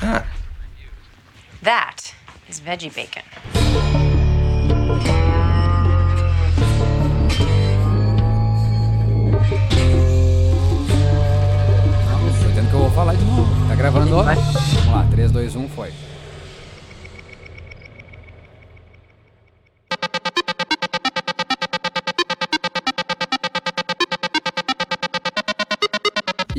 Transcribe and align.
that? 0.00 0.26
That 1.62 2.14
is 2.48 2.60
veggie 2.60 2.90
bacon. 2.94 3.22
Não, 12.06 12.18
tô 12.40 12.48
dizendo 12.48 12.68
que 12.68 12.74
eu 12.74 12.80
vou 12.80 12.90
falar 12.90 13.14
de 13.14 13.24
novo. 13.24 13.68
Tá 13.68 13.74
gravando, 13.74 14.16
ó. 14.16 14.22
Vamos 14.22 14.86
lá, 14.86 15.06
3, 15.10 15.30
2, 15.30 15.56
1, 15.56 15.68
foi. 15.68 15.92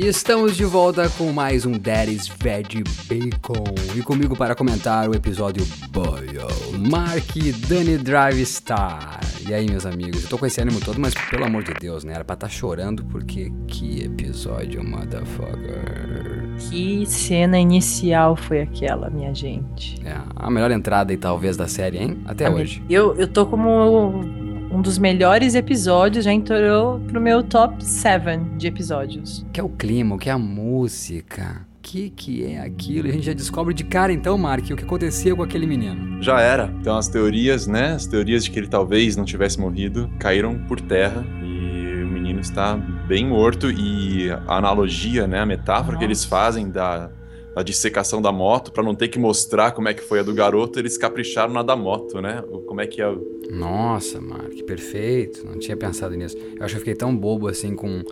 E 0.01 0.07
estamos 0.07 0.57
de 0.57 0.65
volta 0.65 1.07
com 1.11 1.31
mais 1.31 1.63
um 1.63 1.73
Daddy's 1.73 2.27
Veg 2.27 2.83
Bacon. 3.07 3.63
E 3.95 4.01
comigo 4.01 4.35
para 4.35 4.55
comentar 4.55 5.07
o 5.07 5.13
episódio 5.13 5.63
Boyle, 5.91 6.39
Mark 6.89 7.35
Dani 7.67 7.99
Drive 7.99 8.43
Star. 8.43 9.19
E 9.47 9.53
aí, 9.53 9.69
meus 9.69 9.85
amigos, 9.85 10.23
eu 10.23 10.27
tô 10.27 10.39
com 10.39 10.47
esse 10.47 10.59
ânimo 10.59 10.79
todo, 10.79 10.99
mas 10.99 11.13
pelo 11.29 11.45
amor 11.45 11.61
de 11.61 11.75
Deus, 11.75 12.03
né? 12.03 12.15
Era 12.15 12.23
pra 12.23 12.33
estar 12.33 12.47
tá 12.47 12.51
chorando, 12.51 13.05
porque 13.05 13.51
que 13.67 14.03
episódio, 14.03 14.83
motherfucker. 14.83 16.49
Que 16.67 17.05
cena 17.05 17.59
inicial 17.59 18.35
foi 18.35 18.61
aquela, 18.61 19.07
minha 19.07 19.35
gente? 19.35 20.01
É, 20.03 20.17
a 20.35 20.49
melhor 20.49 20.71
entrada 20.71 21.13
e 21.13 21.17
talvez 21.17 21.55
da 21.55 21.67
série, 21.67 21.99
hein? 21.99 22.17
Até 22.25 22.47
a 22.47 22.49
hoje. 22.49 22.83
Eu, 22.89 23.15
eu 23.17 23.27
tô 23.27 23.45
como 23.45 24.23
um 24.71 24.81
dos 24.81 24.97
melhores 24.97 25.53
episódios, 25.53 26.25
já 26.25 26.31
entrou 26.31 26.99
pro 26.99 27.19
meu 27.19 27.43
top 27.43 27.83
7 27.83 28.39
de 28.57 28.67
episódios. 28.67 29.45
Que 29.51 29.59
é 29.59 29.63
o 29.63 29.69
clima, 29.69 30.15
o 30.15 30.17
que 30.17 30.29
é 30.29 30.31
a 30.31 30.37
música. 30.37 31.65
O 31.77 31.81
que, 31.81 32.09
que 32.09 32.45
é 32.45 32.61
aquilo? 32.61 33.07
E 33.07 33.09
a 33.09 33.13
gente 33.13 33.25
já 33.25 33.33
descobre 33.33 33.73
de 33.73 33.83
cara 33.83 34.13
então, 34.13 34.37
Mark, 34.37 34.63
o 34.71 34.75
que 34.75 34.83
aconteceu 34.83 35.35
com 35.35 35.43
aquele 35.43 35.65
menino. 35.65 36.21
Já 36.21 36.39
era. 36.39 36.73
Então 36.79 36.95
as 36.95 37.07
teorias, 37.07 37.67
né? 37.67 37.93
As 37.93 38.05
teorias 38.05 38.45
de 38.45 38.51
que 38.51 38.59
ele 38.59 38.67
talvez 38.67 39.17
não 39.17 39.25
tivesse 39.25 39.59
morrido 39.59 40.09
caíram 40.19 40.57
por 40.67 40.79
terra 40.79 41.25
e 41.43 42.03
o 42.03 42.07
menino 42.07 42.39
está 42.39 42.77
bem 42.77 43.27
morto 43.27 43.69
e 43.69 44.29
a 44.47 44.57
analogia, 44.57 45.27
né, 45.27 45.39
a 45.39 45.45
metáfora 45.45 45.93
Nossa. 45.93 45.97
que 45.97 46.05
eles 46.05 46.23
fazem 46.23 46.69
da 46.69 47.09
a 47.55 47.63
dissecação 47.63 48.21
da 48.21 48.31
moto, 48.31 48.71
para 48.71 48.83
não 48.83 48.95
ter 48.95 49.09
que 49.09 49.19
mostrar 49.19 49.71
como 49.71 49.89
é 49.89 49.93
que 49.93 50.01
foi 50.01 50.19
a 50.19 50.23
do 50.23 50.33
garoto, 50.33 50.79
eles 50.79 50.97
capricharam 50.97 51.53
na 51.53 51.61
da 51.61 51.75
moto, 51.75 52.21
né? 52.21 52.43
Como 52.65 52.79
é 52.79 52.87
que 52.87 53.01
é. 53.01 53.15
Nossa, 53.49 54.21
Mark, 54.21 54.53
perfeito. 54.65 55.45
Não 55.45 55.59
tinha 55.59 55.75
pensado 55.75 56.15
nisso. 56.15 56.37
Eu 56.37 56.63
acho 56.63 56.73
que 56.73 56.77
eu 56.77 56.79
fiquei 56.79 56.95
tão 56.95 57.15
bobo 57.15 57.47
assim 57.47 57.75
com. 57.75 58.03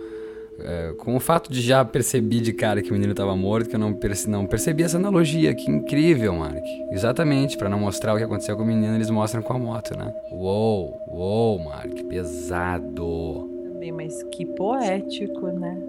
É, 0.62 0.92
com 0.98 1.16
o 1.16 1.20
fato 1.20 1.50
de 1.50 1.62
já 1.62 1.82
perceber 1.82 2.40
de 2.40 2.52
cara 2.52 2.82
que 2.82 2.90
o 2.90 2.92
menino 2.92 3.12
estava 3.12 3.34
morto, 3.34 3.70
que 3.70 3.76
eu 3.76 3.80
não, 3.80 3.94
perce, 3.94 4.28
não 4.28 4.44
percebi 4.44 4.82
essa 4.82 4.98
analogia. 4.98 5.54
Que 5.54 5.70
incrível, 5.70 6.34
Mark. 6.34 6.62
Exatamente, 6.92 7.56
para 7.56 7.70
não 7.70 7.78
mostrar 7.78 8.12
o 8.12 8.18
que 8.18 8.24
aconteceu 8.24 8.54
com 8.58 8.62
o 8.62 8.66
menino, 8.66 8.94
eles 8.94 9.08
mostram 9.08 9.40
com 9.40 9.54
a 9.54 9.58
moto, 9.58 9.96
né? 9.96 10.12
Uou, 10.30 11.00
uou, 11.08 11.58
Mark, 11.60 11.94
pesado. 12.10 13.48
Também, 13.72 13.90
mas 13.90 14.22
que 14.24 14.44
poético, 14.44 15.46
né? 15.46 15.82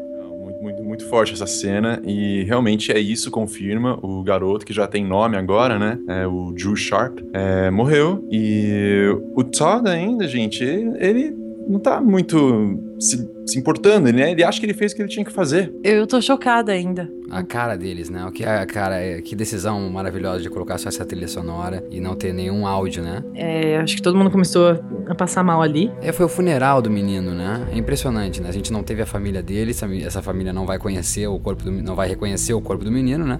Muito, 0.60 0.84
muito 0.84 1.06
forte 1.08 1.34
essa 1.34 1.46
cena 1.46 2.02
e 2.04 2.44
realmente 2.44 2.92
é 2.92 3.00
isso, 3.00 3.32
confirma. 3.32 3.98
O 4.02 4.24
garoto, 4.24 4.66
que 4.66 4.74
já 4.74 4.88
tem 4.88 5.06
nome 5.06 5.38
agora, 5.38 5.78
né? 5.78 6.00
É 6.08 6.28
o 6.28 6.52
Drew 6.52 6.76
Sharp, 6.76 7.20
é, 7.34 7.70
morreu. 7.70 8.26
E 8.32 9.08
o 9.36 9.44
Todd 9.44 9.88
ainda, 9.90 10.28
gente, 10.28 10.64
ele 10.64 11.41
não 11.72 11.80
tá 11.80 12.02
muito 12.02 12.78
se, 13.00 13.28
se, 13.46 13.58
importando, 13.58 14.12
né? 14.12 14.32
Ele 14.32 14.44
acha 14.44 14.60
que 14.60 14.66
ele 14.66 14.74
fez 14.74 14.92
o 14.92 14.96
que 14.96 15.02
ele 15.02 15.10
tinha 15.10 15.26
que 15.26 15.32
fazer. 15.32 15.74
Eu 15.84 16.06
tô 16.06 16.22
chocada 16.22 16.72
ainda. 16.72 17.10
A 17.30 17.42
cara 17.44 17.78
deles, 17.78 18.10
né? 18.10 18.26
O 18.26 18.32
que 18.32 18.44
a 18.44 18.66
cara, 18.66 19.22
que 19.22 19.36
decisão 19.36 19.90
maravilhosa 19.90 20.42
de 20.42 20.50
colocar 20.50 20.78
só 20.78 20.90
essa 20.90 21.06
trilha 21.06 21.28
sonora 21.28 21.84
e 21.90 22.02
não 22.02 22.16
ter 22.16 22.34
nenhum 22.34 22.68
áudio, 22.68 23.02
né? 23.02 23.24
É, 23.34 23.78
acho 23.78 23.96
que 23.96 24.02
todo 24.02 24.18
mundo 24.18 24.30
começou 24.30 24.84
a 25.08 25.16
passar 25.16 25.44
mal 25.44 25.62
ali. 25.62 25.90
É, 26.02 26.12
foi 26.12 26.26
o 26.26 26.30
funeral 26.30 26.81
do 26.81 26.92
menino, 26.92 27.34
né? 27.34 27.68
É 27.72 27.78
impressionante, 27.78 28.42
né? 28.42 28.50
A 28.50 28.54
gente 28.54 28.72
não 28.72 28.84
teve 28.84 29.02
a 29.02 29.06
família 29.06 29.42
dele, 29.42 29.72
essa 30.06 30.22
família 30.22 30.52
não 30.52 30.66
vai 30.66 30.78
conhecer 30.78 31.26
o 31.28 31.40
corpo 31.40 31.64
do, 31.64 31.72
não 31.72 31.96
vai 31.96 32.10
reconhecer 32.10 32.54
o 32.54 32.62
corpo 32.62 32.84
do 32.84 32.92
menino, 32.92 33.26
né? 33.26 33.40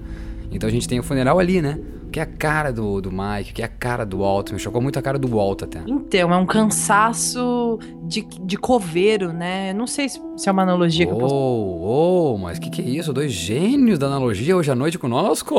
Então 0.52 0.68
a 0.68 0.72
gente 0.72 0.88
tem 0.88 1.00
o 1.00 1.02
funeral 1.02 1.38
ali, 1.38 1.60
né? 1.60 1.78
que 2.12 2.20
é 2.20 2.22
a 2.22 2.26
cara 2.26 2.70
do, 2.70 3.00
do 3.00 3.10
Mike, 3.10 3.54
que 3.54 3.62
é 3.62 3.64
a 3.64 3.68
cara 3.68 4.04
do 4.04 4.18
Walt. 4.18 4.52
Me 4.52 4.58
chocou 4.58 4.80
muito 4.80 4.98
a 4.98 5.02
cara 5.02 5.18
do 5.18 5.26
Walt 5.26 5.62
até. 5.62 5.82
Então, 5.86 6.32
é 6.32 6.36
um 6.36 6.44
cansaço 6.44 7.78
de, 8.04 8.20
de 8.42 8.56
coveiro, 8.58 9.32
né? 9.32 9.72
Não 9.72 9.86
sei 9.86 10.10
se, 10.10 10.20
se 10.36 10.48
é 10.48 10.52
uma 10.52 10.62
analogia 10.62 11.06
oh, 11.06 11.08
que 11.08 11.14
eu 11.14 11.18
posso... 11.18 11.34
Oh, 11.34 12.38
mas 12.38 12.58
que 12.58 12.68
que 12.68 12.82
é 12.82 12.84
isso? 12.84 13.12
Dois 13.12 13.32
gênios 13.32 13.98
da 13.98 14.06
analogia 14.06 14.54
hoje 14.54 14.70
à 14.70 14.74
noite 14.74 14.98
conosco? 14.98 15.56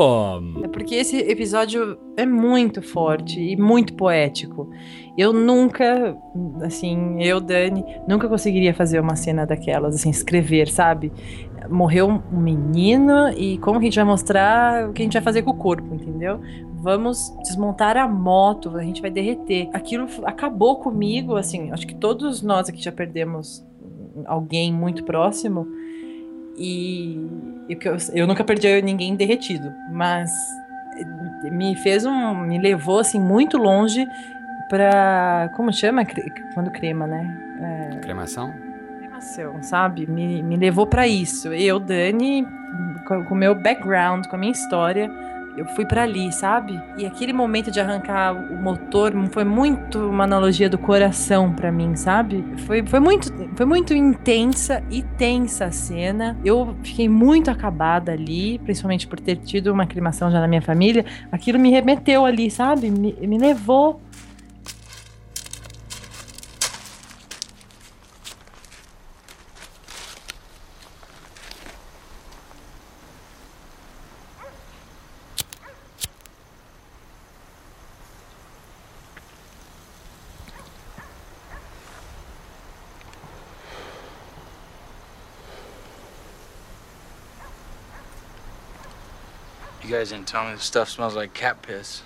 É 0.64 0.68
porque 0.68 0.96
esse 0.96 1.18
episódio 1.18 1.98
é 2.16 2.26
muito 2.26 2.82
forte 2.82 3.42
e 3.42 3.58
muito 3.58 3.96
poético. 3.96 4.70
Eu 5.18 5.34
nunca, 5.34 6.16
assim, 6.64 7.22
eu, 7.22 7.42
Dani, 7.42 7.84
nunca 8.08 8.28
conseguiria 8.28 8.74
fazer 8.74 9.00
uma 9.00 9.16
cena 9.16 9.46
daquelas, 9.46 9.96
assim, 9.96 10.10
escrever, 10.10 10.68
sabe? 10.68 11.12
Morreu 11.70 12.22
um 12.32 12.38
menino 12.38 13.30
e 13.30 13.58
como 13.60 13.80
a 13.80 13.82
gente 13.82 13.96
vai 13.96 14.04
mostrar 14.04 14.90
o 14.90 14.94
que 14.94 15.02
a 15.02 15.06
gente 15.06 15.14
vai 15.14 15.22
fazer 15.22 15.44
com 15.44 15.52
o 15.52 15.58
corpo, 15.58 15.94
entendeu? 15.94 16.40
Vamos 16.76 17.34
desmontar 17.44 17.98
a 17.98 18.08
moto, 18.08 18.76
a 18.78 18.84
gente 18.84 19.02
vai 19.02 19.10
derreter. 19.10 19.70
Aquilo 19.74 20.08
acabou 20.26 20.78
comigo, 20.78 21.36
assim, 21.36 21.72
acho 21.72 21.88
que 21.88 21.96
todos 21.96 22.42
nós 22.42 22.70
aqui 22.70 22.82
já 22.82 22.92
perdemos 22.92 23.66
alguém 24.26 24.72
muito 24.74 25.04
próximo 25.04 25.68
e 26.58 27.20
eu, 27.68 27.78
eu 28.14 28.28
nunca 28.28 28.44
perdi 28.44 28.82
ninguém 28.82 29.16
derretido, 29.16 29.72
mas 29.92 30.32
me 31.52 31.76
fez 31.78 32.06
um, 32.06 32.36
me 32.42 32.60
levou 32.60 33.00
assim 33.00 33.20
muito 33.20 33.58
longe 33.58 34.06
para 34.70 35.52
como 35.56 35.72
chama 35.74 36.04
quando 36.54 36.72
crema, 36.72 37.08
né? 37.08 37.92
É... 37.94 37.98
Cremação? 38.00 38.54
Sabe? 39.62 40.06
Me, 40.08 40.42
me 40.44 40.58
levou 40.58 40.86
para 40.86 41.08
isso. 41.08 41.50
Eu, 41.54 41.80
Dani, 41.80 42.46
com 43.06 43.34
o 43.34 43.36
meu 43.36 43.56
background, 43.56 44.26
com 44.28 44.36
a 44.36 44.40
minha 44.40 44.52
história, 44.52 45.10
eu 45.56 45.66
fui 45.66 45.86
para 45.86 46.02
ali, 46.02 46.32
sabe? 46.32 46.82
E 46.98 47.06
aquele 47.06 47.32
momento 47.32 47.70
de 47.70 47.80
arrancar 47.80 48.34
o 48.34 48.56
motor 48.56 49.14
foi 49.32 49.44
muito 49.44 50.00
uma 50.10 50.24
analogia 50.24 50.68
do 50.68 50.80
coração 50.80 51.54
para 51.54 51.72
mim, 51.72 51.96
sabe? 51.96 52.44
Foi, 52.66 52.84
foi, 52.86 53.00
muito, 53.00 53.32
foi 53.56 53.66
muito 53.66 53.94
intensa 53.94 54.84
e 54.90 55.04
tensa 55.04 55.66
a 55.66 55.72
cena. 55.72 56.36
Eu 56.44 56.76
fiquei 56.84 57.08
muito 57.08 57.52
acabada 57.52 58.12
ali, 58.12 58.58
principalmente 58.60 59.06
por 59.06 59.20
ter 59.20 59.36
tido 59.38 59.72
uma 59.72 59.84
aclimação 59.84 60.32
já 60.32 60.40
na 60.40 60.48
minha 60.48 60.62
família. 60.62 61.06
Aquilo 61.32 61.60
me 61.60 61.70
remeteu 61.70 62.26
ali, 62.26 62.50
sabe? 62.50 62.90
Me, 62.90 63.16
me 63.22 63.38
levou 63.38 64.02
Tell 90.04 90.44
me 90.44 90.56
the 90.56 90.60
stuff 90.60 90.90
smells 90.90 91.16
like 91.16 91.34
cat 91.34 91.62
piss. 91.62 92.04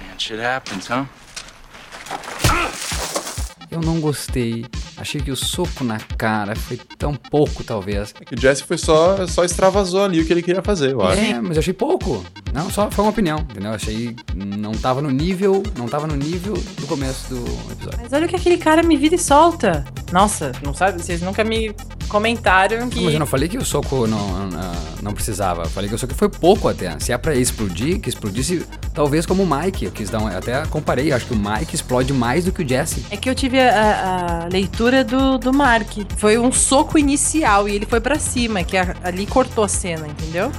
Man, 0.00 0.18
shit 0.18 0.40
happens, 0.40 0.88
huh? 0.88 1.04
Eu 3.70 3.80
não 3.80 4.00
gostei 4.00 4.66
Achei 4.96 5.20
que 5.20 5.30
o 5.30 5.36
soco 5.36 5.82
na 5.84 5.98
cara 5.98 6.54
foi 6.54 6.78
tão 6.98 7.14
pouco, 7.14 7.64
talvez. 7.64 8.14
É 8.20 8.24
que 8.24 8.34
o 8.34 8.40
Jesse 8.40 8.62
foi 8.64 8.78
só, 8.78 9.26
só 9.26 9.44
extravasou 9.44 10.04
ali 10.04 10.20
o 10.20 10.26
que 10.26 10.32
ele 10.32 10.42
queria 10.42 10.62
fazer, 10.62 10.92
eu 10.92 11.02
acho. 11.02 11.20
É, 11.20 11.40
mas 11.40 11.56
eu 11.56 11.60
achei 11.60 11.72
pouco. 11.72 12.24
Não, 12.52 12.70
só 12.70 12.90
foi 12.90 13.04
uma 13.04 13.10
opinião, 13.10 13.38
entendeu? 13.38 13.70
Eu 13.70 13.76
achei 13.76 14.14
não 14.34 14.72
tava 14.72 15.00
no 15.00 15.10
nível, 15.10 15.62
não 15.76 15.88
tava 15.88 16.06
no 16.06 16.16
nível 16.16 16.54
do 16.54 16.86
começo 16.86 17.34
do 17.34 17.72
episódio. 17.72 18.00
Mas 18.02 18.12
olha 18.12 18.26
o 18.26 18.28
que 18.28 18.36
aquele 18.36 18.58
cara 18.58 18.82
me 18.82 18.96
vira 18.96 19.14
e 19.14 19.18
solta. 19.18 19.84
Nossa, 20.12 20.52
não 20.62 20.74
sabe? 20.74 21.02
Vocês 21.02 21.22
nunca 21.22 21.42
me 21.42 21.74
comentaram 22.12 22.90
que. 22.90 23.00
Mas 23.00 23.14
eu 23.14 23.18
não 23.18 23.26
falei 23.26 23.48
que 23.48 23.56
o 23.56 23.64
soco 23.64 24.06
não, 24.06 24.46
não, 24.46 24.72
não 25.02 25.12
precisava. 25.14 25.62
Eu 25.62 25.70
falei 25.70 25.88
que 25.88 25.94
o 25.94 25.98
soco 25.98 26.14
foi 26.14 26.28
pouco 26.28 26.68
até. 26.68 26.98
Se 27.00 27.10
é 27.10 27.16
pra 27.16 27.34
explodir, 27.34 27.98
que 27.98 28.10
explodisse 28.10 28.66
talvez 28.92 29.24
como 29.24 29.42
o 29.42 29.46
Mike. 29.46 29.86
Eu 29.86 29.90
quis 29.90 30.10
dar 30.10 30.20
um, 30.20 30.26
até 30.26 30.64
comparei, 30.66 31.10
acho 31.10 31.26
que 31.26 31.32
o 31.32 31.36
Mike 31.36 31.74
explode 31.74 32.12
mais 32.12 32.44
do 32.44 32.52
que 32.52 32.62
o 32.62 32.68
Jesse. 32.68 33.04
É 33.10 33.16
que 33.16 33.30
eu 33.30 33.34
tive 33.34 33.58
a, 33.58 34.44
a 34.44 34.48
leitura 34.52 35.02
do, 35.02 35.38
do 35.38 35.52
Mark. 35.52 35.90
Foi 36.18 36.36
um 36.36 36.52
soco 36.52 36.98
inicial 36.98 37.66
e 37.66 37.74
ele 37.74 37.86
foi 37.86 38.00
para 38.00 38.18
cima, 38.18 38.62
que 38.62 38.76
a, 38.76 38.94
ali 39.02 39.24
cortou 39.24 39.64
a 39.64 39.68
cena, 39.68 40.06
entendeu? 40.06 40.52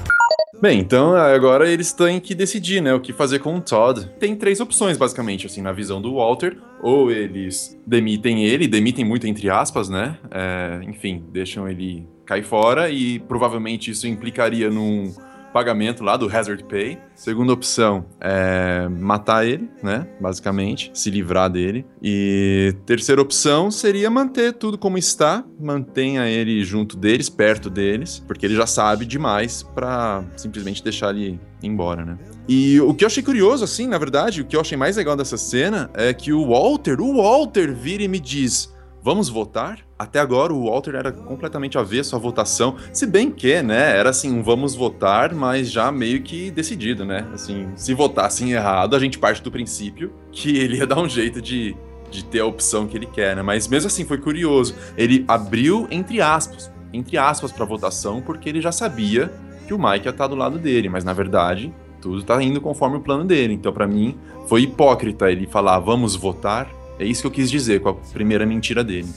Bem, 0.60 0.80
então 0.80 1.14
agora 1.14 1.70
eles 1.70 1.92
têm 1.92 2.22
que 2.22 2.34
decidir, 2.34 2.82
né, 2.82 2.94
o 2.94 3.00
que 3.00 3.12
fazer 3.12 3.40
com 3.40 3.58
o 3.58 3.62
Todd. 3.62 4.10
Tem 4.18 4.34
três 4.34 4.62
opções, 4.62 4.98
basicamente, 4.98 5.46
assim, 5.46 5.62
na 5.62 5.74
visão 5.74 6.02
do 6.02 6.16
Walter. 6.16 6.58
Ou 6.84 7.10
eles 7.10 7.80
demitem 7.88 8.44
ele, 8.44 8.68
demitem 8.68 9.06
muito 9.06 9.26
entre 9.26 9.50
aspas, 9.50 9.88
né? 9.90 10.18
É, 10.30 10.82
enfim, 10.84 11.24
deixam 11.32 11.68
ele 11.68 12.06
cair 12.26 12.44
fora 12.44 12.90
e 12.90 13.20
provavelmente 13.20 13.90
isso 13.90 14.06
implicaria 14.06 14.70
num 14.70 15.14
pagamento 15.54 16.04
lá 16.04 16.18
do 16.18 16.28
Hazard 16.28 16.64
Pay. 16.66 16.98
Segunda 17.16 17.54
opção 17.54 18.06
é 18.20 18.88
matar 18.90 19.46
ele, 19.46 19.70
né? 19.82 20.08
Basicamente, 20.20 20.92
se 20.94 21.10
livrar 21.12 21.50
dele. 21.50 21.86
E 22.02 22.76
terceira 22.86 23.22
opção 23.22 23.70
seria 23.70 24.10
manter 24.10 24.54
tudo 24.54 24.78
como 24.78 24.98
está, 24.98 25.46
mantenha 25.60 26.28
ele 26.28 26.64
junto 26.66 26.98
deles, 26.98 27.30
perto 27.30 27.70
deles, 27.70 28.20
porque 28.28 28.46
ele 28.46 28.56
já 28.56 28.66
sabe 28.66 29.06
demais 29.06 29.62
para 29.62 30.26
simplesmente 30.36 30.84
deixar 30.84 31.16
ele 31.16 31.40
embora, 31.62 32.04
né? 32.04 32.18
E 32.48 32.80
o 32.82 32.94
que 32.94 33.04
eu 33.04 33.08
achei 33.08 33.24
curioso, 33.24 33.64
assim, 33.64 33.88
na 33.88 33.98
verdade, 33.98 34.42
o 34.42 34.46
que 34.46 34.56
eu 34.56 34.62
achei 34.62 34.78
mais 34.78 34.98
legal 34.98 35.16
dessa 35.16 35.38
cena 35.38 35.90
é 35.94 36.14
que 36.14 36.34
o 36.34 36.50
Walter, 36.50 37.00
o 37.00 37.22
Walter 37.22 37.74
vira 37.74 38.04
e 38.04 38.08
me 38.08 38.20
diz: 38.20 38.74
Vamos 39.02 39.28
votar? 39.28 39.80
Até 40.00 40.20
agora 40.20 40.54
o 40.54 40.70
Walter 40.70 40.96
era 40.96 41.12
completamente 41.12 41.78
avesso 41.78 42.16
à 42.16 42.20
votação, 42.20 42.78
se 42.92 43.06
bem 43.06 43.30
que, 43.30 43.62
né, 43.62 43.98
era 43.98 44.10
assim, 44.10 44.42
vamos 44.42 44.76
votar, 44.76 45.34
mas 45.34 45.70
já 45.70 45.92
meio 45.92 46.22
que 46.22 46.50
decidido, 46.50 47.04
né? 47.04 47.28
Assim, 47.34 47.68
se 47.76 47.94
votassem 47.94 48.52
errado, 48.52 48.96
a 48.96 49.00
gente 49.00 49.20
parte 49.20 49.42
do 49.42 49.52
princípio 49.52 50.14
que 50.32 50.58
ele 50.58 50.78
ia 50.78 50.88
dar 50.88 51.00
um 51.00 51.08
jeito 51.08 51.42
de, 51.42 51.76
de 52.10 52.24
ter 52.24 52.40
a 52.40 52.46
opção 52.46 52.88
que 52.88 52.98
ele 52.98 53.06
quer, 53.06 53.36
né? 53.36 53.42
Mas 53.42 53.68
mesmo 53.68 53.88
assim 53.88 54.06
foi 54.06 54.18
curioso. 54.18 54.74
Ele 54.98 55.26
abriu 55.28 55.86
entre 55.92 56.22
aspas, 56.22 56.72
entre 56.94 57.18
aspas 57.18 57.52
para 57.52 57.66
votação, 57.66 58.22
porque 58.22 58.48
ele 58.48 58.62
já 58.62 58.72
sabia 58.72 59.34
que 59.68 59.74
o 59.74 59.78
Mike 59.78 60.06
ia 60.06 60.12
estar 60.12 60.28
do 60.28 60.36
lado 60.36 60.58
dele, 60.58 60.88
mas 60.88 61.04
na 61.04 61.12
verdade 61.12 61.74
tudo 62.04 62.22
tá 62.24 62.44
indo 62.44 62.62
conforme 62.62 62.98
o 62.98 63.02
plano 63.02 63.24
dele. 63.26 63.54
Então, 63.54 63.74
para 63.74 63.88
mim, 63.88 64.16
foi 64.48 64.62
hipócrita 64.62 65.32
ele 65.32 65.48
falar 65.48 65.80
vamos 65.80 66.16
votar 66.16 66.70
é 67.00 67.06
isso 67.06 67.22
que 67.22 67.28
eu 67.28 67.32
quis 67.32 67.50
dizer 67.50 67.82
com 67.82 67.90
a 67.90 67.94
primeira 67.94 68.46
mentira 68.46 68.84
dele. 68.84 69.10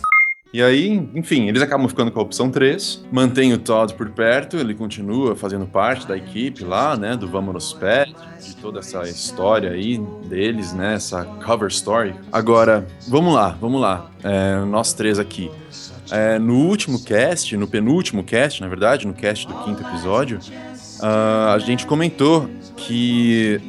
E 0.53 0.63
aí, 0.63 1.09
enfim, 1.15 1.49
eles 1.49 1.61
acabam 1.61 1.87
ficando 1.89 2.11
com 2.11 2.19
a 2.19 2.23
opção 2.23 2.51
3, 2.51 3.05
mantém 3.13 3.53
o 3.53 3.59
Todd 3.59 3.93
por 3.95 4.09
perto, 4.11 4.57
ele 4.57 4.75
continua 4.75 5.37
fazendo 5.37 5.67
parte 5.67 6.07
da 6.07 6.17
equipe 6.17 6.65
lá, 6.65 6.97
né, 6.97 7.17
do 7.17 7.29
Vamos 7.29 7.53
nos 7.53 7.73
Pés, 7.75 8.15
de 8.43 8.57
toda 8.57 8.79
essa 8.79 9.03
história 9.03 9.73
aí 9.73 9.99
deles, 10.25 10.73
né, 10.73 10.95
essa 10.95 11.25
cover 11.45 11.69
story. 11.69 12.15
Agora, 12.33 12.87
vamos 13.07 13.35
lá, 13.35 13.57
vamos 13.61 13.81
lá, 13.81 14.11
é, 14.25 14.65
nós 14.65 14.95
três 14.95 15.19
aqui. 15.19 15.51
É, 16.11 16.39
no 16.39 16.55
último 16.55 17.03
cast, 17.05 17.55
no 17.57 17.67
penúltimo 17.67 18.23
cast, 18.23 18.61
na 18.61 18.69
verdade, 18.69 19.07
no 19.07 19.13
cast 19.13 19.47
do 19.47 19.55
quinto 19.65 19.83
episódio, 19.83 20.39
uh, 21.01 21.55
a 21.55 21.59
gente 21.59 21.87
comentou 21.87 22.49
que 22.77 23.61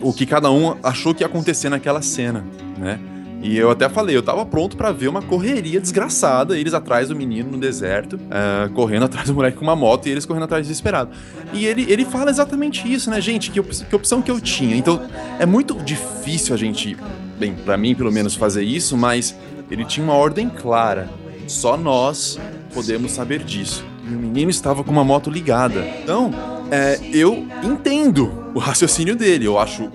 o 0.00 0.12
que 0.12 0.26
cada 0.26 0.50
um 0.50 0.76
achou 0.82 1.14
que 1.14 1.22
ia 1.22 1.26
acontecer 1.26 1.68
naquela 1.68 2.02
cena, 2.02 2.44
né? 2.78 2.98
E 3.42 3.58
eu 3.58 3.70
até 3.70 3.88
falei, 3.88 4.16
eu 4.16 4.22
tava 4.22 4.46
pronto 4.46 4.76
para 4.76 4.92
ver 4.92 5.08
uma 5.08 5.20
correria 5.20 5.80
desgraçada, 5.80 6.56
eles 6.56 6.72
atrás 6.72 7.08
do 7.08 7.16
menino 7.16 7.50
no 7.50 7.58
deserto, 7.58 8.14
uh, 8.14 8.70
correndo 8.72 9.02
atrás 9.06 9.26
do 9.26 9.34
moleque 9.34 9.56
com 9.56 9.64
uma 9.64 9.74
moto 9.74 10.06
e 10.06 10.10
eles 10.10 10.24
correndo 10.24 10.44
atrás 10.44 10.64
desesperado. 10.64 11.10
E 11.52 11.66
ele, 11.66 11.84
ele 11.90 12.04
fala 12.04 12.30
exatamente 12.30 12.90
isso, 12.90 13.10
né, 13.10 13.20
gente? 13.20 13.50
Que, 13.50 13.60
que 13.60 13.96
opção 13.96 14.22
que 14.22 14.30
eu 14.30 14.40
tinha? 14.40 14.76
Então, 14.76 15.02
é 15.40 15.44
muito 15.44 15.74
difícil 15.82 16.54
a 16.54 16.58
gente, 16.58 16.96
bem, 17.36 17.52
para 17.52 17.76
mim 17.76 17.96
pelo 17.96 18.12
menos, 18.12 18.36
fazer 18.36 18.62
isso, 18.62 18.96
mas 18.96 19.34
ele 19.68 19.84
tinha 19.84 20.04
uma 20.04 20.14
ordem 20.14 20.48
clara. 20.48 21.10
Só 21.48 21.76
nós 21.76 22.38
podemos 22.72 23.10
saber 23.10 23.42
disso. 23.42 23.84
E 24.12 24.14
o 24.14 24.18
menino 24.18 24.50
estava 24.50 24.84
com 24.84 24.90
uma 24.90 25.04
moto 25.04 25.30
ligada. 25.30 25.86
Então, 26.02 26.30
é, 26.70 27.00
eu 27.12 27.46
entendo 27.62 28.50
o 28.54 28.58
raciocínio 28.58 29.16
dele. 29.16 29.46
Eu 29.46 29.58
acho 29.58 29.90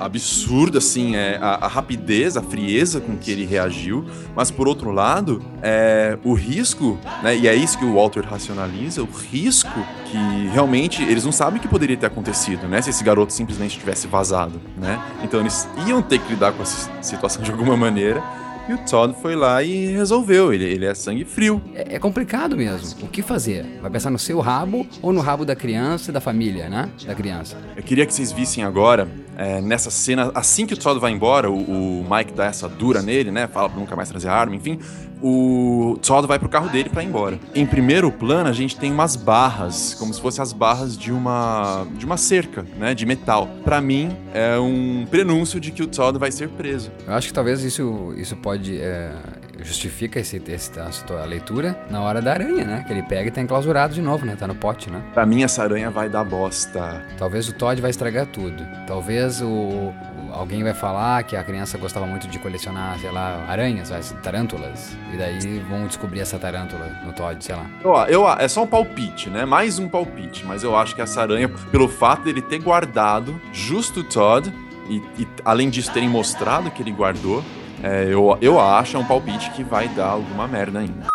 absurdo, 0.00 0.78
assim, 0.78 1.16
é, 1.16 1.36
a, 1.40 1.66
a, 1.66 1.68
rapidez, 1.68 2.36
a 2.36 2.42
frieza 2.42 3.00
com 3.00 3.16
que 3.16 3.30
ele 3.30 3.44
reagiu, 3.44 4.04
mas 4.34 4.50
por 4.50 4.68
outro 4.68 4.92
lado, 4.92 5.42
é, 5.60 6.16
o 6.24 6.34
risco, 6.34 6.98
né, 7.22 7.36
e 7.36 7.48
é 7.48 7.54
isso 7.54 7.76
que 7.76 7.84
o 7.84 7.94
Walter 7.94 8.24
racionaliza, 8.24 9.02
o 9.02 9.08
risco 9.10 9.84
que 10.06 10.48
realmente 10.52 11.02
eles 11.02 11.24
não 11.24 11.32
sabem 11.32 11.60
que 11.60 11.66
poderia 11.66 11.96
ter 11.96 12.06
acontecido, 12.06 12.68
né, 12.68 12.80
se 12.80 12.90
esse 12.90 13.02
garoto 13.02 13.32
simplesmente 13.32 13.76
tivesse 13.76 14.06
vazado, 14.06 14.60
né, 14.76 15.02
então 15.24 15.40
eles 15.40 15.68
iam 15.84 16.00
ter 16.00 16.20
que 16.20 16.30
lidar 16.30 16.52
com 16.52 16.62
essa 16.62 16.88
situação 17.02 17.42
de 17.42 17.50
alguma 17.50 17.76
maneira, 17.76 18.22
e 18.68 18.74
o 18.74 18.78
Todd 18.78 19.14
foi 19.20 19.34
lá 19.34 19.62
e 19.62 19.86
resolveu. 19.86 20.52
Ele, 20.52 20.64
ele 20.64 20.84
é 20.84 20.94
sangue 20.94 21.24
frio. 21.24 21.62
É, 21.74 21.94
é, 21.94 21.98
complicado 21.98 22.56
mesmo. 22.56 23.04
O 23.04 23.08
que 23.08 23.22
fazer? 23.22 23.64
Vai 23.80 23.90
pensar 23.90 24.10
no 24.10 24.18
seu 24.18 24.40
rabo 24.40 24.86
ou 25.00 25.12
no 25.12 25.20
rabo 25.20 25.44
da 25.44 25.56
criança 25.56 26.10
e 26.10 26.14
da 26.14 26.20
família, 26.20 26.68
né? 26.68 26.90
Da 27.06 27.14
criança. 27.14 27.56
Eu 27.76 27.82
queria 27.82 28.04
que 28.04 28.12
vocês 28.12 28.30
vissem 28.30 28.62
agora, 28.62 29.08
é, 29.36 29.60
nessa 29.60 29.90
cena, 29.90 30.30
assim 30.34 30.66
que 30.66 30.74
o 30.74 30.76
Todd 30.76 31.00
vai 31.00 31.10
embora, 31.10 31.50
o, 31.50 32.00
o, 32.00 32.06
Mike 32.08 32.32
dá 32.32 32.46
essa 32.46 32.68
dura 32.68 33.00
nele, 33.00 33.30
né? 33.30 33.46
Fala 33.46 33.70
pra 33.70 33.78
nunca 33.80 33.96
mais 33.96 34.08
trazer 34.08 34.28
arma, 34.28 34.54
enfim 34.54 34.78
o 35.22 35.98
Todd 36.02 36.26
vai 36.26 36.38
pro 36.38 36.48
carro 36.48 36.68
dele 36.68 36.88
para 36.88 37.02
ir 37.02 37.06
embora. 37.06 37.38
Em 37.54 37.66
primeiro 37.66 38.10
plano, 38.10 38.48
a 38.48 38.52
gente 38.52 38.76
tem 38.76 38.92
umas 38.92 39.16
barras, 39.16 39.94
como 39.94 40.12
se 40.12 40.20
fossem 40.20 40.42
as 40.42 40.52
barras 40.52 40.96
de 40.96 41.12
uma 41.12 41.86
de 41.94 42.04
uma 42.04 42.16
cerca, 42.16 42.64
né, 42.78 42.94
de 42.94 43.06
metal. 43.06 43.48
Para 43.64 43.80
mim, 43.80 44.16
é 44.32 44.58
um 44.58 45.06
prenúncio 45.10 45.60
de 45.60 45.70
que 45.70 45.82
o 45.82 45.86
Todd 45.86 46.18
vai 46.18 46.30
ser 46.30 46.48
preso. 46.48 46.90
Eu 47.06 47.14
acho 47.14 47.28
que 47.28 47.34
talvez 47.34 47.62
isso 47.62 48.12
isso 48.16 48.36
pode 48.36 48.78
é, 48.80 49.12
justifica 49.60 50.20
esse, 50.20 50.40
esse 50.48 50.70
a 50.78 51.24
leitura 51.24 51.78
na 51.90 52.00
hora 52.02 52.22
da 52.22 52.32
aranha, 52.32 52.64
né? 52.64 52.84
Que 52.86 52.92
ele 52.92 53.02
pega 53.02 53.28
e 53.28 53.30
tá 53.30 53.40
enclausurado 53.40 53.94
de 53.94 54.02
novo, 54.02 54.24
né? 54.24 54.36
Tá 54.36 54.46
no 54.46 54.54
pote, 54.54 54.90
né? 54.90 55.02
Pra 55.12 55.26
mim, 55.26 55.42
essa 55.42 55.62
aranha 55.62 55.90
vai 55.90 56.08
dar 56.08 56.24
bosta. 56.24 57.04
Talvez 57.16 57.48
o 57.48 57.52
Todd 57.52 57.80
vai 57.80 57.90
estragar 57.90 58.26
tudo. 58.26 58.64
Talvez 58.86 59.40
o, 59.40 59.92
alguém 60.32 60.62
vai 60.62 60.74
falar 60.74 61.22
que 61.22 61.36
a 61.36 61.44
criança 61.44 61.78
gostava 61.78 62.06
muito 62.06 62.28
de 62.28 62.38
colecionar, 62.38 62.98
sei 62.98 63.10
lá, 63.10 63.44
aranhas, 63.48 63.90
tarântulas. 64.22 64.96
E 65.12 65.16
daí 65.16 65.58
vão 65.68 65.86
descobrir 65.86 66.20
essa 66.20 66.38
tarântula 66.38 66.86
no 67.04 67.12
Todd, 67.12 67.42
sei 67.44 67.54
lá. 67.54 67.66
Eu, 67.82 67.94
eu, 68.06 68.28
é 68.30 68.48
só 68.48 68.62
um 68.62 68.66
palpite, 68.66 69.30
né? 69.30 69.44
Mais 69.44 69.78
um 69.78 69.88
palpite. 69.88 70.44
Mas 70.44 70.62
eu 70.62 70.76
acho 70.76 70.94
que 70.94 71.00
essa 71.00 71.22
aranha, 71.22 71.48
pelo 71.48 71.88
fato 71.88 72.22
dele 72.22 72.42
ter 72.42 72.58
guardado 72.58 73.40
justo 73.52 74.00
o 74.00 74.04
Todd, 74.04 74.52
e, 74.88 75.02
e 75.18 75.28
além 75.44 75.68
disso 75.68 75.92
terem 75.92 76.08
mostrado 76.08 76.70
que 76.70 76.82
ele 76.82 76.92
guardou, 76.92 77.44
é, 77.82 78.04
eu, 78.10 78.36
eu 78.40 78.60
acho 78.60 78.96
é 78.96 79.00
um 79.00 79.04
palpite 79.04 79.50
que 79.50 79.62
vai 79.62 79.88
dar 79.88 80.08
alguma 80.08 80.48
merda 80.48 80.80
ainda. 80.80 81.06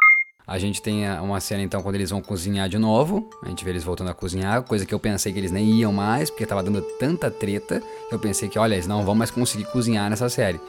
A 0.45 0.60
gente 0.60 0.81
tem 0.81 1.10
uma 1.19 1.40
cena 1.40 1.63
então 1.63 1.81
quando 1.81 1.95
eles 1.95 2.10
vão 2.10 2.22
cozinhar 2.22 2.68
de 2.68 2.78
novo. 2.78 3.30
A 3.42 3.50
gente 3.50 3.64
vê 3.64 3.71
eles 3.71 3.83
voltando 3.83 4.09
a 4.09 4.14
cozinhar, 4.14 4.62
coisa 4.64 4.85
que 4.85 4.94
eu 4.94 5.00
pensei 5.00 5.31
que 5.31 5.40
eles 5.40 5.52
nem 5.52 5.66
iam 5.71 5.94
mais, 5.94 6.30
porque 6.30 6.45
tava 6.45 6.62
dando 6.62 6.81
tanta 7.00 7.31
treta. 7.31 7.81
Eu 8.12 8.19
pensei 8.19 8.50
que, 8.50 8.59
olha, 8.59 8.73
eles 8.73 8.88
não 8.88 9.06
vão 9.06 9.16
mais 9.16 9.31
conseguir 9.31 9.66
cozinhar 9.66 10.09
nessa 10.09 10.28
série. 10.28 10.59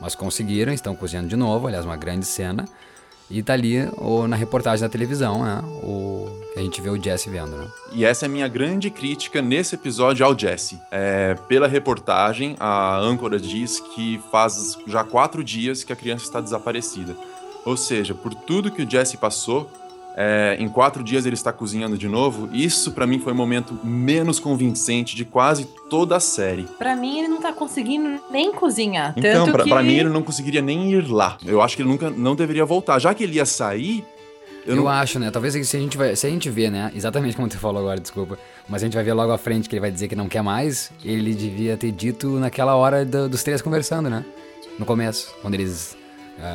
Mas 0.00 0.14
conseguiram, 0.14 0.72
estão 0.72 0.94
cozinhando 0.94 1.28
de 1.28 1.36
novo, 1.36 1.66
aliás, 1.66 1.84
uma 1.84 1.96
grande 1.96 2.24
cena. 2.24 2.64
E 3.30 3.42
tá 3.42 3.52
ali 3.52 3.86
ou 3.98 4.26
na 4.26 4.36
reportagem 4.36 4.80
da 4.80 4.88
televisão, 4.88 5.44
né? 5.44 5.60
O 5.82 6.08
a 6.58 6.60
gente 6.60 6.80
vê 6.80 6.90
o 6.90 7.00
Jesse 7.00 7.30
vendo, 7.30 7.56
né? 7.56 7.68
E 7.92 8.04
essa 8.04 8.24
é 8.24 8.26
a 8.26 8.28
minha 8.28 8.48
grande 8.48 8.90
crítica 8.90 9.40
nesse 9.40 9.76
episódio 9.76 10.26
ao 10.26 10.36
Jesse. 10.36 10.76
É, 10.90 11.36
pela 11.46 11.68
reportagem, 11.68 12.56
a 12.58 12.98
âncora 12.98 13.38
diz 13.38 13.78
que 13.78 14.20
faz 14.32 14.76
já 14.84 15.04
quatro 15.04 15.44
dias 15.44 15.84
que 15.84 15.92
a 15.92 15.96
criança 15.96 16.24
está 16.24 16.40
desaparecida. 16.40 17.16
Ou 17.64 17.76
seja, 17.76 18.14
por 18.14 18.34
tudo 18.34 18.70
que 18.70 18.82
o 18.82 18.90
Jesse 18.90 19.16
passou, 19.16 19.70
é, 20.20 20.56
em 20.58 20.68
quatro 20.68 21.04
dias 21.04 21.26
ele 21.26 21.34
está 21.34 21.52
cozinhando 21.52 21.96
de 21.96 22.08
novo. 22.08 22.48
Isso 22.52 22.90
para 22.90 23.06
mim 23.06 23.20
foi 23.20 23.32
o 23.32 23.36
momento 23.36 23.78
menos 23.84 24.40
convincente 24.40 25.14
de 25.14 25.24
quase 25.24 25.64
toda 25.88 26.16
a 26.16 26.20
série. 26.20 26.64
Para 26.76 26.96
mim 26.96 27.20
ele 27.20 27.28
não 27.28 27.40
tá 27.40 27.52
conseguindo 27.52 28.20
nem 28.28 28.52
cozinhar. 28.52 29.14
Então, 29.16 29.46
para 29.52 29.62
que... 29.62 29.72
mim 29.74 29.94
ele 29.94 30.08
não 30.08 30.24
conseguiria 30.24 30.60
nem 30.60 30.92
ir 30.92 31.08
lá. 31.08 31.38
Eu 31.46 31.62
acho 31.62 31.76
que 31.76 31.82
ele 31.82 31.88
nunca 31.88 32.10
não 32.10 32.34
deveria 32.34 32.64
voltar, 32.64 32.98
já 32.98 33.14
que 33.14 33.22
ele 33.22 33.36
ia 33.36 33.46
sair. 33.46 34.04
Eu, 34.66 34.74
eu 34.74 34.82
não... 34.82 34.88
acho, 34.88 35.20
né? 35.20 35.30
Talvez 35.30 35.54
se 35.66 35.76
a 35.76 35.80
gente 35.80 35.96
vai, 35.96 36.16
se 36.16 36.26
a 36.26 36.30
gente 36.30 36.50
vê, 36.50 36.68
né? 36.68 36.90
Exatamente 36.96 37.36
como 37.36 37.48
você 37.48 37.56
falou 37.56 37.80
agora, 37.80 38.00
desculpa. 38.00 38.36
Mas 38.68 38.82
a 38.82 38.86
gente 38.86 38.94
vai 38.94 39.04
ver 39.04 39.12
logo 39.12 39.30
à 39.30 39.38
frente 39.38 39.68
que 39.68 39.76
ele 39.76 39.80
vai 39.80 39.92
dizer 39.92 40.08
que 40.08 40.16
não 40.16 40.28
quer 40.28 40.42
mais. 40.42 40.90
Ele 41.04 41.32
devia 41.32 41.76
ter 41.76 41.92
dito 41.92 42.40
naquela 42.40 42.74
hora 42.74 43.04
do, 43.04 43.28
dos 43.28 43.44
três 43.44 43.62
conversando, 43.62 44.10
né? 44.10 44.24
No 44.76 44.84
começo, 44.84 45.32
quando 45.40 45.54
eles 45.54 45.96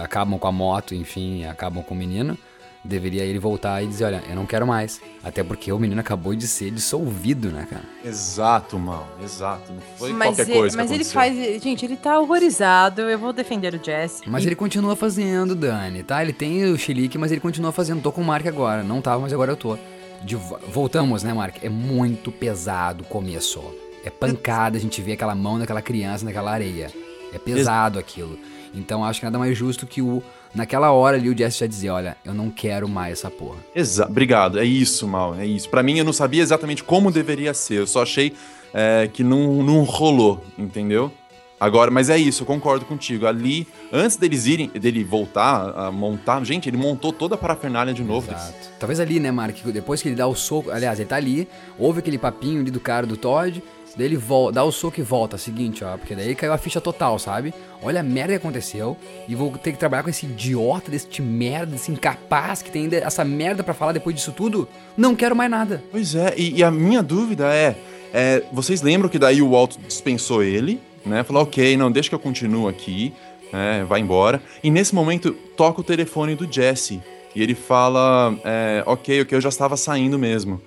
acabam 0.04 0.40
com 0.40 0.48
a 0.48 0.52
moto, 0.52 0.96
enfim, 0.96 1.46
acabam 1.46 1.84
com 1.84 1.94
o 1.94 1.98
menino, 1.98 2.38
deveria 2.84 3.24
ele 3.24 3.40
voltar 3.40 3.82
e 3.82 3.88
dizer, 3.88 4.06
olha, 4.06 4.24
eu 4.30 4.36
não 4.36 4.46
quero 4.46 4.68
mais. 4.68 5.00
Até 5.24 5.44
porque 5.44 5.72
o 5.72 5.80
menino 5.80 6.02
acabou 6.02 6.36
de 6.36 6.48
ser 6.48 6.70
dissolvido, 6.72 7.50
né, 7.50 7.66
cara? 7.70 7.84
Exato, 8.04 8.78
mal, 8.78 9.08
exato. 9.24 9.72
Não 9.72 9.82
foi 9.98 10.12
mas 10.12 10.36
qualquer 10.36 10.50
ele, 10.50 10.60
coisa 10.60 10.78
Mas 10.78 10.92
ele 10.92 11.04
faz, 11.04 11.64
gente, 11.64 11.86
ele 11.86 11.96
tá 11.96 12.20
horrorizado, 12.20 13.02
eu 13.04 13.18
vou 13.18 13.32
defender 13.32 13.74
o 13.74 13.84
Jesse. 13.84 14.24
Mas 14.28 14.44
e... 14.44 14.48
ele 14.48 14.56
continua 14.56 14.96
fazendo, 14.96 15.56
Dani, 15.56 16.04
tá? 16.04 16.22
Ele 16.22 16.34
tem 16.34 16.66
o 16.66 16.78
chilique, 16.78 17.18
mas 17.18 17.32
ele 17.32 17.42
continua 17.42 17.72
fazendo. 17.72 18.02
Tô 18.02 18.12
com 18.12 18.22
o 18.22 18.26
Mark 18.26 18.46
agora, 18.46 18.84
não 18.84 19.02
tava, 19.02 19.22
mas 19.22 19.34
agora 19.34 19.52
eu 19.52 19.58
tô. 19.58 19.78
De... 20.22 20.36
Voltamos, 20.36 21.24
né, 21.24 21.34
Mark? 21.34 21.58
É 21.64 21.70
muito 21.70 22.32
pesado 22.32 23.04
o 23.04 23.08
começo, 23.08 23.62
É 24.06 24.10
pancada, 24.10 24.78
a 24.78 24.80
gente 24.80 25.02
vê 25.02 25.14
aquela 25.14 25.36
mão 25.36 25.60
daquela 25.60 25.82
criança 25.82 26.26
naquela 26.26 26.52
areia. 26.52 26.92
É 27.34 27.40
pesado 27.40 27.98
aquilo. 27.98 28.38
Então 28.74 29.04
acho 29.04 29.20
que 29.20 29.26
nada 29.26 29.38
mais 29.38 29.58
justo 29.58 29.86
que 29.86 30.02
o 30.02 30.24
naquela 30.54 30.92
hora 30.92 31.18
ali 31.18 31.30
o 31.30 31.38
Jesse 31.38 31.60
já 31.60 31.68
dizia, 31.68 31.94
olha, 31.94 32.18
eu 32.24 32.34
não 32.34 32.50
quero 32.50 32.88
mais 32.88 33.14
essa 33.14 33.30
porra. 33.30 33.58
Exa 33.76 34.06
obrigado, 34.06 34.60
é 34.60 34.66
isso, 34.66 35.08
Mal, 35.08 35.36
é 35.36 35.46
isso. 35.46 35.70
Pra 35.70 35.84
mim, 35.84 35.98
eu 35.98 36.06
não 36.06 36.14
sabia 36.14 36.42
exatamente 36.42 36.84
como 36.84 37.12
deveria 37.12 37.54
ser, 37.54 37.80
eu 37.80 37.88
só 37.88 38.04
achei 38.04 38.34
é, 38.74 39.10
que 39.12 39.24
não, 39.24 39.64
não 39.64 39.84
rolou, 39.84 40.44
entendeu? 40.58 41.12
Agora, 41.60 41.90
mas 41.90 42.10
é 42.10 42.18
isso, 42.18 42.44
eu 42.44 42.48
concordo 42.48 42.84
contigo. 42.84 43.26
Ali, 43.26 43.66
antes 43.90 44.18
deles 44.18 44.46
irem, 44.48 44.68
dele 44.68 45.02
voltar 45.02 45.74
a 45.78 45.90
montar, 45.90 46.44
gente, 46.44 46.68
ele 46.68 46.76
montou 46.76 47.14
toda 47.14 47.36
a 47.36 47.38
parafernália 47.38 47.94
de 47.94 48.04
novo. 48.04 48.30
Exato. 48.30 48.70
Talvez 48.78 49.00
ali, 49.00 49.18
né, 49.18 49.32
Mark, 49.32 49.56
depois 49.68 50.02
que 50.02 50.10
ele 50.10 50.16
dá 50.16 50.28
o 50.28 50.36
soco, 50.36 50.70
aliás, 50.70 51.00
ele 51.00 51.08
tá 51.08 51.16
ali, 51.16 51.48
ouve 51.80 52.00
aquele 52.00 52.18
papinho 52.18 52.60
ali 52.60 52.70
do 52.70 52.82
cara 52.82 53.08
do 53.08 53.16
Todd, 53.16 53.64
daí 53.96 54.08
ele 54.08 54.18
volta, 54.18 54.54
dá 54.54 54.64
o 54.64 54.72
soco 54.72 55.00
e 55.00 55.04
volta, 55.04 55.38
seguinte, 55.38 55.84
ó, 55.84 55.98
porque 55.98 56.16
daí 56.16 56.34
caiu 56.36 56.54
a 56.54 56.58
ficha 56.58 56.82
total, 56.82 57.20
sabe? 57.20 57.54
Olha 57.82 58.00
a 58.00 58.04
merda 58.04 58.34
que 58.34 58.38
aconteceu 58.38 58.98
e 59.28 59.36
vou 59.36 59.52
ter 59.58 59.72
que 59.72 59.78
trabalhar 59.78 60.04
com 60.04 60.10
esse 60.10 60.26
idiota, 60.26 60.90
desse 60.90 61.22
merda, 61.22 61.68
desse 61.74 61.92
incapaz 61.92 62.62
que 62.62 62.72
tem 62.72 62.84
ainda 62.84 62.98
essa 62.98 63.24
merda 63.24 63.64
para 63.64 63.74
falar 63.74 63.92
depois 63.92 64.16
disso 64.16 64.32
tudo. 64.32 64.68
Não 64.98 65.16
quero 65.16 65.36
mais 65.36 65.50
nada. 65.50 65.84
Pois 65.92 66.16
é, 66.16 66.34
e, 66.38 66.58
e 66.58 66.64
a 66.64 66.72
minha 66.72 67.04
dúvida 67.04 67.54
é, 67.54 67.76
é, 68.14 68.44
vocês 68.52 68.82
lembram 68.82 69.10
que 69.10 69.20
daí 69.20 69.42
o 69.42 69.52
Walt 69.52 69.76
dispensou 69.88 70.44
ele, 70.44 70.80
né? 71.06 71.24
Falou, 71.24 71.44
ok, 71.44 71.76
não, 71.78 71.92
deixa 71.92 72.10
que 72.10 72.16
eu 72.16 72.20
continuo 72.20 72.68
aqui, 72.68 73.14
né? 73.52 73.86
Vai 73.88 74.00
embora. 74.00 74.42
E 74.64 74.72
nesse 74.72 74.96
momento 74.96 75.32
toca 75.56 75.82
o 75.82 75.84
telefone 75.84 76.36
do 76.36 76.52
Jesse. 76.52 77.02
E 77.36 77.42
ele 77.42 77.56
fala, 77.56 78.36
é, 78.44 78.84
ok, 78.86 79.22
ok, 79.22 79.38
eu 79.38 79.42
já 79.42 79.50
estava 79.50 79.76
saindo 79.76 80.20
mesmo. 80.20 80.62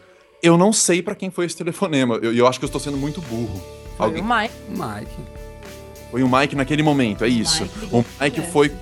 Eu 0.46 0.56
não 0.56 0.72
sei 0.72 1.02
para 1.02 1.14
quem 1.14 1.28
foi 1.28 1.44
esse 1.46 1.56
telefonema. 1.56 2.16
Eu, 2.22 2.32
eu 2.32 2.46
acho 2.46 2.58
que 2.58 2.64
eu 2.64 2.68
estou 2.68 2.80
sendo 2.80 2.96
muito 2.96 3.20
burro. 3.22 3.60
Foi 3.96 4.06
Alguém... 4.06 4.22
o 4.22 4.24
Mike. 4.24 4.54
Mike. 4.68 5.16
Foi 6.10 6.22
o 6.22 6.28
Mike 6.28 6.54
naquele 6.54 6.84
momento, 6.84 7.24
é 7.24 7.28
isso. 7.28 7.64
Mike. 7.64 7.94
O 7.94 8.04
Mike 8.20 8.40
é. 8.40 8.42
foi. 8.44 8.72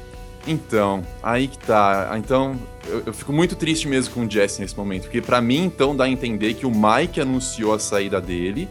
Então, 0.46 1.02
aí 1.22 1.48
que 1.48 1.56
tá. 1.56 2.14
Então, 2.18 2.54
eu, 2.86 3.04
eu, 3.06 3.14
fico 3.14 3.32
muito 3.32 3.56
triste 3.56 3.88
mesmo 3.88 4.12
com 4.12 4.26
o 4.26 4.30
Jesse 4.30 4.60
nesse 4.60 4.76
momento. 4.76 5.04
Porque 5.04 5.22
para 5.22 5.40
mim, 5.40 5.64
então, 5.64 5.96
dá 5.96 6.04
a 6.04 6.08
entender 6.08 6.52
que 6.52 6.66
o 6.66 6.70
Mike 6.70 7.18
anunciou 7.18 7.72
a 7.72 7.78
saída 7.78 8.20
dele 8.20 8.68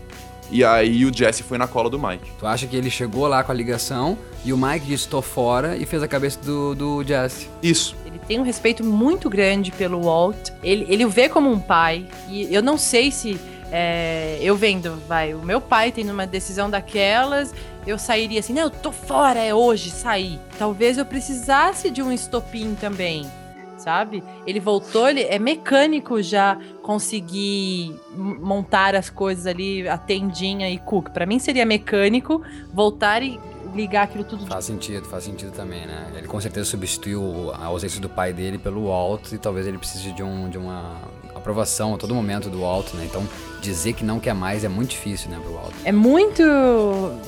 e 0.51 0.63
aí 0.63 1.03
o 1.03 1.11
Jesse 1.11 1.41
foi 1.41 1.57
na 1.57 1.67
cola 1.67 1.89
do 1.89 1.97
Mike. 1.97 2.29
Tu 2.37 2.45
acha 2.45 2.67
que 2.67 2.75
ele 2.75 2.91
chegou 2.91 3.27
lá 3.27 3.43
com 3.43 3.51
a 3.51 3.55
ligação 3.55 4.15
e 4.45 4.53
o 4.53 4.57
Mike 4.57 4.85
disse 4.85 5.07
tô 5.07 5.19
fora 5.19 5.75
e 5.75 5.85
fez 5.85 6.03
a 6.03 6.07
cabeça 6.07 6.39
do, 6.41 6.75
do 6.75 7.03
Jesse? 7.03 7.49
Isso. 7.63 7.95
Tem 8.23 8.39
um 8.39 8.43
respeito 8.43 8.83
muito 8.83 9.29
grande 9.29 9.71
pelo 9.71 10.03
Walt. 10.03 10.49
Ele, 10.63 10.85
ele 10.89 11.05
o 11.05 11.09
vê 11.09 11.29
como 11.29 11.51
um 11.51 11.59
pai. 11.59 12.05
E 12.29 12.53
eu 12.53 12.61
não 12.61 12.77
sei 12.77 13.11
se 13.11 13.39
é, 13.71 14.37
eu 14.41 14.55
vendo, 14.55 15.01
vai, 15.07 15.33
o 15.33 15.39
meu 15.39 15.59
pai 15.59 15.91
tendo 15.91 16.11
uma 16.11 16.27
decisão 16.27 16.69
daquelas, 16.69 17.53
eu 17.87 17.97
sairia 17.97 18.39
assim, 18.39 18.53
não, 18.53 18.63
eu 18.63 18.69
tô 18.69 18.91
fora, 18.91 19.39
é 19.39 19.53
hoje, 19.53 19.89
sair. 19.89 20.39
Talvez 20.59 20.97
eu 20.97 21.05
precisasse 21.05 21.89
de 21.89 22.01
um 22.01 22.11
estopim 22.11 22.75
também 22.75 23.25
sabe? 23.83 24.23
Ele 24.47 24.61
voltou, 24.61 25.09
ele 25.09 25.23
é 25.23 25.37
mecânico 25.37 26.21
já 26.21 26.57
conseguir 26.81 27.93
montar 28.15 28.95
as 28.95 29.09
coisas 29.09 29.45
ali, 29.45 29.85
a 29.89 29.97
tendinha 29.97 30.69
e 30.69 30.77
cook. 30.77 31.09
Para 31.09 31.25
mim 31.25 31.37
seria 31.37 31.65
mecânico 31.65 32.41
voltar 32.73 33.21
e 33.21 33.37
ligar 33.73 34.03
aquilo 34.03 34.23
tudo. 34.23 34.45
Faz 34.47 34.65
sentido, 34.65 35.05
faz 35.07 35.23
sentido 35.23 35.51
também, 35.51 35.85
né? 35.85 36.11
Ele 36.15 36.27
com 36.27 36.39
certeza 36.39 36.69
substituiu 36.69 37.51
a 37.53 37.65
ausência 37.65 37.99
do 37.99 38.09
pai 38.09 38.33
dele 38.33 38.57
pelo 38.57 38.87
Walt 38.87 39.31
e 39.31 39.37
talvez 39.37 39.67
ele 39.67 39.77
precise 39.77 40.11
de, 40.11 40.23
um, 40.23 40.49
de 40.49 40.57
uma 40.57 41.01
aprovação 41.35 41.93
a 41.93 41.97
todo 41.97 42.13
momento 42.15 42.49
do 42.49 42.61
Walt, 42.61 42.93
né? 42.93 43.05
Então 43.05 43.27
dizer 43.63 43.93
que 43.93 44.03
não 44.03 44.19
quer 44.19 44.33
mais 44.33 44.63
é 44.63 44.69
muito 44.69 44.91
difícil, 44.91 45.29
né, 45.29 45.39
pro 45.41 45.53
Walt. 45.53 45.73
É 45.85 45.91
muito. 45.91 46.43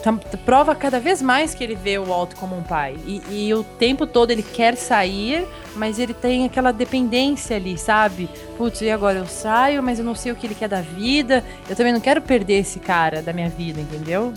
Tá, 0.03 0.13
prova 0.45 0.75
cada 0.75 0.99
vez 0.99 1.21
mais 1.21 1.55
que 1.55 1.63
ele 1.63 1.75
vê 1.75 1.97
o 1.97 2.05
Walt 2.05 2.33
como 2.35 2.57
um 2.57 2.61
pai. 2.63 2.97
E, 3.05 3.21
e, 3.29 3.53
o 3.53 3.63
tempo 3.63 4.05
todo 4.05 4.31
ele 4.31 4.43
quer 4.43 4.75
sair, 4.75 5.47
mas 5.75 5.97
ele 5.97 6.13
tem 6.13 6.45
aquela 6.45 6.71
dependência 6.71 7.55
ali, 7.55 7.77
sabe? 7.77 8.29
Putz, 8.57 8.81
e 8.81 8.91
agora 8.91 9.19
eu 9.19 9.25
saio, 9.25 9.81
mas 9.81 9.97
eu 9.97 10.05
não 10.05 10.15
sei 10.15 10.31
o 10.31 10.35
que 10.35 10.45
ele 10.45 10.55
quer 10.55 10.67
da 10.67 10.81
vida. 10.81 11.43
Eu 11.69 11.75
também 11.75 11.93
não 11.93 12.01
quero 12.01 12.21
perder 12.21 12.59
esse 12.59 12.79
cara 12.79 13.21
da 13.21 13.31
minha 13.31 13.49
vida, 13.49 13.79
entendeu? 13.79 14.33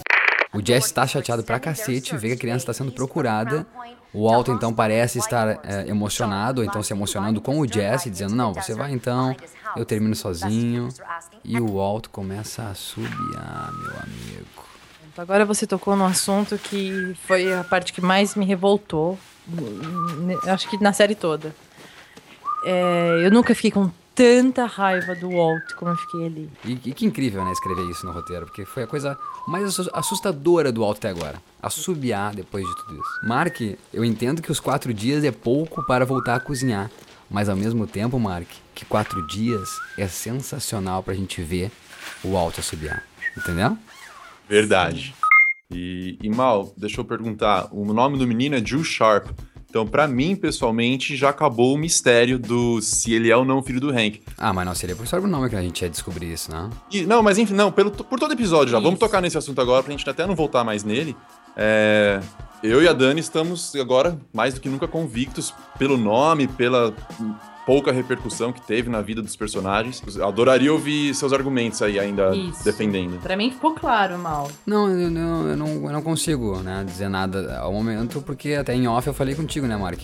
O 0.52 0.64
Jess 0.64 0.90
tá 0.90 1.06
chateado 1.06 1.42
pra 1.42 1.60
cacete, 1.60 2.16
vê 2.16 2.28
que 2.28 2.34
a 2.34 2.38
criança 2.38 2.66
tá 2.66 2.72
sendo 2.72 2.90
procurada. 2.92 3.66
O 4.12 4.26
Walt 4.26 4.48
então 4.48 4.72
parece 4.72 5.18
estar 5.18 5.60
é, 5.62 5.86
emocionado, 5.88 6.62
ou 6.62 6.66
então 6.66 6.82
se 6.82 6.92
emocionando 6.92 7.40
com 7.40 7.60
o 7.60 7.66
Jesse, 7.70 8.08
dizendo: 8.08 8.34
Não, 8.34 8.54
você 8.54 8.74
vai 8.74 8.92
então, 8.92 9.36
eu 9.76 9.84
termino 9.84 10.14
sozinho. 10.14 10.88
E 11.44 11.60
o 11.60 11.74
Walt 11.74 12.06
começa 12.08 12.62
a 12.62 12.74
subiar, 12.74 13.70
meu 13.72 13.92
amigo. 14.00 14.68
Agora 15.16 15.44
você 15.44 15.66
tocou 15.66 15.96
num 15.96 16.04
assunto 16.04 16.56
que 16.56 17.14
foi 17.26 17.52
a 17.52 17.64
parte 17.64 17.92
que 17.92 18.00
mais 18.00 18.36
me 18.36 18.44
revoltou, 18.44 19.18
acho 20.46 20.68
que 20.70 20.80
na 20.82 20.92
série 20.92 21.16
toda. 21.16 21.54
É, 22.64 23.22
eu 23.24 23.30
nunca 23.30 23.54
fiquei 23.54 23.72
com 23.72 23.90
tanta 24.18 24.66
raiva 24.66 25.14
do 25.14 25.30
Walt 25.30 25.74
como 25.76 25.92
eu 25.92 25.96
fiquei 25.96 26.26
ali. 26.26 26.50
E, 26.64 26.72
e, 26.72 26.92
que 26.92 27.06
incrível, 27.06 27.44
né, 27.44 27.52
escrever 27.52 27.88
isso 27.88 28.04
no 28.04 28.10
roteiro, 28.10 28.46
porque 28.46 28.64
foi 28.64 28.82
a 28.82 28.86
coisa 28.86 29.16
mais 29.46 29.78
assustadora 29.92 30.72
do 30.72 30.80
Walt 30.80 30.96
até 30.96 31.08
agora. 31.08 31.40
Assobiar 31.62 32.34
depois 32.34 32.66
de 32.66 32.76
tudo 32.78 32.94
isso. 32.94 33.20
Mark, 33.22 33.60
eu 33.94 34.04
entendo 34.04 34.42
que 34.42 34.50
os 34.50 34.58
quatro 34.58 34.92
dias 34.92 35.22
é 35.22 35.30
pouco 35.30 35.86
para 35.86 36.04
voltar 36.04 36.34
a 36.34 36.40
cozinhar, 36.40 36.90
mas 37.30 37.48
ao 37.48 37.54
mesmo 37.54 37.86
tempo, 37.86 38.18
Mark, 38.18 38.48
que 38.74 38.84
quatro 38.84 39.24
dias 39.28 39.68
é 39.96 40.08
sensacional 40.08 41.00
pra 41.00 41.14
gente 41.14 41.40
ver 41.40 41.70
o 42.24 42.32
Walt 42.32 42.58
assobiar. 42.58 43.04
Entendeu? 43.36 43.78
Verdade. 44.48 45.14
E, 45.70 46.18
e 46.20 46.28
Mal, 46.28 46.72
deixa 46.76 47.00
eu 47.00 47.04
perguntar, 47.04 47.68
o 47.70 47.84
nome 47.92 48.18
do 48.18 48.26
menino 48.26 48.56
é 48.56 48.60
Drew 48.60 48.82
Sharp. 48.82 49.28
Então, 49.68 49.86
para 49.86 50.08
mim, 50.08 50.34
pessoalmente, 50.34 51.14
já 51.14 51.28
acabou 51.28 51.74
o 51.74 51.78
mistério 51.78 52.38
do 52.38 52.80
se 52.80 53.12
ele 53.12 53.30
é 53.30 53.36
ou 53.36 53.44
não 53.44 53.62
filho 53.62 53.80
do 53.80 53.90
Hank. 53.90 54.22
Ah, 54.36 54.52
mas 54.52 54.66
não 54.66 54.74
seria 54.74 54.96
por 54.96 55.06
sobrenome 55.06 55.50
que 55.50 55.56
a 55.56 55.60
gente 55.60 55.82
ia 55.82 55.90
descobrir 55.90 56.32
isso, 56.32 56.50
não? 56.50 56.70
E, 56.90 57.02
não, 57.02 57.22
mas 57.22 57.36
enfim, 57.36 57.52
não, 57.52 57.70
pelo, 57.70 57.90
por 57.90 58.18
todo 58.18 58.32
episódio 58.32 58.70
já. 58.70 58.78
Isso. 58.78 58.84
Vamos 58.84 58.98
tocar 58.98 59.20
nesse 59.20 59.36
assunto 59.36 59.60
agora 59.60 59.82
pra 59.82 59.92
gente 59.92 60.08
até 60.08 60.26
não 60.26 60.34
voltar 60.34 60.64
mais 60.64 60.84
nele. 60.84 61.14
É, 61.54 62.20
eu 62.62 62.82
e 62.82 62.88
a 62.88 62.92
Dani 62.92 63.20
estamos 63.20 63.74
agora 63.76 64.18
mais 64.32 64.54
do 64.54 64.60
que 64.60 64.68
nunca 64.70 64.88
convictos 64.88 65.52
pelo 65.78 65.98
nome, 65.98 66.48
pela 66.48 66.94
pouca 67.68 67.92
repercussão 67.92 68.50
que 68.50 68.62
teve 68.62 68.88
na 68.88 69.02
vida 69.02 69.20
dos 69.20 69.36
personagens. 69.36 70.02
Adoraria 70.22 70.72
ouvir 70.72 71.14
seus 71.14 71.34
argumentos 71.34 71.82
aí 71.82 72.00
ainda 72.00 72.34
Isso. 72.34 72.64
defendendo. 72.64 73.20
Pra 73.20 73.36
mim 73.36 73.50
ficou 73.50 73.74
claro, 73.74 74.18
Mal. 74.18 74.50
Não, 74.64 74.88
eu, 74.88 75.10
não, 75.10 75.48
eu 75.48 75.54
não, 75.54 75.68
eu 75.68 75.92
não 75.92 76.00
consigo 76.00 76.60
né, 76.60 76.82
dizer 76.86 77.10
nada 77.10 77.58
ao 77.58 77.70
momento, 77.70 78.22
porque 78.22 78.54
até 78.54 78.74
em 78.74 78.88
off 78.88 79.06
eu 79.06 79.12
falei 79.12 79.34
contigo, 79.34 79.66
né, 79.66 79.76
Mark? 79.76 80.00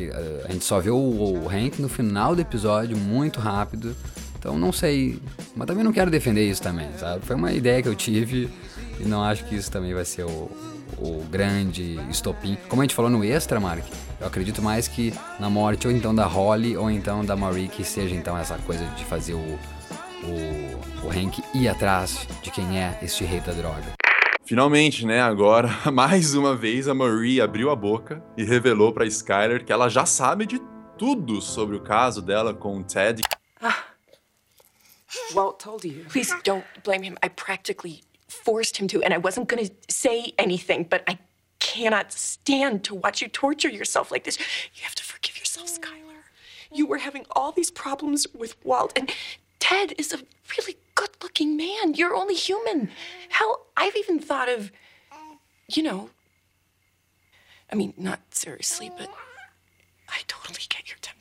A 0.47 0.53
gente 0.53 0.63
só 0.63 0.79
viu 0.79 0.95
o, 0.95 1.45
o 1.45 1.49
Hank 1.49 1.81
no 1.81 1.89
final 1.89 2.35
do 2.35 2.43
episódio, 2.43 2.99
muito 2.99 3.41
rápido. 3.41 3.97
Então 4.39 4.59
não 4.59 4.71
sei. 4.71 5.19
Mas 5.57 5.67
também 5.67 5.83
não 5.83 5.93
quero 5.93 6.11
defender 6.11 6.47
isso 6.47 6.61
também, 6.61 6.91
sabe? 6.99 7.25
Foi 7.25 7.35
uma 7.35 7.51
ideia 7.51 7.83
que 7.83 7.89
eu 7.89 7.95
tive 7.95 8.51
e 9.01 9.05
não 9.05 9.25
acho 9.25 9.43
que 9.47 9.55
isso 9.55 9.71
também 9.71 9.95
vai 9.95 10.05
ser 10.05 10.25
o, 10.25 10.51
o 10.99 11.23
grande 11.25 11.99
estopim. 12.11 12.57
Como 12.69 12.83
a 12.83 12.85
gente 12.85 12.95
falou 12.95 13.11
no 13.11 13.25
extra, 13.25 13.59
Mark, 13.61 13.85
eu 14.21 14.27
acredito 14.27 14.63
mais 14.63 14.89
que 14.89 15.13
na 15.39 15.51
morte 15.51 15.87
ou 15.87 15.93
então 15.93 16.15
da 16.15 16.27
Holly 16.27 16.77
ou 16.77 16.91
então 16.91 17.25
da 17.25 17.37
Marie 17.37 17.69
que 17.69 17.85
seja 17.85 18.15
então 18.15 18.37
essa 18.37 18.59
coisa 18.59 18.85
de 18.97 19.05
fazer 19.05 19.35
o, 19.35 19.39
o, 19.39 21.07
o 21.07 21.11
Hank 21.11 21.43
ir 21.55 21.69
atrás 21.69 22.27
de 22.43 22.51
quem 22.51 22.81
é 22.81 22.99
este 23.03 23.25
rei 23.25 23.41
da 23.41 23.53
droga. 23.53 23.93
Finalmente, 24.47 25.07
né, 25.07 25.23
agora, 25.23 25.71
mais 25.91 26.35
uma 26.35 26.55
vez 26.55 26.87
a 26.87 26.95
Marie 26.95 27.41
abriu 27.41 27.71
a 27.71 27.77
boca 27.77 28.23
e 28.37 28.45
revelou 28.45 28.93
para 28.93 29.07
Skyler 29.07 29.65
que 29.65 29.73
ela 29.73 29.89
já 29.89 30.05
sabe 30.05 30.47
de 30.47 30.61
tudo 30.99 31.41
sobre 31.41 31.77
o 31.77 31.81
caso 31.81 32.21
dela 32.21 32.53
com 32.53 32.79
o 32.79 32.85
Ted. 32.85 33.23
Ah. 33.61 33.85
Walt 35.33 35.59
told 35.63 35.87
you. 35.87 36.05
Please 36.11 36.35
don't 36.45 36.65
blame 36.85 37.07
him. 37.07 37.17
I 37.25 37.29
practically 37.29 38.03
forced 38.35 38.77
him 38.77 38.89
to, 38.89 39.03
and 39.03 39.15
I 39.15 39.19
wasn't 39.19 39.49
going 39.49 39.67
to 39.67 39.75
say 39.89 40.33
anything, 40.39 40.85
but 40.85 41.03
I 41.07 41.19
cannot 41.61 42.13
stand 42.13 42.85
to 42.85 42.95
watch 42.95 43.23
you 43.23 43.29
torture 43.29 43.71
yourself 43.71 44.11
like 44.11 44.25
this. 44.25 44.39
You 44.75 44.83
have 44.83 44.95
to 44.97 45.03
forgive 45.03 45.39
yourself, 45.39 45.69
Skylar. 45.69 46.23
You 46.73 46.87
were 46.87 46.99
having 46.99 47.25
all 47.33 47.53
these 47.53 47.71
problems 47.71 48.27
with 48.35 48.57
Walt, 48.65 48.93
and 48.97 49.11
Ted 49.61 49.95
is 49.97 50.13
a 50.13 50.19
really 50.59 50.77
good 50.95 51.11
looking 51.23 51.57
man. 51.57 51.95
You're 51.95 52.15
only 52.15 52.35
human. 52.35 52.91
Hell, 53.31 53.67
I've 53.77 53.97
even 53.97 54.19
thought 54.19 54.49
of, 54.49 54.71
you 55.69 55.83
know, 55.83 56.11
I 57.73 57.75
mean, 57.77 57.95
not 57.97 58.21
seriously, 58.31 58.91
but 58.97 59.09
I 60.09 60.21
totally 60.27 60.67
get 60.69 60.91
your 60.91 60.99
temptation. 61.01 61.14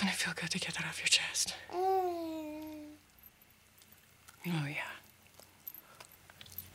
Doesn't 0.00 0.14
it 0.14 0.16
feel 0.16 0.32
good 0.32 0.50
to 0.50 0.58
get 0.58 0.72
that 0.72 0.86
off 0.86 0.98
your 0.98 1.08
chest? 1.08 1.54
Oh, 1.74 2.88
yeah. 4.46 4.96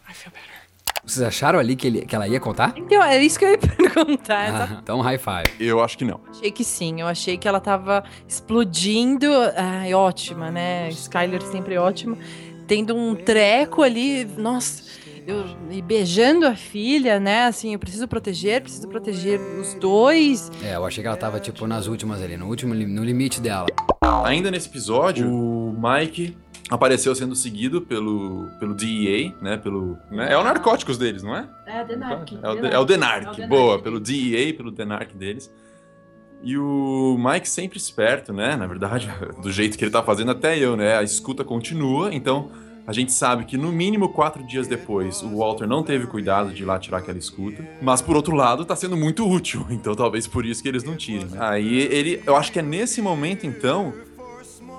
I 0.08 0.14
feel 0.14 0.32
better. 0.32 0.54
Vocês 1.04 1.24
acharam 1.24 1.58
ali 1.58 1.76
que, 1.76 1.88
ele, 1.88 2.06
que 2.06 2.16
ela 2.16 2.28
ia 2.28 2.40
contar? 2.40 2.76
Então, 2.78 3.02
é 3.02 3.20
isso 3.24 3.40
que 3.40 3.46
eu 3.46 3.50
ia 3.50 3.58
perguntar. 3.58 4.70
Ah, 4.70 4.80
então, 4.80 5.02
high 5.02 5.18
five. 5.18 5.56
Eu 5.60 5.84
acho 5.84 5.98
que 5.98 6.06
não. 6.06 6.22
Achei 6.30 6.52
que 6.52 6.64
sim. 6.64 7.02
Eu 7.02 7.08
achei 7.08 7.36
que 7.36 7.48
ela 7.48 7.60
tava 7.60 8.04
explodindo. 8.28 9.26
Ai, 9.56 9.92
ótima, 9.96 10.52
né? 10.52 10.90
Skyler 10.90 11.42
sempre 11.42 11.80
ótimo. 11.80 12.20
tendo 12.68 12.96
um 12.96 13.16
treco 13.16 13.82
ali, 13.82 14.24
nossa, 14.38 14.84
eu, 15.28 15.44
e 15.72 15.82
beijando 15.82 16.46
a 16.46 16.56
filha, 16.56 17.20
né? 17.20 17.46
Assim, 17.46 17.74
eu 17.74 17.80
preciso 17.80 18.08
proteger, 18.08 18.62
preciso 18.62 18.88
proteger 18.88 19.40
os 19.60 19.74
dois. 19.76 20.52
É, 20.64 20.76
eu 20.76 20.86
achei 20.86 21.02
que 21.04 21.08
ela 21.08 21.18
tava, 21.18 21.40
tipo, 21.40 21.66
nas 21.66 21.88
últimas 21.88 22.22
ali, 22.22 22.38
no 22.38 22.48
último, 22.48 22.74
no 22.74 23.04
limite 23.04 23.42
dela. 23.42 23.66
Ainda 24.24 24.52
nesse 24.52 24.70
episódio, 24.70 25.28
o 25.28 25.76
Mike 25.76 26.38
apareceu 26.70 27.16
sendo 27.16 27.36
seguido 27.36 27.82
pelo, 27.82 28.48
pelo 28.60 28.76
DEA, 28.76 29.34
né? 29.42 29.58
Pelo, 29.58 29.98
né? 30.12 30.32
É 30.32 30.38
o 30.38 30.44
narcóticos 30.44 30.98
deles, 30.98 31.24
não 31.24 31.36
é? 31.36 31.50
É, 31.66 31.84
Denark. 31.84 32.40
É 32.42 32.50
o, 32.50 32.66
é 32.68 32.80
o 32.80 32.86
Denark, 32.86 33.48
boa, 33.48 33.82
pelo 33.82 34.00
DEA, 34.00 34.54
pelo 34.54 34.72
Denark 34.72 35.16
deles. 35.16 35.52
E 36.44 36.56
o 36.56 37.18
Mike 37.18 37.50
sempre 37.50 37.80
esperto, 37.80 38.32
né? 38.32 38.56
Na 38.56 38.68
verdade, 38.68 39.10
do 39.42 39.52
jeito 39.52 39.76
que 39.76 39.84
ele 39.84 39.92
tá 39.92 40.04
fazendo 40.04 40.30
até 40.32 40.58
eu, 40.60 40.78
né? 40.78 40.98
A 40.98 41.02
escuta 41.02 41.44
continua, 41.44 42.14
então 42.14 42.52
a 42.88 42.94
gente 42.94 43.12
sabe 43.12 43.46
que 43.46 43.58
no 43.58 43.72
mínimo 43.72 44.10
quatro 44.10 44.44
dias 44.44 44.68
depois 44.68 45.22
o 45.22 45.38
Walter 45.38 45.68
não 45.68 45.84
teve 45.84 46.08
cuidado 46.08 46.52
de 46.52 46.64
ir 46.64 46.66
lá 46.66 46.78
tirar 46.80 47.00
aquela 47.00 47.18
escuta. 47.18 47.68
Mas 47.82 48.02
por 48.02 48.16
outro 48.16 48.36
lado, 48.36 48.66
tá 48.66 48.76
sendo 48.76 48.96
muito 48.96 49.28
útil, 49.28 49.66
então 49.72 49.96
talvez 49.96 50.28
por 50.28 50.46
isso 50.46 50.62
que 50.62 50.70
eles 50.70 50.84
não 50.84 50.96
tirem. 50.96 51.26
Né? 51.26 51.38
Aí 51.40 51.80
ele, 51.80 52.22
eu 52.26 52.36
acho 52.36 52.52
que 52.52 52.60
é 52.60 52.62
nesse 52.62 53.02
momento 53.02 53.46
então, 53.46 53.94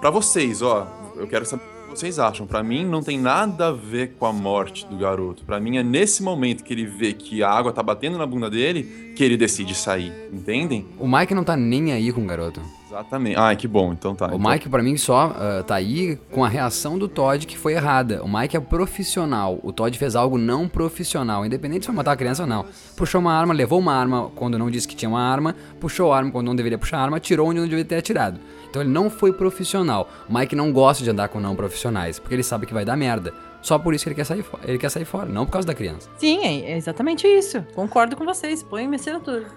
Pra 0.00 0.10
vocês, 0.10 0.62
ó, 0.62 0.86
eu 1.16 1.26
quero 1.26 1.46
saber 1.46 1.64
vocês 1.98 2.18
acham. 2.18 2.46
Pra 2.46 2.62
mim 2.62 2.84
não 2.84 3.02
tem 3.02 3.18
nada 3.18 3.68
a 3.68 3.72
ver 3.72 4.12
com 4.18 4.26
a 4.26 4.32
morte 4.32 4.86
do 4.86 4.96
garoto. 4.96 5.44
Pra 5.44 5.58
mim 5.60 5.76
é 5.76 5.82
nesse 5.82 6.22
momento 6.22 6.62
que 6.64 6.72
ele 6.72 6.84
vê 6.86 7.12
que 7.12 7.42
a 7.42 7.50
água 7.50 7.72
tá 7.72 7.82
batendo 7.82 8.18
na 8.18 8.26
bunda 8.26 8.48
dele 8.50 9.12
que 9.16 9.24
ele 9.24 9.36
decide 9.36 9.74
sair, 9.74 10.12
entendem? 10.32 10.86
O 10.98 11.08
Mike 11.08 11.34
não 11.34 11.42
tá 11.44 11.56
nem 11.56 11.92
aí 11.92 12.12
com 12.12 12.22
o 12.22 12.26
garoto. 12.26 12.60
Exatamente. 12.86 13.36
Ai, 13.38 13.56
que 13.56 13.66
bom. 13.66 13.92
Então 13.92 14.14
tá. 14.14 14.26
O 14.26 14.36
Então- 14.36 14.50
Mike, 14.52 14.68
pra 14.68 14.82
mim, 14.82 14.96
só 14.96 15.34
ah, 15.36 15.62
tá 15.66 15.74
aí 15.74 16.16
com 16.30 16.44
a 16.44 16.48
reação 16.48 16.98
do 16.98 17.08
Todd 17.08 17.46
que 17.46 17.56
foi 17.58 17.72
errada. 17.74 18.22
O 18.22 18.28
Mike 18.28 18.56
é 18.56 18.60
profissional. 18.60 19.58
O 19.62 19.72
Todd 19.72 19.96
fez 19.98 20.14
algo 20.14 20.38
não 20.38 20.68
profissional, 20.68 21.44
independente 21.44 21.82
se 21.82 21.86
foi 21.86 21.94
matar 21.94 22.12
a 22.12 22.16
criança 22.16 22.42
ou 22.42 22.48
não. 22.48 22.64
Puxou 22.96 23.20
uma 23.20 23.32
arma, 23.32 23.52
levou 23.52 23.78
uma 23.78 23.94
arma 23.94 24.30
quando 24.34 24.58
não 24.58 24.70
disse 24.70 24.86
que 24.86 24.94
tinha 24.96 25.08
uma 25.08 25.20
arma, 25.20 25.54
puxou 25.80 26.12
a 26.12 26.16
arma 26.18 26.30
quando 26.30 26.46
não 26.46 26.54
deveria 26.56 26.78
puxar 26.78 26.98
a 26.98 27.02
arma, 27.02 27.18
tirou 27.20 27.48
onde 27.48 27.56
não 27.60 27.64
deveria 27.66 27.84
ter 27.84 27.96
atirado. 27.96 28.38
Então 28.68 28.82
ele 28.82 28.90
não 28.90 29.08
foi 29.08 29.32
profissional. 29.32 30.08
O 30.28 30.36
Mike 30.36 30.54
não 30.54 30.72
gosta 30.72 31.02
de 31.02 31.10
andar 31.10 31.28
com 31.28 31.40
não 31.40 31.56
profissionais, 31.56 32.18
porque 32.18 32.34
ele 32.34 32.42
sabe 32.42 32.66
que 32.66 32.74
vai 32.74 32.84
dar 32.84 32.96
merda. 32.96 33.32
Só 33.66 33.80
por 33.80 33.94
isso 33.94 34.04
que 34.04 34.10
ele 34.10 34.14
quer 34.14 34.24
sair, 34.24 34.44
ele 34.64 34.78
quer 34.78 34.88
sair 34.88 35.04
fora, 35.04 35.28
não 35.28 35.44
por 35.44 35.50
causa 35.50 35.66
da 35.66 35.74
criança. 35.74 36.08
Sim, 36.18 36.38
é 36.44 36.70
é 36.72 36.76
exatamente 36.76 37.26
isso. 37.26 37.64
Concordo 37.74 38.14
com 38.14 38.24
vocês. 38.24 38.62
Põe 38.62 38.86
minha 38.86 38.94
assinatura. 38.96 39.44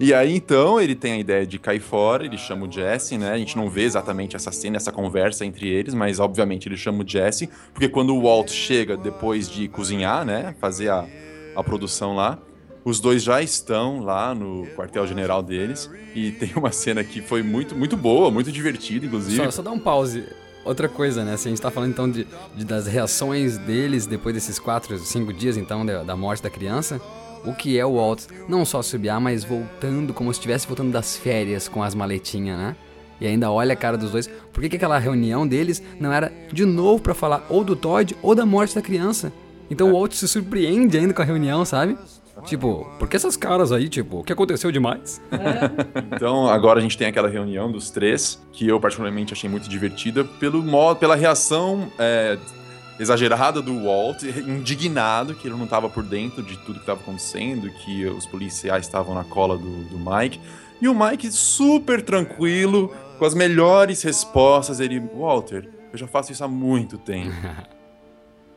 E 0.00 0.12
aí 0.12 0.34
então 0.34 0.80
ele 0.80 0.94
tem 0.94 1.12
a 1.12 1.18
ideia 1.18 1.46
de 1.46 1.58
cair 1.58 1.80
fora, 1.80 2.24
ele 2.24 2.36
chama 2.36 2.66
o 2.66 2.70
Jesse, 2.72 3.16
né? 3.16 3.30
A 3.30 3.38
gente 3.38 3.56
não 3.56 3.70
vê 3.70 3.82
exatamente 3.82 4.34
essa 4.34 4.50
cena, 4.50 4.76
essa 4.76 4.90
conversa 4.90 5.44
entre 5.44 5.68
eles, 5.68 5.94
mas 5.94 6.18
obviamente 6.18 6.68
ele 6.68 6.76
chama 6.76 7.04
o 7.04 7.08
Jesse, 7.08 7.48
porque 7.72 7.88
quando 7.88 8.14
o 8.14 8.22
Walt 8.22 8.50
chega 8.50 8.96
depois 8.96 9.48
de 9.48 9.68
cozinhar, 9.68 10.24
né? 10.24 10.54
Fazer 10.60 10.88
a, 10.88 11.06
a 11.54 11.62
produção 11.62 12.16
lá, 12.16 12.38
os 12.88 13.00
dois 13.00 13.22
já 13.22 13.42
estão 13.42 14.00
lá 14.00 14.34
no 14.34 14.66
quartel-general 14.76 15.42
deles 15.42 15.90
e 16.14 16.30
tem 16.32 16.52
uma 16.56 16.72
cena 16.72 17.02
que 17.04 17.20
foi 17.20 17.42
muito, 17.42 17.74
muito 17.76 17.96
boa, 17.96 18.30
muito 18.30 18.50
divertida, 18.50 19.06
inclusive. 19.06 19.36
Só, 19.44 19.50
só 19.50 19.62
dá 19.62 19.70
um 19.70 19.78
pause. 19.78 20.24
Outra 20.64 20.88
coisa, 20.88 21.24
né? 21.24 21.36
Se 21.36 21.48
a 21.48 21.50
gente 21.50 21.62
tá 21.62 21.70
falando 21.70 21.90
então 21.90 22.10
de, 22.10 22.26
de- 22.56 22.64
das 22.64 22.86
reações 22.86 23.56
deles 23.58 24.06
depois 24.06 24.34
desses 24.34 24.58
quatro, 24.58 24.98
cinco 24.98 25.32
dias 25.32 25.56
então 25.56 25.84
da, 25.86 26.02
da 26.02 26.16
morte 26.16 26.42
da 26.42 26.50
criança, 26.50 27.00
o 27.44 27.54
que 27.54 27.78
é 27.78 27.86
o 27.86 27.94
Walt 27.94 28.24
não 28.48 28.64
só 28.64 28.82
subiar, 28.82 29.20
mas 29.20 29.44
voltando 29.44 30.12
como 30.12 30.32
se 30.32 30.38
estivesse 30.38 30.66
voltando 30.66 30.90
das 30.92 31.16
férias 31.16 31.68
com 31.68 31.82
as 31.82 31.94
maletinhas, 31.94 32.58
né? 32.58 32.76
E 33.20 33.26
ainda 33.26 33.50
olha 33.50 33.72
a 33.72 33.76
cara 33.76 33.96
dos 33.96 34.10
dois. 34.12 34.28
Por 34.52 34.60
que, 34.60 34.68
que 34.68 34.76
aquela 34.76 34.98
reunião 34.98 35.46
deles 35.46 35.82
não 35.98 36.12
era 36.12 36.30
de 36.52 36.64
novo 36.64 37.02
pra 37.02 37.14
falar 37.14 37.46
ou 37.48 37.64
do 37.64 37.74
Todd 37.74 38.14
ou 38.22 38.34
da 38.34 38.44
morte 38.46 38.74
da 38.74 38.82
criança? 38.82 39.32
Então 39.70 39.88
o 39.90 39.92
Walt 39.92 40.12
se 40.14 40.26
surpreende 40.28 40.96
ainda 40.98 41.12
com 41.14 41.20
a 41.22 41.24
reunião, 41.24 41.64
sabe? 41.64 41.96
Tipo, 42.44 42.86
por 42.98 43.08
que 43.08 43.16
essas 43.16 43.36
caras 43.36 43.72
aí, 43.72 43.88
tipo, 43.88 44.20
o 44.20 44.24
que 44.24 44.32
aconteceu 44.32 44.70
demais? 44.70 45.20
Então, 46.14 46.48
agora 46.48 46.80
a 46.80 46.82
gente 46.82 46.98
tem 46.98 47.06
aquela 47.06 47.28
reunião 47.28 47.70
dos 47.70 47.90
três, 47.90 48.40
que 48.52 48.66
eu 48.66 48.80
particularmente 48.80 49.32
achei 49.32 49.48
muito 49.48 49.68
divertida, 49.68 50.24
pelo 50.24 50.62
modo, 50.62 50.98
pela 50.98 51.14
reação 51.14 51.92
é, 51.98 52.36
exagerada 52.98 53.62
do 53.62 53.84
Walt, 53.84 54.22
indignado 54.24 55.34
que 55.34 55.46
ele 55.46 55.56
não 55.56 55.64
estava 55.64 55.88
por 55.88 56.02
dentro 56.02 56.42
de 56.42 56.56
tudo 56.58 56.74
que 56.74 56.80
estava 56.80 57.00
acontecendo, 57.00 57.70
que 57.70 58.04
os 58.06 58.26
policiais 58.26 58.86
estavam 58.86 59.14
na 59.14 59.22
cola 59.22 59.56
do, 59.56 59.84
do 59.84 59.98
Mike. 59.98 60.40
E 60.80 60.88
o 60.88 60.94
Mike 60.94 61.30
super 61.30 62.02
tranquilo, 62.02 62.92
com 63.18 63.24
as 63.24 63.34
melhores 63.34 64.02
respostas, 64.02 64.80
ele, 64.80 64.98
Walter, 65.00 65.68
eu 65.92 65.98
já 65.98 66.06
faço 66.06 66.32
isso 66.32 66.42
há 66.42 66.48
muito 66.48 66.98
tempo. 66.98 67.34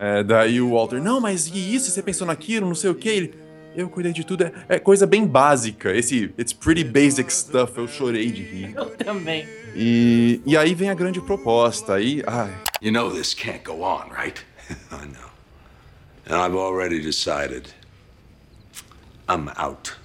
É, 0.03 0.23
daí 0.23 0.59
o 0.59 0.71
Walter, 0.71 0.99
não, 0.99 1.21
mas 1.21 1.45
e 1.45 1.75
isso? 1.75 1.91
Você 1.91 2.01
pensou 2.01 2.25
naquilo, 2.25 2.65
não 2.65 2.73
sei 2.73 2.89
o 2.89 2.95
que? 2.95 3.07
Ele, 3.07 3.35
eu 3.75 3.89
cuidei 3.89 4.11
de 4.11 4.23
tudo, 4.23 4.43
é, 4.43 4.51
é 4.69 4.79
coisa 4.79 5.05
bem 5.07 5.25
básica. 5.25 5.91
Esse 5.95 6.33
It's 6.37 6.53
Pretty 6.53 6.83
Basic 6.83 7.31
Stuff, 7.31 7.77
eu 7.77 7.87
chorei 7.87 8.31
de 8.31 8.43
rir. 8.43 8.73
Eu 8.75 8.89
também. 8.91 9.47
E, 9.75 10.41
e 10.45 10.57
aí 10.57 10.75
vem 10.75 10.89
a 10.89 10.93
grande 10.93 11.21
proposta. 11.21 11.95
Aí, 11.95 12.21
ai, 12.27 12.53
You 12.81 12.91
know 12.91 13.11
this 13.11 13.33
can't 13.33 13.63
go 13.63 13.83
on, 13.83 14.09
right? 14.09 14.43
I 14.91 15.05
know. 15.05 15.29
And 16.25 16.35
I've 16.35 16.55
already 16.55 17.01
decided 17.01 17.73
I'm 19.29 19.49
out. 19.55 19.95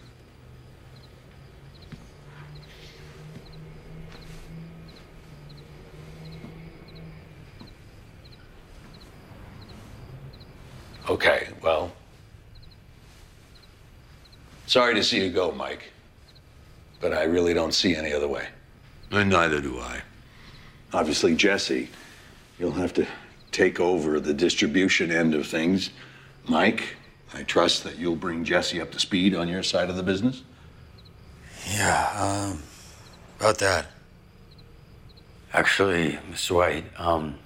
Okay, 11.08 11.48
well. 11.62 11.92
Sorry 14.66 14.94
to 14.94 15.02
see 15.02 15.24
you 15.24 15.30
go, 15.30 15.52
Mike. 15.52 15.92
But 17.00 17.12
I 17.12 17.24
really 17.24 17.54
don't 17.54 17.72
see 17.72 17.94
any 17.94 18.12
other 18.12 18.28
way. 18.28 18.48
And 19.10 19.30
neither 19.30 19.60
do 19.60 19.78
I. 19.78 20.00
Obviously, 20.92 21.34
Jesse, 21.36 21.88
you'll 22.58 22.72
have 22.72 22.92
to 22.94 23.06
take 23.52 23.78
over 23.80 24.18
the 24.18 24.34
distribution 24.34 25.10
end 25.12 25.34
of 25.34 25.46
things. 25.46 25.90
Mike, 26.48 26.96
I 27.34 27.42
trust 27.42 27.84
that 27.84 27.98
you'll 27.98 28.16
bring 28.16 28.44
Jesse 28.44 28.80
up 28.80 28.90
to 28.92 28.98
speed 29.00 29.34
on 29.34 29.48
your 29.48 29.62
side 29.62 29.90
of 29.90 29.96
the 29.96 30.02
business. 30.02 30.42
Yeah, 31.70 32.10
um, 32.52 32.62
about 33.38 33.58
that. 33.58 33.86
Actually, 35.52 36.18
Mr. 36.30 36.56
White, 36.56 36.84
um, 36.98 37.38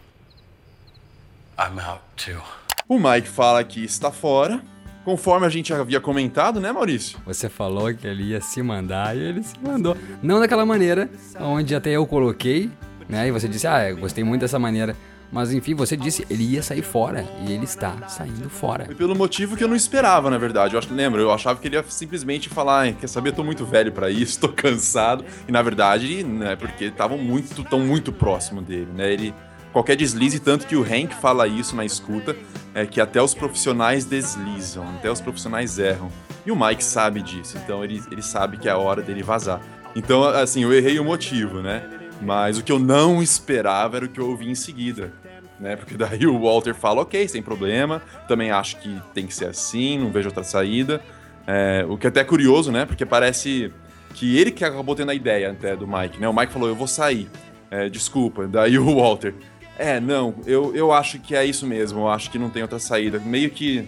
I'm 1.58 1.78
out 1.78 2.02
too. 2.16 2.40
o 2.88 2.98
Mike 2.98 3.26
fala 3.26 3.64
que 3.64 3.84
está 3.84 4.12
fora. 4.12 4.62
Conforme 5.04 5.46
a 5.46 5.48
gente 5.48 5.72
havia 5.72 6.00
comentado, 6.00 6.60
né, 6.60 6.70
Maurício? 6.72 7.18
Você 7.24 7.48
falou 7.48 7.92
que 7.94 8.06
ele 8.06 8.24
ia 8.24 8.40
se 8.40 8.62
mandar 8.62 9.16
e 9.16 9.20
ele 9.20 9.42
se 9.42 9.54
mandou. 9.58 9.96
Não 10.22 10.38
daquela 10.38 10.66
maneira, 10.66 11.08
onde 11.40 11.74
até 11.74 11.90
eu 11.90 12.06
coloquei, 12.06 12.70
né? 13.08 13.26
E 13.28 13.30
você 13.30 13.48
disse, 13.48 13.66
ah, 13.66 13.88
eu 13.88 13.96
gostei 13.96 14.22
muito 14.22 14.42
dessa 14.42 14.58
maneira. 14.58 14.94
Mas 15.32 15.52
enfim, 15.52 15.74
você 15.74 15.96
disse, 15.96 16.26
ele 16.28 16.42
ia 16.42 16.62
sair 16.62 16.82
fora. 16.82 17.24
E 17.46 17.52
ele 17.52 17.64
está 17.64 18.08
saindo 18.08 18.50
fora. 18.50 18.84
Foi 18.84 18.94
pelo 18.96 19.14
motivo 19.14 19.56
que 19.56 19.62
eu 19.62 19.68
não 19.68 19.76
esperava, 19.76 20.28
na 20.28 20.36
verdade. 20.36 20.74
Eu 20.74 20.78
acho, 20.78 20.92
lembra, 20.92 21.20
eu 21.20 21.30
achava 21.30 21.58
que 21.60 21.68
ele 21.68 21.76
ia 21.76 21.84
simplesmente 21.88 22.48
falar, 22.48 22.80
"Ai, 22.80 22.96
quer 22.98 23.06
saber, 23.06 23.30
eu 23.30 23.34
tô 23.34 23.44
muito 23.44 23.64
velho 23.64 23.92
pra 23.92 24.10
isso, 24.10 24.38
tô 24.40 24.48
cansado. 24.48 25.24
E 25.46 25.52
na 25.52 25.62
verdade, 25.62 26.24
né, 26.24 26.56
porque 26.56 26.86
estavam 26.86 27.16
muito, 27.16 27.62
tão 27.64 27.78
muito 27.80 28.12
próximo 28.12 28.60
dele, 28.60 28.88
né? 28.92 29.12
Ele 29.12 29.32
qualquer 29.72 29.96
deslize, 29.96 30.40
tanto 30.40 30.66
que 30.66 30.76
o 30.76 30.82
Hank 30.82 31.14
fala 31.20 31.46
isso 31.46 31.74
na 31.76 31.84
escuta, 31.84 32.36
é 32.74 32.86
que 32.86 33.00
até 33.00 33.20
os 33.22 33.34
profissionais 33.34 34.04
deslizam, 34.04 34.88
até 34.96 35.10
os 35.10 35.20
profissionais 35.20 35.78
erram. 35.78 36.10
E 36.44 36.50
o 36.50 36.56
Mike 36.58 36.82
sabe 36.82 37.20
disso, 37.22 37.58
então 37.62 37.84
ele, 37.84 38.02
ele 38.10 38.22
sabe 38.22 38.56
que 38.56 38.68
é 38.68 38.72
a 38.72 38.78
hora 38.78 39.02
dele 39.02 39.22
vazar. 39.22 39.60
Então, 39.94 40.24
assim, 40.24 40.62
eu 40.62 40.72
errei 40.72 40.98
o 40.98 41.04
motivo, 41.04 41.60
né? 41.60 41.82
Mas 42.22 42.58
o 42.58 42.62
que 42.62 42.70
eu 42.70 42.78
não 42.78 43.22
esperava 43.22 43.96
era 43.96 44.06
o 44.06 44.08
que 44.08 44.20
eu 44.20 44.28
ouvi 44.28 44.48
em 44.48 44.54
seguida. 44.54 45.12
Né? 45.58 45.76
Porque 45.76 45.96
daí 45.96 46.26
o 46.26 46.40
Walter 46.40 46.74
fala, 46.74 47.02
ok, 47.02 47.28
sem 47.28 47.42
problema, 47.42 48.00
também 48.26 48.50
acho 48.50 48.78
que 48.78 49.00
tem 49.12 49.26
que 49.26 49.34
ser 49.34 49.46
assim, 49.46 49.98
não 49.98 50.10
vejo 50.10 50.28
outra 50.28 50.42
saída. 50.42 51.02
É, 51.46 51.84
o 51.88 51.98
que 51.98 52.06
é 52.06 52.08
até 52.08 52.24
curioso, 52.24 52.70
né? 52.72 52.86
Porque 52.86 53.04
parece 53.04 53.72
que 54.14 54.38
ele 54.38 54.50
que 54.50 54.64
acabou 54.64 54.94
tendo 54.94 55.10
a 55.10 55.14
ideia 55.14 55.50
até 55.50 55.76
do 55.76 55.86
Mike, 55.86 56.18
né? 56.18 56.28
O 56.28 56.32
Mike 56.32 56.52
falou, 56.52 56.68
eu 56.68 56.74
vou 56.74 56.86
sair, 56.86 57.28
é, 57.70 57.88
desculpa. 57.88 58.46
Daí 58.46 58.78
o 58.78 58.96
Walter, 58.96 59.34
é, 59.78 59.98
não, 60.00 60.34
eu, 60.46 60.74
eu 60.74 60.92
acho 60.92 61.18
que 61.18 61.34
é 61.34 61.44
isso 61.44 61.66
mesmo, 61.66 62.00
eu 62.00 62.08
acho 62.08 62.30
que 62.30 62.38
não 62.38 62.50
tem 62.50 62.62
outra 62.62 62.78
saída. 62.78 63.18
Meio 63.18 63.50
que 63.50 63.86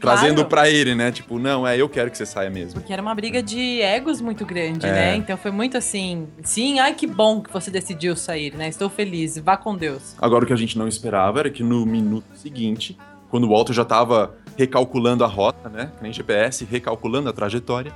trazendo 0.00 0.34
Claro. 0.36 0.48
pra 0.48 0.68
ele, 0.70 0.94
né? 0.94 1.10
Tipo, 1.10 1.38
não, 1.38 1.66
é, 1.66 1.76
eu 1.80 1.88
quero 1.88 2.10
que 2.10 2.18
você 2.18 2.26
saia 2.26 2.50
mesmo. 2.50 2.80
Porque 2.80 2.92
era 2.92 3.00
uma 3.00 3.14
briga 3.14 3.42
de 3.42 3.80
egos 3.80 4.20
muito 4.20 4.44
grande, 4.44 4.86
É. 4.86 4.92
né? 4.92 5.16
Então 5.16 5.36
foi 5.36 5.50
muito 5.50 5.76
assim, 5.76 6.26
sim, 6.42 6.78
ai 6.78 6.94
que 6.94 7.06
bom 7.06 7.40
que 7.40 7.52
você 7.52 7.70
decidiu 7.70 8.14
sair, 8.14 8.54
né? 8.54 8.68
Estou 8.68 8.88
feliz, 8.90 9.38
vá 9.38 9.56
com 9.56 9.74
Deus. 9.76 10.14
Agora, 10.18 10.44
o 10.44 10.46
que 10.46 10.52
a 10.52 10.56
gente 10.56 10.76
não 10.78 10.86
esperava 10.86 11.40
era 11.40 11.50
que 11.50 11.62
no 11.62 11.84
minuto 11.86 12.26
seguinte, 12.34 12.96
quando 13.30 13.44
o 13.44 13.48
Walter 13.50 13.72
já 13.72 13.82
estava 13.82 14.34
recalculando 14.56 15.24
a 15.24 15.26
rota, 15.26 15.68
né? 15.68 15.90
Nem 16.00 16.12
GPS, 16.12 16.64
recalculando 16.64 17.28
a 17.28 17.32
trajetória, 17.32 17.92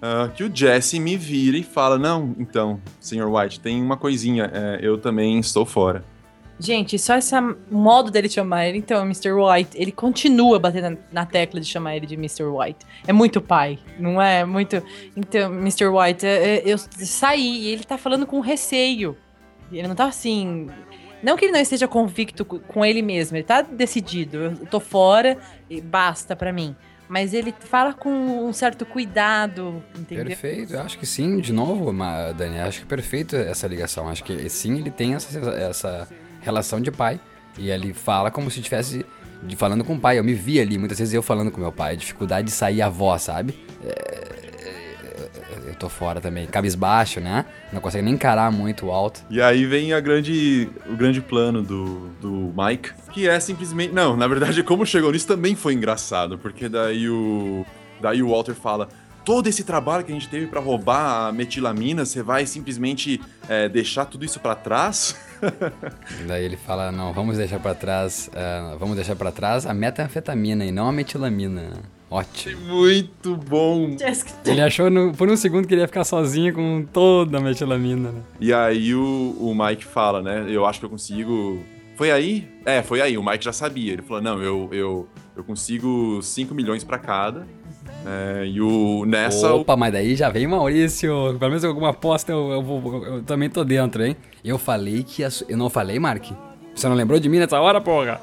ah, 0.00 0.28
que 0.34 0.42
o 0.44 0.50
Jesse 0.52 0.98
me 0.98 1.16
vira 1.16 1.56
e 1.56 1.62
fala: 1.62 1.98
Não, 1.98 2.34
então, 2.38 2.80
Sr. 2.98 3.26
White, 3.30 3.60
tem 3.60 3.80
uma 3.80 3.96
coisinha, 3.96 4.50
é, 4.52 4.78
eu 4.82 4.98
também 4.98 5.38
estou 5.38 5.64
fora. 5.64 6.02
Gente, 6.58 6.98
só 6.98 7.16
esse 7.16 7.34
modo 7.70 8.10
dele 8.10 8.28
chamar 8.28 8.66
ele, 8.66 8.78
então, 8.78 9.02
Mr. 9.02 9.32
White, 9.32 9.70
ele 9.74 9.90
continua 9.90 10.58
batendo 10.58 10.98
na 11.10 11.26
tecla 11.26 11.60
de 11.60 11.66
chamar 11.66 11.96
ele 11.96 12.06
de 12.06 12.14
Mr. 12.14 12.44
White. 12.44 12.86
É 13.06 13.12
muito 13.12 13.40
pai, 13.40 13.78
não 13.98 14.20
é? 14.20 14.44
Muito. 14.44 14.82
Então, 15.16 15.52
Mr. 15.52 15.88
White, 15.88 16.26
é, 16.26 16.58
é, 16.58 16.62
eu 16.64 16.78
saí 16.78 17.62
e 17.62 17.68
ele 17.68 17.84
tá 17.84 17.98
falando 17.98 18.26
com 18.26 18.38
receio. 18.40 19.16
Ele 19.72 19.88
não 19.88 19.94
tá 19.94 20.04
assim. 20.04 20.68
Não 21.22 21.36
que 21.36 21.46
ele 21.46 21.52
não 21.52 21.60
esteja 21.60 21.88
convicto 21.88 22.44
com 22.44 22.84
ele 22.84 23.00
mesmo, 23.00 23.36
ele 23.36 23.44
tá 23.44 23.62
decidido. 23.62 24.36
Eu 24.38 24.66
tô 24.66 24.78
fora 24.78 25.38
e 25.70 25.80
basta 25.80 26.36
para 26.36 26.52
mim 26.52 26.76
mas 27.12 27.34
ele 27.34 27.54
fala 27.60 27.92
com 27.92 28.10
um 28.10 28.54
certo 28.54 28.86
cuidado, 28.86 29.84
entendeu? 29.98 30.24
Perfeito, 30.24 30.78
acho 30.78 30.98
que 30.98 31.04
sim, 31.04 31.40
de 31.40 31.52
novo, 31.52 31.92
Dani, 32.32 32.60
acho 32.60 32.78
que 32.78 32.84
é 32.86 32.88
perfeito 32.88 33.36
essa 33.36 33.66
ligação. 33.66 34.08
Acho 34.08 34.24
que 34.24 34.48
sim, 34.48 34.78
ele 34.78 34.90
tem 34.90 35.12
essa, 35.12 35.38
essa 35.50 36.08
relação 36.42 36.80
de 36.80 36.90
pai. 36.90 37.20
E 37.58 37.70
ele 37.70 37.92
fala 37.92 38.30
como 38.30 38.50
se 38.50 38.60
estivesse 38.60 39.04
falando 39.56 39.84
com 39.84 39.94
o 39.94 40.00
pai. 40.00 40.18
Eu 40.18 40.24
me 40.24 40.34
vi 40.34 40.60
ali, 40.60 40.78
muitas 40.78 40.98
vezes 40.98 41.14
eu 41.14 41.22
falando 41.22 41.50
com 41.50 41.60
meu 41.60 41.72
pai, 41.72 41.96
dificuldade 41.96 42.46
de 42.46 42.52
sair 42.52 42.82
a 42.82 42.88
voz, 42.88 43.22
sabe? 43.22 43.54
É, 43.84 44.32
eu 45.66 45.74
tô 45.74 45.88
fora 45.88 46.20
também, 46.20 46.46
cabisbaixo, 46.46 47.20
né? 47.20 47.44
Não 47.72 47.80
consegue 47.80 48.04
nem 48.04 48.14
encarar 48.14 48.50
muito 48.50 48.90
alto. 48.90 49.24
E 49.30 49.40
aí 49.40 49.64
vem 49.64 49.92
a 49.92 50.00
grande, 50.00 50.68
o 50.88 50.96
grande 50.96 51.20
plano 51.20 51.62
do, 51.62 52.08
do 52.20 52.52
Mike, 52.56 52.90
que 53.12 53.28
é 53.28 53.38
simplesmente. 53.40 53.92
Não, 53.92 54.16
na 54.16 54.26
verdade, 54.26 54.62
como 54.64 54.84
chegou 54.86 55.12
nisso 55.12 55.26
também 55.26 55.54
foi 55.54 55.74
engraçado, 55.74 56.38
porque 56.38 56.68
daí 56.68 57.08
o. 57.08 57.64
Daí 58.00 58.22
o 58.22 58.30
Walter 58.30 58.54
fala: 58.54 58.88
todo 59.24 59.46
esse 59.46 59.64
trabalho 59.64 60.04
que 60.04 60.12
a 60.12 60.14
gente 60.14 60.28
teve 60.28 60.46
para 60.46 60.60
roubar 60.60 61.28
a 61.28 61.32
metilamina, 61.32 62.04
você 62.04 62.22
vai 62.22 62.46
simplesmente 62.46 63.20
é, 63.48 63.68
deixar 63.68 64.04
tudo 64.04 64.24
isso 64.24 64.40
para 64.40 64.54
trás? 64.54 65.16
Daí 66.26 66.44
ele 66.44 66.56
fala, 66.56 66.92
não, 66.92 67.12
vamos 67.12 67.36
deixar 67.36 67.58
para 67.58 67.74
trás, 67.74 68.30
uh, 68.32 68.78
vamos 68.78 68.96
deixar 68.96 69.16
para 69.16 69.32
trás 69.32 69.66
a 69.66 69.74
metanfetamina 69.74 70.64
e 70.64 70.72
não 70.72 70.88
a 70.88 70.92
metilamina. 70.92 71.72
Ótimo. 72.12 72.60
Muito 72.66 73.34
bom. 73.36 73.96
Ele 74.44 74.60
achou 74.60 74.90
no, 74.90 75.14
por 75.14 75.30
um 75.30 75.36
segundo 75.36 75.66
que 75.66 75.72
ele 75.72 75.80
ia 75.80 75.86
ficar 75.86 76.04
sozinho 76.04 76.52
com 76.52 76.84
toda 76.92 77.38
a 77.38 77.40
metilamina, 77.40 78.12
né? 78.12 78.20
E 78.38 78.52
aí 78.52 78.94
o, 78.94 79.34
o 79.40 79.54
Mike 79.54 79.86
fala, 79.86 80.20
né? 80.20 80.44
Eu 80.46 80.66
acho 80.66 80.78
que 80.78 80.84
eu 80.84 80.90
consigo. 80.90 81.62
Foi 81.96 82.10
aí? 82.10 82.46
É, 82.66 82.82
foi 82.82 83.00
aí. 83.00 83.16
O 83.16 83.24
Mike 83.24 83.42
já 83.42 83.52
sabia. 83.52 83.94
Ele 83.94 84.02
falou: 84.02 84.22
não, 84.22 84.42
eu, 84.42 84.68
eu, 84.72 85.08
eu 85.34 85.42
consigo 85.42 86.20
5 86.20 86.54
milhões 86.54 86.84
para 86.84 86.98
cada. 86.98 87.46
É, 88.06 88.46
e 88.46 88.60
o 88.60 89.04
nessa. 89.06 89.54
Opa, 89.54 89.76
mas 89.76 89.92
daí 89.92 90.16
já 90.16 90.28
vem 90.28 90.46
Maurício. 90.46 91.36
Pelo 91.38 91.50
menos 91.50 91.64
alguma 91.64 91.90
aposta 91.90 92.32
eu, 92.32 92.50
eu, 92.50 92.82
eu, 92.84 93.04
eu 93.16 93.22
também 93.22 93.48
tô 93.48 93.64
dentro, 93.64 94.04
hein? 94.04 94.16
Eu 94.44 94.58
falei 94.58 95.02
que 95.02 95.22
ia. 95.22 95.28
Eu 95.48 95.56
não 95.56 95.70
falei, 95.70 95.98
Mark? 95.98 96.24
Você 96.74 96.88
não 96.88 96.96
lembrou 96.96 97.20
de 97.20 97.28
mim 97.28 97.38
nessa 97.38 97.60
hora, 97.60 97.80
porra? 97.80 98.20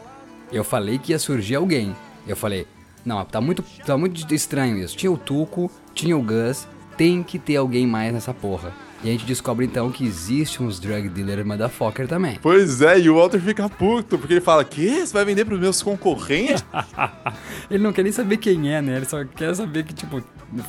Eu 0.52 0.64
falei 0.64 0.98
que 0.98 1.12
ia 1.12 1.20
surgir 1.20 1.56
alguém. 1.56 1.96
Eu 2.28 2.36
falei, 2.36 2.66
não, 3.06 3.24
tá 3.24 3.40
muito, 3.40 3.64
tá 3.86 3.98
muito 3.98 4.34
estranho 4.34 4.78
isso. 4.78 4.98
Tinha 4.98 5.12
o 5.12 5.18
Tuco, 5.18 5.72
tinha 5.94 6.18
o 6.18 6.22
Gus, 6.22 6.68
tem 6.98 7.24
que 7.24 7.40
ter 7.40 7.56
alguém 7.56 7.88
mais 7.88 8.14
nessa 8.14 8.34
porra. 8.34 8.72
E 9.04 9.08
a 9.08 9.12
gente 9.12 9.26
descobre 9.26 9.66
então 9.66 9.90
que 9.92 10.06
existe 10.06 10.62
uns 10.62 10.80
drug 10.80 11.08
dealer 11.10 11.46
motherfucker 11.46 12.08
também. 12.08 12.38
Pois 12.42 12.82
é, 12.82 13.00
e 13.00 13.10
o 13.10 13.16
Walter 13.16 13.40
fica 13.40 13.70
puto, 13.70 14.18
porque 14.18 14.34
ele 14.34 14.42
fala: 14.42 14.64
Que? 14.66 15.06
Você 15.06 15.14
vai 15.14 15.24
vender 15.24 15.46
pros 15.46 15.60
meus 15.60 15.82
concorrentes? 15.82 16.66
ele 17.72 17.84
não 17.84 17.94
quer 17.94 18.04
nem 18.04 18.12
saber 18.12 18.38
quem 18.38 18.74
é, 18.74 18.82
né? 18.82 18.98
Ele 18.98 19.06
só 19.06 19.24
quer 19.24 19.56
saber 19.56 19.84
que, 19.84 19.94
tipo, 19.94 20.22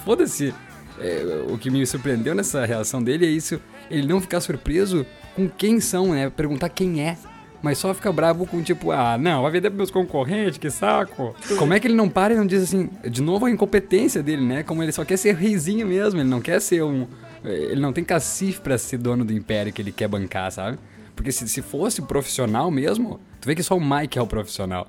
foda-se. 0.04 0.54
É, 0.98 1.44
o 1.48 1.56
que 1.56 1.70
me 1.70 1.84
surpreendeu 1.86 2.34
nessa 2.34 2.66
reação 2.66 3.02
dele 3.02 3.24
é 3.24 3.30
isso, 3.30 3.58
ele 3.90 4.06
não 4.06 4.20
ficar 4.20 4.38
surpreso 4.42 5.06
com 5.34 5.48
quem 5.48 5.80
são, 5.80 6.12
né? 6.12 6.28
Perguntar 6.28 6.68
quem 6.68 7.00
é 7.00 7.16
mas 7.62 7.78
só 7.78 7.92
fica 7.92 8.12
bravo 8.12 8.46
com 8.46 8.62
tipo, 8.62 8.90
ah, 8.90 9.18
não, 9.18 9.42
vai 9.42 9.50
vender 9.50 9.70
pros 9.70 9.76
meus 9.76 9.90
concorrentes, 9.90 10.58
que 10.58 10.70
saco. 10.70 11.34
Como 11.58 11.74
é 11.74 11.80
que 11.80 11.86
ele 11.86 11.94
não 11.94 12.08
para 12.08 12.32
e 12.32 12.36
não 12.36 12.46
diz 12.46 12.62
assim, 12.62 12.88
de 13.08 13.20
novo 13.20 13.46
a 13.46 13.50
incompetência 13.50 14.22
dele, 14.22 14.44
né? 14.44 14.62
Como 14.62 14.82
ele 14.82 14.92
só 14.92 15.04
quer 15.04 15.16
ser 15.16 15.34
reizinho 15.34 15.86
mesmo, 15.86 16.20
ele 16.20 16.28
não 16.28 16.40
quer 16.40 16.60
ser 16.60 16.82
um. 16.82 17.06
Ele 17.44 17.80
não 17.80 17.92
tem 17.92 18.04
cacife 18.04 18.60
pra 18.60 18.76
ser 18.76 18.98
dono 18.98 19.24
do 19.24 19.32
império 19.32 19.72
que 19.72 19.80
ele 19.80 19.92
quer 19.92 20.08
bancar, 20.08 20.50
sabe? 20.52 20.78
Porque 21.14 21.32
se, 21.32 21.48
se 21.48 21.62
fosse 21.62 22.02
profissional 22.02 22.70
mesmo, 22.70 23.20
tu 23.40 23.46
vê 23.46 23.54
que 23.54 23.62
só 23.62 23.76
o 23.76 23.80
Mike 23.80 24.18
é 24.18 24.22
o 24.22 24.26
profissional. 24.26 24.88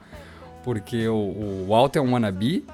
Porque 0.64 1.08
o, 1.08 1.16
o 1.16 1.90
é 1.94 2.02
um 2.02 2.14
wannabe, 2.14 2.66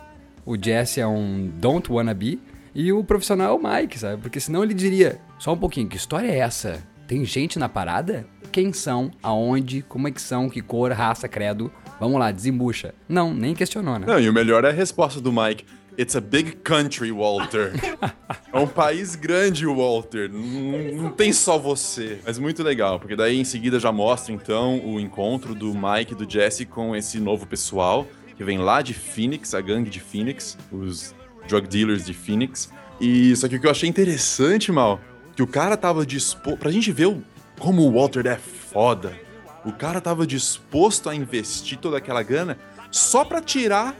o 0.45 0.55
Jesse 0.61 0.99
é 0.99 1.07
um 1.07 1.49
don't 1.55 1.91
wannabe, 1.91 2.41
e 2.73 2.91
o 2.91 3.03
profissional 3.03 3.57
é 3.57 3.59
o 3.59 3.63
Mike, 3.63 3.97
sabe? 3.97 4.21
Porque 4.21 4.39
senão 4.39 4.63
ele 4.63 4.73
diria, 4.73 5.19
só 5.39 5.53
um 5.53 5.57
pouquinho, 5.57 5.87
que 5.87 5.97
história 5.97 6.27
é 6.27 6.37
essa? 6.37 6.83
Tem 7.07 7.23
gente 7.23 7.57
na 7.57 7.69
parada? 7.69 8.27
Quem 8.51 8.73
são? 8.73 9.11
Aonde? 9.23 9.81
Como 9.81 10.07
é 10.07 10.11
que 10.11 10.21
são? 10.21 10.49
Que 10.49 10.61
cor, 10.61 10.91
raça, 10.91 11.27
credo? 11.27 11.71
Vamos 11.99 12.19
lá, 12.19 12.31
desembucha. 12.31 12.93
Não, 13.07 13.33
nem 13.33 13.55
questionou, 13.55 13.97
né? 13.97 14.05
Não, 14.05 14.19
e 14.19 14.29
o 14.29 14.33
melhor 14.33 14.63
é 14.65 14.69
a 14.69 14.73
resposta 14.73 15.19
do 15.19 15.31
Mike. 15.31 15.65
It's 15.99 16.15
a 16.15 16.21
big 16.21 16.57
country, 16.57 17.11
Walter. 17.11 17.73
é 18.53 18.59
um 18.59 18.67
país 18.67 19.15
grande, 19.15 19.65
Walter. 19.65 20.29
Não, 20.31 21.03
não, 21.03 21.11
tem 21.11 21.33
só 21.33 21.57
você. 21.57 22.19
Mas 22.23 22.37
muito 22.37 22.61
legal, 22.61 22.99
porque 22.99 23.15
daí 23.15 23.39
em 23.39 23.43
seguida 23.43 23.79
já 23.79 23.91
mostra 23.91 24.31
então 24.31 24.79
o 24.85 24.99
encontro 24.99 25.55
do 25.55 25.73
Mike 25.73 26.13
e 26.13 26.15
do 26.15 26.29
Jesse 26.29 26.65
com 26.65 26.95
esse 26.95 27.19
novo 27.19 27.47
pessoal 27.47 28.07
que 28.37 28.43
vem 28.43 28.59
lá 28.59 28.83
de 28.83 28.93
Phoenix, 28.93 29.55
a 29.55 29.61
gangue 29.61 29.89
de 29.89 29.99
Phoenix, 29.99 30.55
os 30.71 31.15
drug 31.47 31.67
dealers 31.67 32.05
de 32.05 32.13
Phoenix. 32.13 32.69
E 32.99 33.31
isso 33.31 33.43
aqui 33.45 33.55
o 33.55 33.59
que 33.59 33.65
eu 33.65 33.71
achei 33.71 33.89
interessante, 33.89 34.71
mal, 34.71 35.01
que 35.35 35.41
o 35.41 35.47
cara 35.47 35.75
tava 35.75 36.05
disposto. 36.05 36.59
Pra 36.59 36.69
gente 36.69 36.91
ver 36.91 37.07
o, 37.07 37.23
como 37.57 37.81
o 37.81 37.93
Walter 37.93 38.27
é 38.27 38.37
foda. 38.37 39.19
O 39.65 39.71
cara 39.71 39.99
tava 39.99 40.27
disposto 40.27 41.09
a 41.09 41.15
investir 41.15 41.79
toda 41.79 41.97
aquela 41.97 42.21
grana 42.21 42.59
só 42.91 43.25
pra 43.25 43.41
tirar 43.41 43.95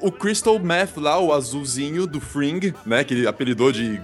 o 0.00 0.10
Crystal 0.10 0.58
Meth 0.58 0.96
lá, 0.96 1.18
o 1.18 1.32
azulzinho 1.32 2.06
do 2.06 2.20
Fring, 2.20 2.74
né? 2.84 3.04
Que 3.04 3.14
ele 3.14 3.26
apelidou 3.26 3.70
de 3.72 4.00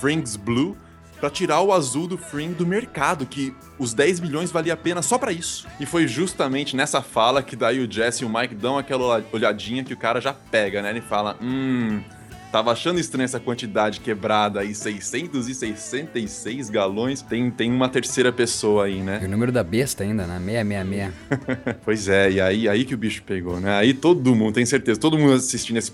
Fring's 0.00 0.36
Blue. 0.36 0.76
Pra 1.18 1.30
tirar 1.30 1.62
o 1.62 1.72
azul 1.72 2.06
do 2.06 2.18
Fring 2.18 2.52
do 2.52 2.66
mercado, 2.66 3.24
que 3.24 3.54
os 3.78 3.94
10 3.94 4.20
milhões 4.20 4.50
valia 4.50 4.74
a 4.74 4.76
pena 4.76 5.00
só 5.00 5.16
para 5.16 5.32
isso. 5.32 5.66
E 5.80 5.86
foi 5.86 6.06
justamente 6.06 6.76
nessa 6.76 7.00
fala 7.00 7.42
que 7.42 7.56
daí 7.56 7.80
o 7.80 7.90
Jesse 7.90 8.22
e 8.22 8.26
o 8.26 8.28
Mike 8.28 8.54
dão 8.54 8.76
aquela 8.76 9.24
olhadinha 9.32 9.82
que 9.82 9.94
o 9.94 9.96
cara 9.96 10.20
já 10.20 10.34
pega, 10.34 10.82
né? 10.82 10.90
Ele 10.90 11.00
fala: 11.00 11.38
Hum, 11.40 12.02
Tava 12.50 12.72
achando 12.72 12.98
estranha 12.98 13.24
essa 13.24 13.40
quantidade 13.40 14.00
quebrada 14.00 14.60
aí, 14.60 14.74
666 14.74 16.70
galões. 16.70 17.20
Tem, 17.22 17.50
tem 17.50 17.70
uma 17.70 17.88
terceira 17.88 18.32
pessoa 18.32 18.86
aí, 18.86 19.02
né? 19.02 19.20
E 19.22 19.26
o 19.26 19.28
número 19.28 19.52
da 19.52 19.62
besta 19.62 20.04
ainda, 20.04 20.26
né? 20.26 20.38
666. 20.38 21.12
pois 21.84 22.08
é, 22.08 22.30
e 22.30 22.40
aí, 22.40 22.68
aí 22.68 22.84
que 22.84 22.94
o 22.94 22.98
bicho 22.98 23.22
pegou, 23.24 23.60
né? 23.60 23.76
Aí 23.76 23.92
todo 23.92 24.34
mundo, 24.34 24.54
tem 24.54 24.64
certeza, 24.64 24.98
todo 24.98 25.18
mundo 25.18 25.34
assistindo 25.34 25.76
esse, 25.76 25.92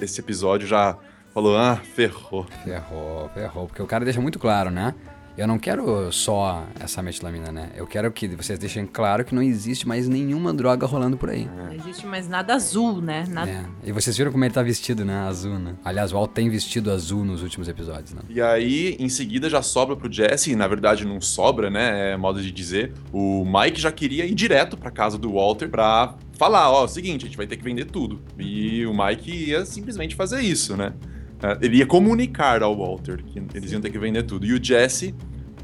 esse 0.00 0.20
episódio 0.20 0.66
já 0.66 0.96
falou, 1.34 1.56
ah, 1.56 1.76
ferrou. 1.76 2.46
Ferrou, 2.64 3.28
ferrou. 3.34 3.66
Porque 3.66 3.82
o 3.82 3.86
cara 3.86 4.04
deixa 4.04 4.20
muito 4.20 4.38
claro, 4.38 4.70
né? 4.70 4.94
Eu 5.38 5.46
não 5.46 5.56
quero 5.56 6.10
só 6.10 6.66
essa 6.80 7.00
metilamina, 7.00 7.52
né? 7.52 7.70
Eu 7.76 7.86
quero 7.86 8.10
que 8.10 8.26
vocês 8.26 8.58
deixem 8.58 8.84
claro 8.84 9.24
que 9.24 9.32
não 9.32 9.40
existe 9.40 9.86
mais 9.86 10.08
nenhuma 10.08 10.52
droga 10.52 10.84
rolando 10.84 11.16
por 11.16 11.30
aí. 11.30 11.48
Não 11.56 11.72
existe 11.72 12.04
mais 12.04 12.28
nada 12.28 12.54
azul, 12.54 13.00
né? 13.00 13.24
Nada... 13.28 13.48
É. 13.48 13.64
E 13.84 13.92
vocês 13.92 14.16
viram 14.18 14.32
como 14.32 14.44
ele 14.44 14.52
tá 14.52 14.64
vestido, 14.64 15.04
né? 15.04 15.14
Azul, 15.14 15.56
né? 15.56 15.76
Aliás, 15.84 16.10
o 16.10 16.16
Walt 16.16 16.32
tem 16.32 16.50
vestido 16.50 16.90
azul 16.90 17.24
nos 17.24 17.40
últimos 17.40 17.68
episódios, 17.68 18.14
né? 18.14 18.22
E 18.28 18.42
aí, 18.42 18.96
em 18.98 19.08
seguida, 19.08 19.48
já 19.48 19.62
sobra 19.62 19.94
pro 19.94 20.12
Jesse, 20.12 20.56
na 20.56 20.66
verdade 20.66 21.06
não 21.06 21.20
sobra, 21.20 21.70
né? 21.70 22.14
É 22.14 22.16
modo 22.16 22.42
de 22.42 22.50
dizer. 22.50 22.92
O 23.12 23.44
Mike 23.44 23.80
já 23.80 23.92
queria 23.92 24.26
ir 24.26 24.34
direto 24.34 24.76
pra 24.76 24.90
casa 24.90 25.16
do 25.16 25.34
Walter 25.34 25.68
pra 25.68 26.16
falar, 26.32 26.68
ó, 26.68 26.82
é 26.82 26.84
o 26.86 26.88
seguinte, 26.88 27.26
a 27.26 27.28
gente 27.28 27.36
vai 27.36 27.46
ter 27.46 27.56
que 27.56 27.62
vender 27.62 27.84
tudo. 27.84 28.20
E 28.36 28.84
o 28.86 28.92
Mike 28.92 29.30
ia 29.30 29.64
simplesmente 29.64 30.16
fazer 30.16 30.40
isso, 30.40 30.76
né? 30.76 30.94
É, 31.40 31.56
ele 31.62 31.76
ia 31.76 31.86
comunicar 31.86 32.62
ao 32.62 32.76
Walter 32.76 33.22
que 33.22 33.40
eles 33.54 33.70
iam 33.70 33.80
ter 33.80 33.90
que 33.90 33.98
vender 33.98 34.24
tudo. 34.24 34.44
E 34.44 34.52
o 34.52 34.62
Jesse 34.62 35.14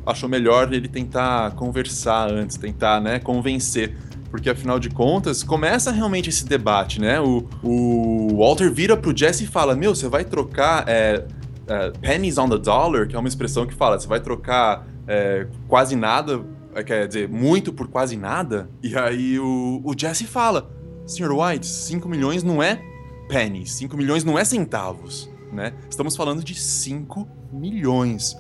achou 0.07 0.29
melhor 0.29 0.73
ele 0.73 0.89
tentar 0.89 1.53
conversar 1.53 2.31
antes, 2.31 2.57
tentar, 2.57 3.01
né, 3.01 3.19
convencer. 3.19 3.97
Porque 4.31 4.51
afinal 4.51 4.81
de 4.81 4.91
contas, 4.91 5.45
começa 5.45 5.93
realmente 5.93 6.29
esse 6.29 6.45
debate, 6.45 7.01
né? 7.01 7.21
O, 7.21 7.49
o 7.63 8.37
Walter 8.39 8.69
vira 8.69 8.97
pro 8.97 9.17
Jesse 9.17 9.45
e 9.45 9.47
fala: 9.47 9.77
Meu, 9.77 9.95
você 9.95 10.09
vai 10.09 10.25
trocar 10.25 10.89
é, 10.89 11.25
é, 11.69 11.91
pennies 12.01 12.37
on 12.37 12.49
the 12.49 12.59
dollar, 12.59 13.07
que 13.07 13.15
é 13.15 13.19
uma 13.19 13.29
expressão 13.29 13.65
que 13.65 13.75
fala, 13.75 13.99
você 13.99 14.09
vai 14.09 14.19
trocar 14.19 14.87
é, 15.07 15.47
quase 15.69 15.95
nada, 15.95 16.45
é, 16.75 16.83
quer 16.83 17.07
dizer, 17.07 17.29
muito 17.29 17.73
por 17.73 17.87
quase 17.87 18.17
nada. 18.17 18.69
E 18.83 18.97
aí 18.97 19.39
o, 19.39 19.81
o 19.85 19.95
Jesse 19.97 20.25
fala: 20.25 20.71
Sr. 21.07 21.31
White, 21.31 21.67
5 21.67 22.09
milhões 22.09 22.43
não 22.43 22.63
é 22.63 22.83
pennies, 23.29 23.73
5 23.75 23.97
milhões 23.97 24.25
não 24.25 24.39
é 24.39 24.45
centavos, 24.45 25.31
né? 25.53 25.75
Estamos 25.89 26.17
falando 26.17 26.43
de 26.43 26.55
5 26.55 27.29
milhões. 27.53 28.37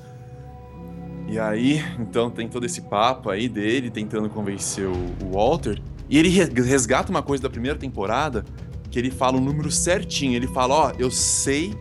E 1.27 1.39
aí, 1.39 1.83
então 1.99 2.31
tem 2.31 2.49
todo 2.49 2.67
esse 2.67 2.83
papo 2.83 3.31
aí 3.31 3.49
dele 3.49 3.91
tentando 3.91 4.29
convencer 4.29 4.87
o, 4.87 5.33
Walter. 5.33 5.81
E 6.09 6.19
ele 6.19 6.29
resgata 6.29 7.11
uma 7.11 7.23
coisa 7.23 7.43
da 7.43 7.51
primeira 7.51 7.79
temporada, 7.79 8.45
que 8.91 8.99
ele 8.99 9.11
fala 9.11 9.39
o 9.39 9.41
número 9.41 9.71
certinho. 9.71 10.35
Ele 10.35 10.47
fala: 10.47 10.75
Ó, 10.75 10.89
oh, 10.89 10.95
eu 10.99 11.11
sei 11.11 11.75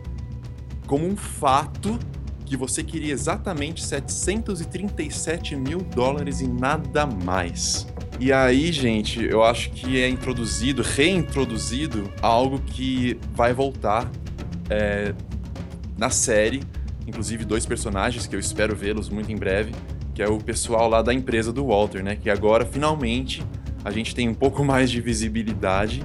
como 0.86 1.06
um 1.06 1.16
fato 1.16 1.98
que 2.44 2.56
você 2.56 2.82
queria 2.82 3.12
exatamente 3.12 3.84
737 3.84 5.56
mil 5.56 5.78
dólares 5.78 6.40
e 6.40 6.46
nada 6.46 7.06
mais. 7.06 7.86
E 8.20 8.32
aí, 8.32 8.70
gente, 8.70 9.22
eu 9.24 9.42
acho 9.42 9.70
que 9.70 10.00
é 10.00 10.08
introduzido, 10.08 10.82
reintroduzido 10.82 12.12
algo 12.22 12.60
que 12.60 13.18
vai 13.32 13.52
voltar 13.52 14.10
é, 14.70 15.14
na 15.96 16.10
série. 16.10 16.62
Inclusive, 17.06 17.44
dois 17.44 17.66
personagens 17.66 18.26
que 18.26 18.34
eu 18.34 18.40
espero 18.40 18.74
vê-los 18.74 19.08
muito 19.08 19.30
em 19.30 19.36
breve, 19.36 19.72
que 20.14 20.22
é 20.22 20.28
o 20.28 20.38
pessoal 20.38 20.88
lá 20.88 21.02
da 21.02 21.12
empresa 21.12 21.52
do 21.52 21.66
Walter, 21.66 22.02
né? 22.02 22.16
Que 22.16 22.30
agora, 22.30 22.64
finalmente, 22.64 23.42
a 23.84 23.90
gente 23.90 24.14
tem 24.14 24.28
um 24.28 24.34
pouco 24.34 24.62
mais 24.64 24.90
de 24.90 25.00
visibilidade 25.00 26.04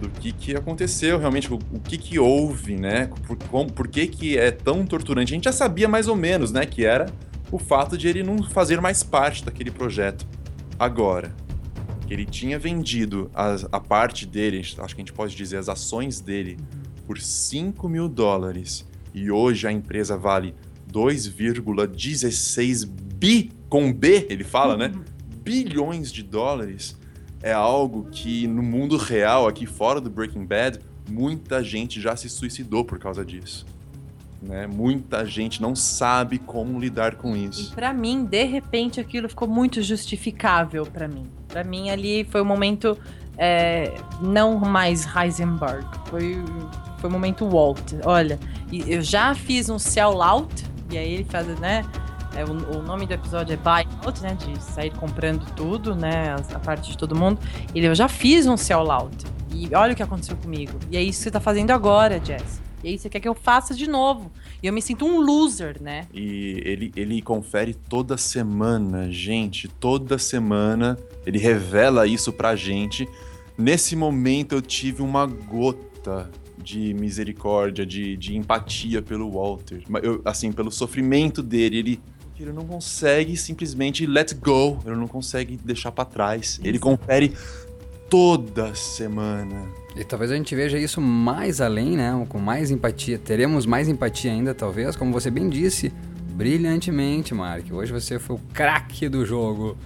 do 0.00 0.08
que, 0.08 0.32
que 0.32 0.54
aconteceu 0.54 1.18
realmente, 1.18 1.52
o, 1.52 1.58
o 1.72 1.80
que 1.80 1.98
que 1.98 2.18
houve, 2.18 2.76
né? 2.76 3.10
Por, 3.26 3.36
como, 3.48 3.72
por 3.72 3.88
que 3.88 4.06
que 4.06 4.38
é 4.38 4.50
tão 4.50 4.86
torturante? 4.86 5.32
A 5.32 5.36
gente 5.36 5.44
já 5.44 5.52
sabia 5.52 5.88
mais 5.88 6.08
ou 6.08 6.16
menos, 6.16 6.52
né? 6.52 6.64
Que 6.66 6.84
era 6.84 7.06
o 7.50 7.58
fato 7.58 7.96
de 7.96 8.06
ele 8.08 8.22
não 8.22 8.42
fazer 8.42 8.80
mais 8.80 9.02
parte 9.02 9.44
daquele 9.44 9.70
projeto. 9.70 10.26
Agora, 10.78 11.34
que 12.06 12.14
ele 12.14 12.24
tinha 12.24 12.58
vendido 12.58 13.30
a, 13.34 13.56
a 13.72 13.80
parte 13.80 14.24
dele, 14.24 14.60
acho 14.60 14.76
que 14.76 14.82
a 14.82 15.04
gente 15.04 15.12
pode 15.12 15.34
dizer 15.34 15.56
as 15.56 15.68
ações 15.68 16.20
dele, 16.20 16.56
por 17.06 17.18
5 17.18 17.88
mil 17.88 18.08
dólares, 18.08 18.86
e 19.18 19.30
hoje 19.30 19.66
a 19.66 19.72
empresa 19.72 20.16
vale 20.16 20.54
2,16 20.92 22.86
bi, 22.86 23.50
com 23.68 23.92
B, 23.92 24.26
ele 24.30 24.44
fala, 24.44 24.76
né? 24.76 24.92
Bilhões 25.42 26.12
de 26.12 26.22
dólares 26.22 26.96
é 27.42 27.52
algo 27.52 28.08
que 28.10 28.46
no 28.46 28.62
mundo 28.62 28.96
real, 28.96 29.46
aqui 29.46 29.66
fora 29.66 30.00
do 30.00 30.08
Breaking 30.08 30.46
Bad, 30.46 30.80
muita 31.08 31.62
gente 31.62 32.00
já 32.00 32.16
se 32.16 32.28
suicidou 32.28 32.84
por 32.84 32.98
causa 32.98 33.24
disso. 33.24 33.66
Né? 34.40 34.66
Muita 34.66 35.26
gente 35.26 35.60
não 35.60 35.74
sabe 35.74 36.38
como 36.38 36.78
lidar 36.78 37.16
com 37.16 37.36
isso. 37.36 37.74
Para 37.74 37.92
mim, 37.92 38.24
de 38.24 38.44
repente, 38.44 39.00
aquilo 39.00 39.28
ficou 39.28 39.48
muito 39.48 39.82
justificável 39.82 40.86
para 40.86 41.08
mim. 41.08 41.26
Para 41.48 41.64
mim, 41.64 41.90
ali 41.90 42.24
foi 42.24 42.40
o 42.40 42.44
um 42.44 42.46
momento 42.46 42.96
é, 43.36 43.94
não 44.20 44.58
mais 44.58 45.06
Heisenberg, 45.16 45.86
foi 46.06 46.36
foi 46.98 47.08
o 47.08 47.12
momento 47.12 47.48
Walt. 47.48 47.94
Olha, 48.04 48.38
eu 48.72 49.00
já 49.00 49.34
fiz 49.34 49.68
um 49.68 49.78
sell 49.78 50.22
out 50.22 50.64
e 50.90 50.98
aí 50.98 51.14
ele 51.14 51.24
faz, 51.24 51.46
né? 51.58 51.84
É, 52.34 52.44
o, 52.44 52.78
o, 52.78 52.82
nome 52.82 53.06
do 53.06 53.12
episódio 53.12 53.54
é 53.54 53.56
Buy 53.56 53.86
Out, 54.04 54.22
né? 54.22 54.34
De 54.34 54.62
sair 54.62 54.92
comprando 54.92 55.44
tudo, 55.54 55.94
né? 55.94 56.36
A, 56.54 56.58
parte 56.58 56.90
de 56.90 56.98
todo 56.98 57.16
mundo. 57.16 57.40
Ele, 57.74 57.88
eu 57.88 57.94
já 57.94 58.08
fiz 58.08 58.46
um 58.46 58.56
sell 58.56 58.90
out. 58.90 59.26
E 59.52 59.74
olha 59.74 59.92
o 59.92 59.96
que 59.96 60.02
aconteceu 60.02 60.36
comigo. 60.36 60.78
E 60.90 60.96
é 60.96 61.02
isso 61.02 61.18
que 61.18 61.24
você 61.24 61.30
tá 61.30 61.40
fazendo 61.40 61.70
agora, 61.70 62.22
Jess. 62.22 62.60
E 62.82 62.88
aí 62.88 62.98
você 62.98 63.08
quer 63.08 63.18
que 63.20 63.28
eu 63.28 63.34
faça 63.34 63.74
de 63.74 63.88
novo. 63.88 64.30
E 64.62 64.66
eu 64.66 64.72
me 64.72 64.80
sinto 64.80 65.04
um 65.04 65.20
loser, 65.20 65.82
né? 65.82 66.06
E 66.12 66.62
ele, 66.64 66.92
ele 66.94 67.22
confere 67.22 67.74
toda 67.74 68.16
semana, 68.16 69.10
gente. 69.10 69.66
Toda 69.66 70.18
semana 70.18 70.96
ele 71.26 71.38
revela 71.38 72.06
isso 72.06 72.32
pra 72.32 72.54
gente. 72.54 73.08
Nesse 73.56 73.96
momento 73.96 74.54
eu 74.54 74.62
tive 74.62 75.02
uma 75.02 75.26
gota 75.26 76.30
de 76.68 76.92
misericórdia, 76.92 77.86
de, 77.86 78.14
de 78.14 78.36
empatia 78.36 79.00
pelo 79.00 79.30
Walter. 79.30 79.82
Eu, 80.02 80.20
assim, 80.22 80.52
pelo 80.52 80.70
sofrimento 80.70 81.42
dele. 81.42 81.78
Ele 81.78 82.00
ele 82.38 82.52
não 82.52 82.64
consegue 82.64 83.36
simplesmente 83.36 84.06
let 84.06 84.32
go, 84.34 84.78
ele 84.86 84.94
não 84.94 85.08
consegue 85.08 85.56
deixar 85.56 85.90
para 85.90 86.04
trás. 86.04 86.60
Ele 86.62 86.78
confere 86.78 87.32
toda 88.08 88.76
semana. 88.76 89.66
E 89.96 90.04
talvez 90.04 90.30
a 90.30 90.36
gente 90.36 90.54
veja 90.54 90.78
isso 90.78 91.00
mais 91.00 91.60
além, 91.60 91.96
né? 91.96 92.24
Com 92.28 92.38
mais 92.38 92.70
empatia. 92.70 93.18
Teremos 93.18 93.66
mais 93.66 93.88
empatia 93.88 94.30
ainda, 94.30 94.54
talvez, 94.54 94.94
como 94.94 95.10
você 95.10 95.32
bem 95.32 95.48
disse, 95.48 95.92
brilhantemente, 96.36 97.34
Mark. 97.34 97.64
Hoje 97.72 97.92
você 97.92 98.20
foi 98.20 98.36
o 98.36 98.40
craque 98.54 99.08
do 99.08 99.26
jogo. 99.26 99.76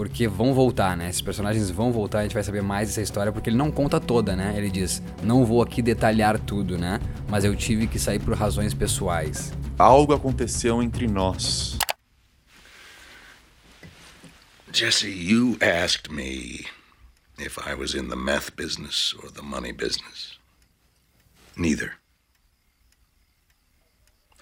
Porque 0.00 0.26
vão 0.26 0.54
voltar, 0.54 0.96
né? 0.96 1.10
Esses 1.10 1.20
personagens 1.20 1.68
vão 1.68 1.92
voltar, 1.92 2.20
a 2.20 2.22
gente 2.22 2.32
vai 2.32 2.42
saber 2.42 2.62
mais 2.62 2.88
dessa 2.88 3.02
história, 3.02 3.30
porque 3.30 3.50
ele 3.50 3.58
não 3.58 3.70
conta 3.70 4.00
toda, 4.00 4.34
né? 4.34 4.54
Ele 4.56 4.70
diz: 4.70 5.02
Não 5.22 5.44
vou 5.44 5.60
aqui 5.60 5.82
detalhar 5.82 6.38
tudo, 6.38 6.78
né? 6.78 6.98
Mas 7.28 7.44
eu 7.44 7.54
tive 7.54 7.86
que 7.86 7.98
sair 7.98 8.18
por 8.18 8.34
razões 8.34 8.72
pessoais. 8.72 9.52
Algo 9.78 10.14
aconteceu 10.14 10.82
entre 10.82 11.06
nós. 11.06 11.76
Jesse, 14.72 15.06
you 15.06 15.58
asked 15.60 16.10
me 16.10 16.64
if 17.38 17.58
I 17.58 17.74
was 17.74 17.92
in 17.94 18.08
the 18.08 18.16
meth 18.16 18.56
business 18.56 19.14
or 19.22 19.30
the 19.30 19.42
money 19.42 19.72
business. 19.72 20.38
Neither. 21.58 21.92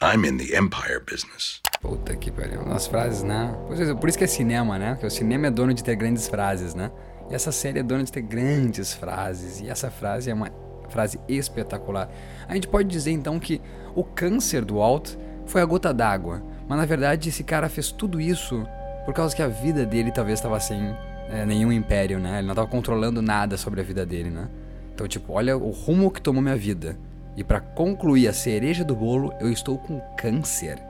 I'm 0.00 0.24
in 0.24 0.36
the 0.36 0.54
empire 0.54 1.00
business. 1.00 1.60
Puta 1.80 2.16
que 2.16 2.30
pariu. 2.30 2.60
As 2.72 2.86
frases, 2.86 3.22
né? 3.22 3.54
Por 4.00 4.08
isso 4.08 4.18
que 4.18 4.24
é 4.24 4.26
cinema, 4.26 4.78
né? 4.78 4.94
Porque 4.94 5.06
o 5.06 5.10
cinema 5.10 5.46
é 5.46 5.50
dono 5.50 5.72
de 5.72 5.84
ter 5.84 5.94
grandes 5.94 6.26
frases, 6.26 6.74
né? 6.74 6.90
E 7.30 7.34
essa 7.34 7.52
série 7.52 7.78
é 7.78 7.82
dona 7.82 8.02
de 8.02 8.10
ter 8.10 8.22
grandes 8.22 8.92
frases. 8.92 9.60
E 9.60 9.68
essa 9.68 9.90
frase 9.90 10.30
é 10.30 10.34
uma 10.34 10.50
frase 10.88 11.20
espetacular. 11.28 12.08
A 12.48 12.54
gente 12.54 12.66
pode 12.66 12.88
dizer 12.88 13.12
então 13.12 13.38
que 13.38 13.60
o 13.94 14.02
câncer 14.02 14.64
do 14.64 14.76
Walt 14.76 15.14
foi 15.46 15.60
a 15.60 15.64
gota 15.64 15.92
d'água. 15.92 16.42
Mas 16.66 16.78
na 16.78 16.86
verdade 16.86 17.28
esse 17.28 17.44
cara 17.44 17.68
fez 17.68 17.92
tudo 17.92 18.20
isso 18.20 18.66
por 19.04 19.14
causa 19.14 19.34
que 19.34 19.42
a 19.42 19.48
vida 19.48 19.86
dele 19.86 20.10
talvez 20.10 20.38
estava 20.38 20.58
sem 20.60 20.94
é, 21.30 21.44
nenhum 21.46 21.70
império, 21.70 22.18
né? 22.18 22.38
Ele 22.38 22.46
não 22.46 22.52
estava 22.52 22.68
controlando 22.68 23.22
nada 23.22 23.56
sobre 23.56 23.80
a 23.80 23.84
vida 23.84 24.04
dele, 24.04 24.30
né? 24.30 24.48
Então, 24.94 25.06
tipo, 25.06 25.32
olha 25.32 25.56
o 25.56 25.70
rumo 25.70 26.10
que 26.10 26.20
tomou 26.20 26.42
minha 26.42 26.56
vida. 26.56 26.98
E 27.36 27.44
para 27.44 27.60
concluir 27.60 28.26
a 28.26 28.32
cereja 28.32 28.84
do 28.84 28.96
bolo, 28.96 29.32
eu 29.40 29.50
estou 29.50 29.78
com 29.78 30.00
câncer. 30.16 30.87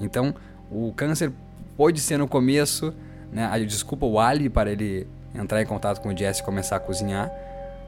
Então, 0.00 0.34
o 0.70 0.92
câncer 0.92 1.32
pode 1.76 2.00
ser 2.00 2.18
no 2.18 2.28
começo, 2.28 2.94
né? 3.32 3.48
Aí, 3.50 3.64
desculpa 3.66 4.06
o 4.06 4.18
Ali 4.18 4.48
para 4.48 4.70
ele 4.70 5.06
entrar 5.34 5.62
em 5.62 5.66
contato 5.66 6.00
com 6.00 6.08
o 6.08 6.16
Jesse 6.16 6.40
e 6.40 6.44
começar 6.44 6.76
a 6.76 6.80
cozinhar. 6.80 7.30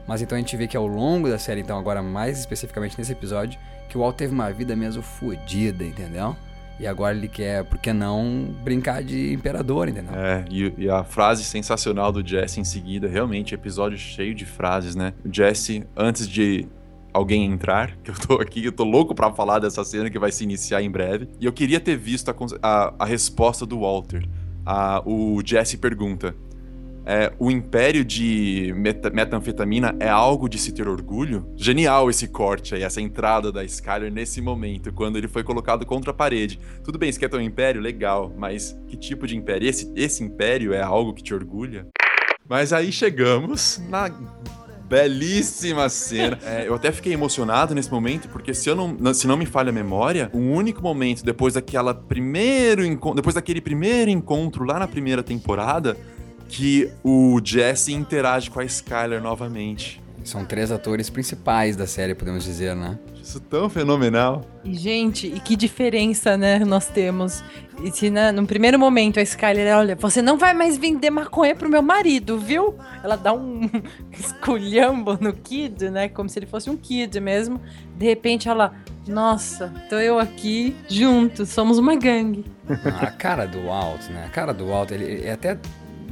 Mas 0.07 0.21
então 0.21 0.35
a 0.35 0.39
gente 0.39 0.55
vê 0.57 0.67
que 0.67 0.75
ao 0.75 0.87
longo 0.87 1.29
da 1.29 1.37
série, 1.37 1.61
então 1.61 1.77
agora 1.77 2.01
mais 2.01 2.39
especificamente 2.39 2.97
nesse 2.97 3.11
episódio, 3.11 3.59
que 3.87 3.97
o 3.97 4.01
Walt 4.01 4.15
teve 4.15 4.33
uma 4.33 4.51
vida 4.51 4.75
mesmo 4.75 5.01
fodida, 5.01 5.83
entendeu? 5.83 6.35
E 6.79 6.87
agora 6.87 7.15
ele 7.15 7.27
quer, 7.27 7.63
por 7.63 7.77
que 7.77 7.93
não, 7.93 8.55
brincar 8.63 9.03
de 9.03 9.31
imperador, 9.33 9.87
entendeu? 9.87 10.15
É, 10.15 10.43
e, 10.49 10.73
e, 10.79 10.89
a 10.89 11.03
frase 11.03 11.43
sensacional 11.43 12.11
do 12.11 12.27
Jesse 12.27 12.59
em 12.59 12.63
seguida, 12.63 13.07
realmente, 13.07 13.53
episódio 13.53 13.99
cheio 13.99 14.33
de 14.33 14.45
frases, 14.45 14.95
né? 14.95 15.13
O 15.23 15.31
Jesse, 15.31 15.85
antes 15.95 16.27
de 16.27 16.67
alguém 17.13 17.45
entrar, 17.45 17.97
que 18.03 18.11
eu 18.11 18.15
tô 18.15 18.35
aqui, 18.35 18.65
eu 18.65 18.71
tô 18.71 18.83
louco 18.83 19.13
para 19.13 19.31
falar 19.33 19.59
dessa 19.59 19.83
cena 19.83 20.09
que 20.09 20.19
vai 20.19 20.31
se 20.31 20.43
iniciar 20.43 20.81
em 20.81 20.89
breve. 20.89 21.27
E 21.39 21.45
eu 21.45 21.53
queria 21.53 21.79
ter 21.79 21.97
visto 21.97 22.29
a, 22.29 22.35
a, 22.61 22.93
a 22.99 23.05
resposta 23.05 23.65
do 23.65 23.79
Walter. 23.79 24.27
A, 24.65 25.01
o 25.05 25.41
Jesse 25.43 25.77
pergunta: 25.77 26.35
é, 27.05 27.33
o 27.39 27.49
império 27.49 28.05
de 28.05 28.71
meta 28.75 29.09
metanfetamina 29.09 29.95
é 29.99 30.07
algo 30.07 30.47
de 30.47 30.59
se 30.59 30.71
ter 30.71 30.87
orgulho? 30.87 31.47
Genial 31.55 32.09
esse 32.09 32.27
corte 32.27 32.75
aí, 32.75 32.83
essa 32.83 33.01
entrada 33.01 33.51
da 33.51 33.63
Skyler 33.63 34.11
nesse 34.11 34.39
momento, 34.39 34.93
quando 34.93 35.17
ele 35.17 35.27
foi 35.27 35.43
colocado 35.43 35.85
contra 35.85 36.11
a 36.11 36.13
parede. 36.13 36.59
Tudo 36.83 36.99
bem, 36.99 37.11
você 37.11 37.27
um 37.35 37.41
império? 37.41 37.81
Legal, 37.81 38.31
mas 38.37 38.77
que 38.87 38.95
tipo 38.95 39.25
de 39.25 39.35
império? 39.35 39.67
Esse, 39.67 39.91
esse 39.95 40.23
império 40.23 40.73
é 40.73 40.81
algo 40.81 41.13
que 41.13 41.23
te 41.23 41.33
orgulha? 41.33 41.87
Mas 42.47 42.71
aí 42.71 42.91
chegamos 42.91 43.81
na 43.89 44.09
belíssima 44.91 45.87
cena. 45.87 46.37
É, 46.45 46.67
eu 46.67 46.75
até 46.75 46.91
fiquei 46.91 47.13
emocionado 47.13 47.73
nesse 47.73 47.89
momento, 47.89 48.27
porque 48.27 48.53
se, 48.53 48.69
eu 48.69 48.75
não, 48.75 49.13
se 49.13 49.25
não 49.25 49.37
me 49.37 49.45
falha 49.45 49.69
a 49.69 49.71
memória, 49.71 50.29
o 50.33 50.37
único 50.37 50.81
momento 50.81 51.23
depois 51.23 51.53
daquela 51.53 51.93
primeiro 51.93 52.83
depois 53.15 53.33
daquele 53.33 53.61
primeiro 53.61 54.11
encontro 54.11 54.65
lá 54.65 54.77
na 54.77 54.87
primeira 54.87 55.23
temporada, 55.23 55.95
que 56.49 56.91
o 57.01 57.39
Jesse 57.41 57.93
interage 57.93 58.51
com 58.51 58.59
a 58.59 58.65
Skyler 58.65 59.21
novamente. 59.21 60.01
São 60.23 60.45
três 60.45 60.71
atores 60.71 61.09
principais 61.09 61.75
da 61.75 61.87
série, 61.87 62.13
podemos 62.13 62.43
dizer, 62.43 62.75
né? 62.75 62.97
Isso 63.21 63.39
tão 63.39 63.69
fenomenal. 63.69 64.43
E, 64.63 64.73
gente, 64.73 65.27
e 65.27 65.39
que 65.39 65.55
diferença, 65.55 66.37
né, 66.37 66.59
nós 66.59 66.87
temos. 66.87 67.43
E 67.83 67.91
se 67.91 68.09
né, 68.09 68.31
no 68.31 68.45
primeiro 68.45 68.77
momento 68.77 69.19
a 69.19 69.23
Skyler, 69.23 69.75
olha, 69.75 69.95
você 69.95 70.21
não 70.21 70.37
vai 70.37 70.53
mais 70.53 70.77
vender 70.77 71.09
maconha 71.09 71.55
pro 71.55 71.69
meu 71.69 71.81
marido, 71.81 72.37
viu? 72.37 72.75
Ela 73.03 73.15
dá 73.15 73.33
um 73.33 73.69
esculhambo 74.11 75.17
no 75.19 75.33
Kid, 75.33 75.89
né? 75.89 76.09
Como 76.09 76.29
se 76.29 76.37
ele 76.39 76.45
fosse 76.45 76.69
um 76.69 76.77
Kid 76.77 77.19
mesmo. 77.19 77.59
De 77.97 78.05
repente 78.05 78.47
ela, 78.49 78.73
nossa, 79.07 79.73
tô 79.89 79.97
eu 79.97 80.19
aqui 80.19 80.75
juntos, 80.87 81.49
somos 81.49 81.77
uma 81.77 81.95
gangue. 81.95 82.45
a 82.99 83.07
cara 83.07 83.45
do 83.45 83.65
Walt, 83.65 84.09
né? 84.09 84.25
A 84.25 84.29
cara 84.29 84.53
do 84.53 84.67
Walt, 84.67 84.91
ele, 84.91 85.05
ele 85.05 85.29
até 85.29 85.57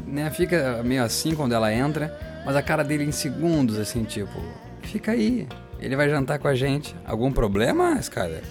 né, 0.08 0.30
fica 0.32 0.82
meio 0.84 1.04
assim 1.04 1.36
quando 1.36 1.54
ela 1.54 1.74
entra, 1.74 2.18
mas 2.46 2.56
a 2.56 2.62
cara 2.62 2.84
dele 2.84 3.04
em 3.04 3.12
segundos, 3.12 3.78
assim, 3.78 4.04
tipo, 4.04 4.40
fica 4.82 5.12
aí, 5.12 5.48
ele 5.80 5.96
vai 5.96 6.10
jantar 6.10 6.40
com 6.40 6.48
a 6.48 6.56
gente. 6.56 6.96
Algum 7.06 7.32
problema, 7.32 7.98
Skyler? 8.00 8.44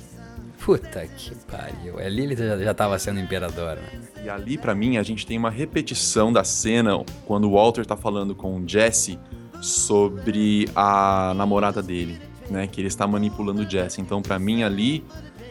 Puta 0.64 1.06
que 1.06 1.34
pariu. 1.46 1.98
Ali 1.98 2.22
ele 2.22 2.36
já, 2.36 2.58
já 2.58 2.74
tava 2.74 2.98
sendo 2.98 3.20
imperador, 3.20 3.76
né? 3.76 4.00
E 4.24 4.28
ali, 4.28 4.58
para 4.58 4.74
mim, 4.74 4.98
a 4.98 5.02
gente 5.02 5.24
tem 5.26 5.38
uma 5.38 5.50
repetição 5.50 6.32
da 6.32 6.42
cena 6.42 7.04
quando 7.26 7.48
o 7.48 7.52
Walter 7.52 7.86
tá 7.86 7.96
falando 7.96 8.34
com 8.34 8.56
o 8.56 8.68
Jesse 8.68 9.18
sobre 9.60 10.68
a 10.74 11.32
namorada 11.36 11.80
dele, 11.82 12.20
né? 12.50 12.66
Que 12.66 12.80
ele 12.80 12.88
está 12.88 13.06
manipulando 13.06 13.62
o 13.62 13.70
Jesse. 13.70 14.00
Então, 14.00 14.20
para 14.20 14.38
mim, 14.38 14.62
ali 14.62 15.04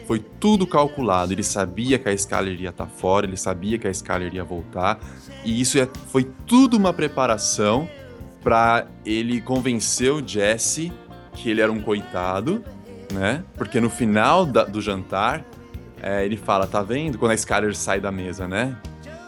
Foi 0.08 0.18
tudo 0.18 0.66
calculado. 0.66 1.34
Ele 1.34 1.42
sabia 1.42 1.98
que 1.98 2.08
a 2.08 2.14
Skyler 2.14 2.58
ia 2.58 2.70
estar 2.70 2.86
fora, 2.86 3.26
ele 3.26 3.36
sabia 3.36 3.78
que 3.78 3.86
a 3.86 3.90
Skyler 3.90 4.34
ia 4.34 4.42
voltar. 4.42 4.98
E 5.44 5.60
isso 5.60 5.78
é, 5.78 5.86
foi 6.06 6.24
tudo 6.46 6.78
uma 6.78 6.94
preparação 6.94 7.86
para 8.48 8.86
ele 9.04 9.42
convencer 9.42 10.10
o 10.10 10.26
Jesse 10.26 10.90
que 11.34 11.50
ele 11.50 11.60
era 11.60 11.70
um 11.70 11.82
coitado, 11.82 12.64
né? 13.12 13.44
Porque 13.58 13.78
no 13.78 13.90
final 13.90 14.46
da, 14.46 14.64
do 14.64 14.80
jantar, 14.80 15.44
é, 16.02 16.24
ele 16.24 16.38
fala: 16.38 16.66
Tá 16.66 16.82
vendo? 16.82 17.18
Quando 17.18 17.32
a 17.32 17.34
Skyler 17.34 17.76
sai 17.76 18.00
da 18.00 18.10
mesa, 18.10 18.48
né? 18.48 18.74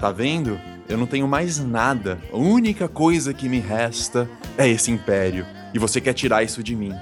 Tá 0.00 0.10
vendo? 0.10 0.58
Eu 0.88 0.96
não 0.96 1.04
tenho 1.04 1.28
mais 1.28 1.58
nada. 1.58 2.18
A 2.32 2.36
única 2.38 2.88
coisa 2.88 3.34
que 3.34 3.46
me 3.46 3.60
resta 3.60 4.26
é 4.56 4.66
esse 4.66 4.90
império. 4.90 5.44
E 5.74 5.78
você 5.78 6.00
quer 6.00 6.14
tirar 6.14 6.42
isso 6.42 6.62
de 6.62 6.74
mim. 6.74 6.94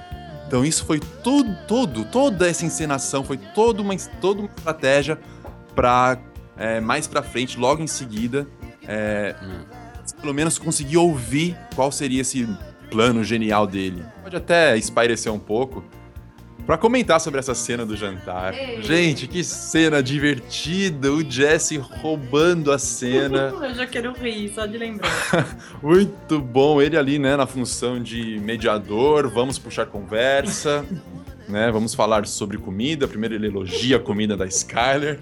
Então 0.45 0.65
isso 0.65 0.83
foi 0.83 0.99
tudo, 0.99 1.55
todo, 1.69 2.03
toda 2.03 2.49
essa 2.49 2.65
encenação 2.65 3.23
foi 3.23 3.37
toda 3.37 3.81
uma, 3.81 3.95
toda 4.19 4.41
uma 4.41 4.49
estratégia 4.49 5.17
para 5.73 6.17
é, 6.57 6.81
mais 6.81 7.07
para 7.07 7.23
frente, 7.23 7.57
logo 7.57 7.81
em 7.81 7.87
seguida, 7.87 8.45
é, 8.85 9.37
hum. 9.41 9.79
Pelo 10.13 10.33
menos 10.33 10.57
conseguir 10.57 10.97
ouvir 10.97 11.57
qual 11.75 11.91
seria 11.91 12.21
esse 12.21 12.47
plano 12.89 13.23
genial 13.23 13.67
dele. 13.67 14.03
Pode 14.23 14.35
até 14.35 14.77
espairecer 14.77 15.31
um 15.31 15.39
pouco, 15.39 15.83
para 16.69 16.77
comentar 16.77 17.19
sobre 17.19 17.39
essa 17.39 17.55
cena 17.55 17.83
do 17.83 17.97
jantar. 17.97 18.53
Ei. 18.53 18.79
Gente, 18.83 19.27
que 19.27 19.43
cena 19.43 20.03
divertida! 20.03 21.11
O 21.11 21.27
Jesse 21.27 21.77
roubando 21.77 22.71
a 22.71 22.77
cena. 22.77 23.51
Eu 23.59 23.73
já 23.73 23.87
quero 23.87 24.13
rir, 24.13 24.53
só 24.53 24.67
de 24.67 24.77
lembrar. 24.77 25.09
Muito 25.81 26.39
bom. 26.39 26.79
Ele 26.79 26.95
ali, 26.95 27.17
né, 27.17 27.35
na 27.35 27.47
função 27.47 27.99
de 27.99 28.39
mediador. 28.39 29.27
Vamos 29.29 29.57
puxar 29.57 29.87
conversa. 29.87 30.85
né? 31.49 31.71
Vamos 31.71 31.95
falar 31.95 32.27
sobre 32.27 32.59
comida. 32.59 33.07
Primeiro 33.07 33.33
ele 33.33 33.47
elogia 33.47 33.97
a 33.97 33.99
comida 33.99 34.37
da 34.37 34.45
Skyler. 34.45 35.19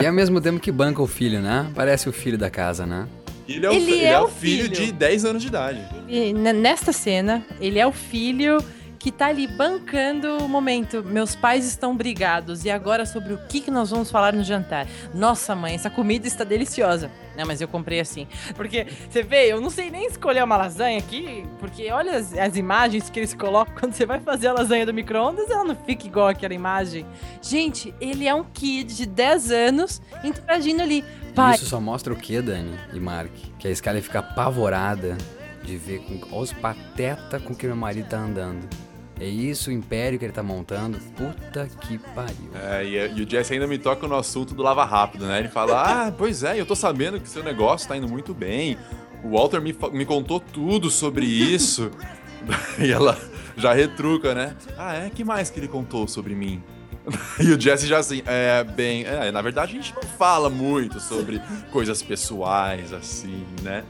e 0.00 0.06
ao 0.06 0.12
mesmo 0.12 0.40
tempo 0.40 0.60
que 0.60 0.70
banca 0.70 1.02
o 1.02 1.06
filho, 1.08 1.40
né? 1.40 1.68
Parece 1.74 2.08
o 2.08 2.12
filho 2.12 2.38
da 2.38 2.48
casa, 2.48 2.86
né? 2.86 3.08
Ele 3.54 3.66
é 3.66 3.70
o, 3.70 3.72
ele 3.72 3.90
ele 3.92 4.04
é, 4.04 4.08
é 4.10 4.20
o 4.20 4.28
filho, 4.28 4.64
filho 4.64 4.86
de 4.86 4.92
10 4.92 5.24
anos 5.24 5.42
de 5.42 5.48
idade. 5.48 5.80
E, 6.08 6.32
nesta 6.32 6.92
cena, 6.92 7.44
ele 7.60 7.78
é 7.78 7.86
o 7.86 7.92
filho 7.92 8.58
que 9.00 9.10
tá 9.10 9.28
ali 9.28 9.46
bancando 9.46 10.36
o 10.44 10.48
momento. 10.48 11.02
Meus 11.02 11.34
pais 11.34 11.64
estão 11.64 11.96
brigados 11.96 12.66
e 12.66 12.70
agora 12.70 13.06
sobre 13.06 13.32
o 13.32 13.38
que, 13.48 13.62
que 13.62 13.70
nós 13.70 13.90
vamos 13.90 14.10
falar 14.10 14.34
no 14.34 14.44
jantar. 14.44 14.86
Nossa, 15.14 15.56
mãe, 15.56 15.74
essa 15.74 15.88
comida 15.88 16.26
está 16.26 16.44
deliciosa. 16.44 17.10
Não, 17.34 17.46
mas 17.46 17.62
eu 17.62 17.66
comprei 17.66 17.98
assim. 17.98 18.28
Porque, 18.54 18.86
você 19.08 19.22
vê, 19.22 19.50
eu 19.50 19.58
não 19.58 19.70
sei 19.70 19.90
nem 19.90 20.06
escolher 20.06 20.44
uma 20.44 20.58
lasanha 20.58 20.98
aqui, 20.98 21.46
porque 21.58 21.90
olha 21.90 22.18
as, 22.18 22.36
as 22.36 22.56
imagens 22.56 23.08
que 23.08 23.18
eles 23.18 23.32
colocam 23.32 23.74
quando 23.80 23.94
você 23.94 24.04
vai 24.04 24.20
fazer 24.20 24.48
a 24.48 24.52
lasanha 24.52 24.84
do 24.84 24.92
micro-ondas, 24.92 25.48
ela 25.48 25.64
não 25.64 25.74
fica 25.74 26.06
igual 26.06 26.28
aquela 26.28 26.52
imagem. 26.52 27.06
Gente, 27.40 27.94
ele 28.02 28.28
é 28.28 28.34
um 28.34 28.44
kid 28.44 28.94
de 28.94 29.06
10 29.06 29.50
anos 29.50 30.02
interagindo 30.22 30.82
ali. 30.82 31.02
Pai. 31.34 31.54
Isso 31.54 31.66
só 31.66 31.80
mostra 31.80 32.12
o 32.12 32.16
que, 32.16 32.42
Dani 32.42 32.78
e 32.92 33.00
Mark? 33.00 33.32
Que 33.58 33.66
a 33.66 33.70
Skyler 33.70 34.02
fica 34.02 34.18
apavorada 34.18 35.16
de 35.62 35.78
ver 35.78 36.00
com, 36.00 36.38
os 36.38 36.52
pateta 36.52 37.40
com 37.40 37.54
que 37.54 37.66
meu 37.66 37.76
marido 37.76 38.08
tá 38.10 38.18
andando. 38.18 38.89
É 39.20 39.26
isso 39.26 39.68
o 39.68 39.72
império 39.72 40.18
que 40.18 40.24
ele 40.24 40.32
tá 40.32 40.42
montando. 40.42 40.98
Puta 41.14 41.68
que 41.82 41.98
pariu. 41.98 42.50
É, 42.54 42.84
e, 42.84 43.18
e, 43.18 43.22
o 43.22 43.28
Jesse 43.28 43.52
ainda 43.52 43.66
me 43.66 43.76
toca 43.78 44.08
no 44.08 44.16
assunto 44.16 44.54
do 44.54 44.62
Lava 44.62 44.84
Rápido, 44.84 45.26
né? 45.26 45.40
Ele 45.40 45.48
fala: 45.48 46.06
Ah, 46.06 46.12
pois 46.12 46.42
é, 46.42 46.58
eu 46.58 46.64
tô 46.64 46.74
sabendo 46.74 47.20
que 47.20 47.28
seu 47.28 47.44
negócio 47.44 47.86
tá 47.86 47.96
indo 47.96 48.08
muito 48.08 48.32
bem. 48.32 48.78
O 49.22 49.36
Walter 49.36 49.60
me, 49.60 49.76
me 49.92 50.06
contou 50.06 50.40
tudo 50.40 50.90
sobre 50.90 51.26
isso. 51.26 51.90
e 52.80 52.90
ela 52.90 53.18
já 53.58 53.74
retruca, 53.74 54.34
né? 54.34 54.56
Ah, 54.78 54.94
é? 54.94 55.10
que 55.10 55.22
mais 55.22 55.50
que 55.50 55.60
ele 55.60 55.68
contou 55.68 56.08
sobre 56.08 56.34
mim? 56.34 56.62
E 57.40 57.50
o 57.52 57.60
Jesse 57.60 57.86
já 57.86 57.98
assim, 57.98 58.22
é, 58.26 58.62
bem, 58.62 59.04
é, 59.04 59.32
na 59.32 59.40
verdade 59.40 59.72
a 59.72 59.74
gente 59.74 59.94
não 59.94 60.02
fala 60.02 60.50
muito 60.50 61.00
sobre 61.00 61.40
coisas 61.72 62.02
pessoais, 62.02 62.92
assim, 62.92 63.44
né? 63.62 63.84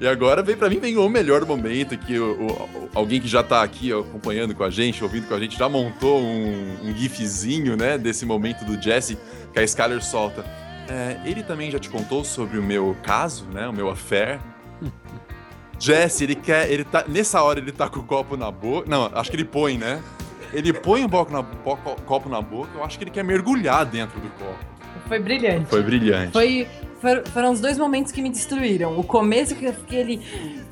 E 0.00 0.06
agora 0.06 0.42
vem 0.42 0.56
para 0.56 0.70
mim 0.70 0.78
vem 0.78 0.96
o 0.96 1.08
melhor 1.08 1.44
momento 1.44 1.98
que 1.98 2.18
o, 2.18 2.46
o, 2.46 2.90
alguém 2.94 3.20
que 3.20 3.26
já 3.26 3.42
tá 3.42 3.62
aqui 3.62 3.92
acompanhando 3.92 4.54
com 4.54 4.62
a 4.62 4.70
gente, 4.70 5.02
ouvindo 5.02 5.26
com 5.26 5.34
a 5.34 5.40
gente, 5.40 5.58
já 5.58 5.68
montou 5.68 6.20
um, 6.20 6.76
um 6.84 6.94
gifzinho, 6.94 7.76
né, 7.76 7.98
desse 7.98 8.24
momento 8.24 8.64
do 8.64 8.80
Jesse 8.80 9.18
que 9.52 9.58
a 9.58 9.64
Skyler 9.64 10.02
solta. 10.02 10.44
É, 10.88 11.18
ele 11.24 11.42
também 11.42 11.70
já 11.70 11.78
te 11.78 11.90
contou 11.90 12.24
sobre 12.24 12.58
o 12.58 12.62
meu 12.62 12.96
caso, 13.02 13.44
né, 13.52 13.66
o 13.66 13.72
meu 13.72 13.90
affair. 13.90 14.38
Jesse, 15.80 16.24
ele 16.24 16.34
quer, 16.36 16.70
ele 16.70 16.84
tá 16.84 17.04
nessa 17.08 17.42
hora 17.42 17.58
ele 17.58 17.72
tá 17.72 17.88
com 17.88 18.00
o 18.00 18.04
copo 18.04 18.36
na 18.36 18.50
boca. 18.50 18.88
Não, 18.88 19.10
acho 19.14 19.30
que 19.30 19.36
ele 19.36 19.44
põe, 19.44 19.78
né? 19.78 20.02
Ele 20.52 20.72
põe 20.72 21.04
o 21.04 21.08
copo 21.08 21.32
na, 21.32 21.42
copo 21.42 22.28
na 22.28 22.40
boca, 22.40 22.70
eu 22.74 22.84
acho 22.84 22.98
que 22.98 23.04
ele 23.04 23.10
quer 23.10 23.24
mergulhar 23.24 23.84
dentro 23.84 24.18
do 24.20 24.28
copo. 24.30 24.58
Foi 25.06 25.18
brilhante. 25.18 25.68
Foi 25.68 25.82
brilhante. 25.82 26.32
Foi 26.32 26.68
foram 27.32 27.52
os 27.52 27.60
dois 27.60 27.78
momentos 27.78 28.12
que 28.12 28.20
me 28.20 28.30
destruíram. 28.30 28.98
O 28.98 29.04
começo 29.04 29.54
que 29.54 29.64
eu 29.64 29.72
fiquei 29.72 30.00
ali 30.00 30.20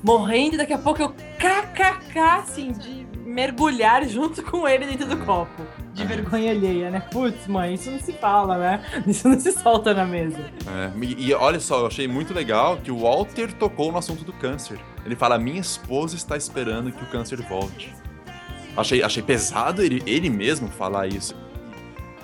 morrendo 0.02 0.54
e 0.54 0.58
daqui 0.58 0.72
a 0.72 0.78
pouco 0.78 1.02
eu 1.02 1.10
kkk, 1.10 2.18
assim, 2.18 2.72
de 2.72 3.06
mergulhar 3.24 4.06
junto 4.08 4.42
com 4.42 4.66
ele 4.66 4.86
dentro 4.86 5.06
do 5.06 5.16
copo. 5.24 5.62
De 5.92 6.04
vergonha 6.04 6.50
alheia, 6.50 6.90
né? 6.90 7.00
Putz, 7.10 7.46
mãe, 7.46 7.74
isso 7.74 7.90
não 7.90 7.98
se 7.98 8.12
fala, 8.12 8.58
né? 8.58 8.84
Isso 9.06 9.26
não 9.28 9.40
se 9.40 9.50
solta 9.52 9.94
na 9.94 10.04
mesa. 10.04 10.38
É, 10.66 10.92
e, 11.02 11.28
e 11.28 11.34
olha 11.34 11.58
só, 11.58 11.80
eu 11.80 11.86
achei 11.86 12.06
muito 12.06 12.34
legal 12.34 12.76
que 12.76 12.90
o 12.90 12.98
Walter 12.98 13.52
tocou 13.54 13.90
no 13.90 13.98
assunto 13.98 14.22
do 14.22 14.32
câncer. 14.34 14.78
Ele 15.06 15.16
fala: 15.16 15.38
minha 15.38 15.60
esposa 15.60 16.14
está 16.14 16.36
esperando 16.36 16.92
que 16.92 17.02
o 17.02 17.06
câncer 17.06 17.40
volte. 17.42 17.94
Achei, 18.76 19.02
achei 19.02 19.22
pesado 19.22 19.82
ele, 19.82 20.02
ele 20.06 20.28
mesmo 20.28 20.68
falar 20.68 21.06
isso 21.06 21.34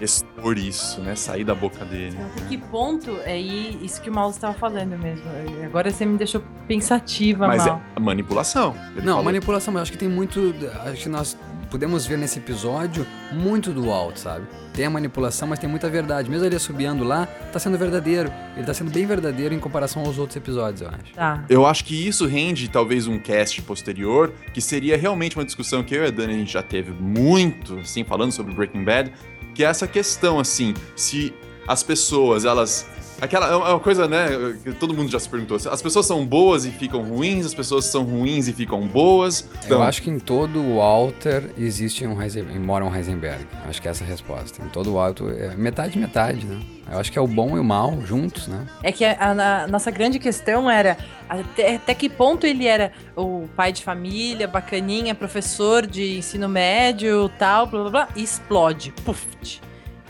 expor 0.03 0.59
isso, 0.59 1.01
né? 1.01 1.15
Sair 1.15 1.45
da 1.45 1.55
boca 1.55 1.85
dele. 1.85 2.17
Até 2.21 2.45
que 2.47 2.59
ponto 2.59 3.19
é 3.25 3.39
isso 3.39 4.01
que 4.03 4.11
o 4.11 4.15
Mauro 4.15 4.33
estava 4.33 4.55
falando 4.55 4.99
mesmo? 4.99 5.25
Agora 5.65 5.91
você 5.91 6.05
me 6.05 6.19
deixou 6.19 6.43
pensativa, 6.67 7.47
Mas 7.47 7.65
Mal. 7.65 7.81
é 7.95 8.01
manipulação. 8.01 8.75
Não, 8.97 9.05
falou. 9.05 9.25
manipulação, 9.25 9.73
mas 9.73 9.81
eu 9.81 9.83
acho 9.83 9.93
que 9.93 9.99
tem 9.99 10.09
muito. 10.09 10.55
Acho 10.85 11.05
que 11.05 11.09
nós 11.09 11.37
podemos 11.71 12.07
ver 12.07 12.19
nesse 12.19 12.39
episódio 12.39 13.07
muito 13.33 13.73
do 13.73 13.91
alto, 13.91 14.21
sabe? 14.21 14.47
Tem 14.75 14.85
a 14.85 14.91
manipulação, 14.91 15.49
mas 15.49 15.59
tem 15.59 15.69
muita 15.69 15.89
verdade. 15.89 16.31
Mesmo 16.31 16.45
ele 16.45 16.59
subindo 16.59 17.03
lá, 17.03 17.27
tá 17.51 17.59
sendo 17.59 17.79
verdadeiro. 17.79 18.31
Ele 18.55 18.67
tá 18.67 18.75
sendo 18.75 18.91
bem 18.91 19.07
verdadeiro 19.07 19.55
em 19.55 19.59
comparação 19.59 20.03
aos 20.05 20.19
outros 20.19 20.37
episódios, 20.37 20.83
eu 20.83 20.89
acho. 20.89 21.15
Tá. 21.15 21.45
Eu 21.49 21.67
acho 21.67 21.85
que 21.85 22.07
isso 22.07 22.27
rende 22.27 22.69
talvez 22.69 23.07
um 23.07 23.19
cast 23.19 23.61
posterior, 23.63 24.33
que 24.53 24.61
seria 24.61 24.97
realmente 24.99 25.37
uma 25.37 25.45
discussão 25.45 25.83
que 25.83 25.95
eu 25.95 26.05
e 26.05 26.09
a 26.09 26.11
Dani 26.11 26.35
a 26.35 26.39
gente 26.39 26.53
já 26.53 26.63
teve 26.63 26.93
muito, 26.93 27.79
assim, 27.79 28.05
falando 28.05 28.33
sobre 28.33 28.55
Breaking 28.55 28.85
Bad, 28.85 29.13
que 29.55 29.65
é 29.65 29.67
essa 29.69 29.87
questão, 29.87 30.39
assim, 30.39 30.75
se 30.97 31.33
as 31.67 31.83
pessoas, 31.83 32.45
elas. 32.45 32.87
Aquela 33.23 33.47
é 33.47 33.55
uma 33.55 33.79
coisa, 33.79 34.09
né? 34.09 34.27
Que 34.65 34.73
todo 34.73 34.93
mundo 34.93 35.09
já 35.09 35.21
se 35.21 35.29
perguntou. 35.29 35.57
As 35.57 35.81
pessoas 35.81 36.07
são 36.07 36.27
boas 36.27 36.65
e 36.65 36.73
ficam 36.73 37.05
ruins, 37.05 37.47
as 37.47 37.55
pessoas 37.55 37.85
são 37.85 38.03
ruins 38.03 38.49
e 38.49 38.53
ficam 38.53 38.85
boas. 38.85 39.49
Então... 39.65 39.79
Eu 39.79 39.85
acho 39.85 40.03
que 40.03 40.11
em 40.11 40.19
todo 40.19 40.59
o 40.59 40.79
Walter 40.79 41.51
existe 41.57 42.05
um 42.05 42.21
Heisenberg, 42.21 42.59
mora 42.59 42.85
um 42.85 42.93
Heisenberg. 42.93 43.47
Acho 43.69 43.81
que 43.81 43.87
é 43.87 43.93
essa 43.93 44.03
a 44.03 44.07
resposta. 44.09 44.61
Em 44.61 44.69
todo 44.71 44.91
o 44.91 44.95
Walter, 44.95 45.37
é 45.39 45.55
metade, 45.55 45.97
metade, 45.97 46.45
né? 46.45 46.61
Eu 46.91 46.99
acho 46.99 47.13
que 47.13 47.19
é 47.19 47.23
o 47.23 47.29
bom 47.29 47.57
e 47.57 47.61
o 47.61 47.65
mal 47.65 47.97
juntos, 48.05 48.49
né? 48.49 48.67
É 48.83 48.91
que 48.91 49.05
a, 49.05 49.13
a, 49.13 49.63
a 49.63 49.67
nossa 49.69 49.93
grande 49.93 50.19
questão 50.19 50.69
era 50.69 50.99
até, 51.29 51.77
até, 51.77 51.95
que 51.95 52.09
ponto 52.09 52.45
ele 52.45 52.67
era 52.67 52.91
o 53.15 53.49
pai 53.55 53.73
de 53.73 53.85
família, 53.85 54.49
bacaninha, 54.49 55.15
professor 55.15 55.87
de 55.87 56.19
ensino 56.19 56.49
médio, 56.49 57.31
tal, 57.39 57.69
blá 57.69 57.83
blá 57.83 57.91
blá, 57.91 58.09
e 58.17 58.23
explode. 58.25 58.93
Puf! 59.05 59.25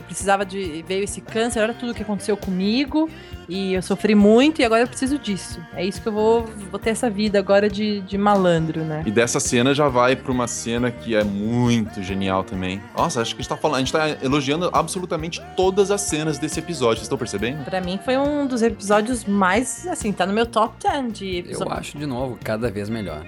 Precisava 0.03 0.45
de. 0.45 0.83
Veio 0.87 1.03
esse 1.03 1.21
câncer, 1.21 1.61
olha 1.61 1.73
tudo 1.73 1.93
que 1.93 2.01
aconteceu 2.01 2.37
comigo. 2.37 3.09
E 3.47 3.73
eu 3.73 3.81
sofri 3.81 4.15
muito 4.15 4.61
e 4.61 4.65
agora 4.65 4.83
eu 4.83 4.87
preciso 4.87 5.19
disso. 5.19 5.59
É 5.73 5.85
isso 5.85 6.01
que 6.01 6.07
eu 6.07 6.13
vou, 6.13 6.45
vou 6.71 6.79
ter 6.79 6.91
essa 6.91 7.09
vida 7.09 7.37
agora 7.39 7.69
de, 7.69 8.01
de 8.01 8.17
malandro, 8.17 8.83
né? 8.83 9.03
E 9.05 9.11
dessa 9.11 9.39
cena 9.39 9.73
já 9.73 9.87
vai 9.89 10.15
pra 10.15 10.31
uma 10.31 10.47
cena 10.47 10.91
que 10.91 11.15
é 11.15 11.23
muito 11.23 12.01
genial 12.01 12.43
também. 12.43 12.81
Nossa, 12.95 13.21
acho 13.21 13.35
que 13.35 13.41
a 13.41 13.43
gente 13.43 13.49
tá 13.49 13.57
falando, 13.57 13.77
a 13.77 13.79
gente 13.79 13.91
tá 13.91 14.09
elogiando 14.23 14.69
absolutamente 14.73 15.41
todas 15.55 15.91
as 15.91 16.01
cenas 16.01 16.37
desse 16.39 16.59
episódio, 16.59 16.97
vocês 16.97 17.03
estão 17.03 17.17
percebendo? 17.17 17.63
Pra 17.65 17.81
mim 17.81 17.99
foi 18.03 18.17
um 18.17 18.47
dos 18.47 18.61
episódios 18.61 19.25
mais, 19.25 19.85
assim, 19.87 20.11
tá 20.11 20.25
no 20.25 20.33
meu 20.33 20.45
top 20.45 20.75
10 20.81 21.13
de 21.13 21.37
episódio. 21.37 21.73
Eu 21.73 21.77
acho, 21.77 21.97
de 21.97 22.05
novo, 22.05 22.37
cada 22.43 22.71
vez 22.71 22.89
melhor. 22.89 23.23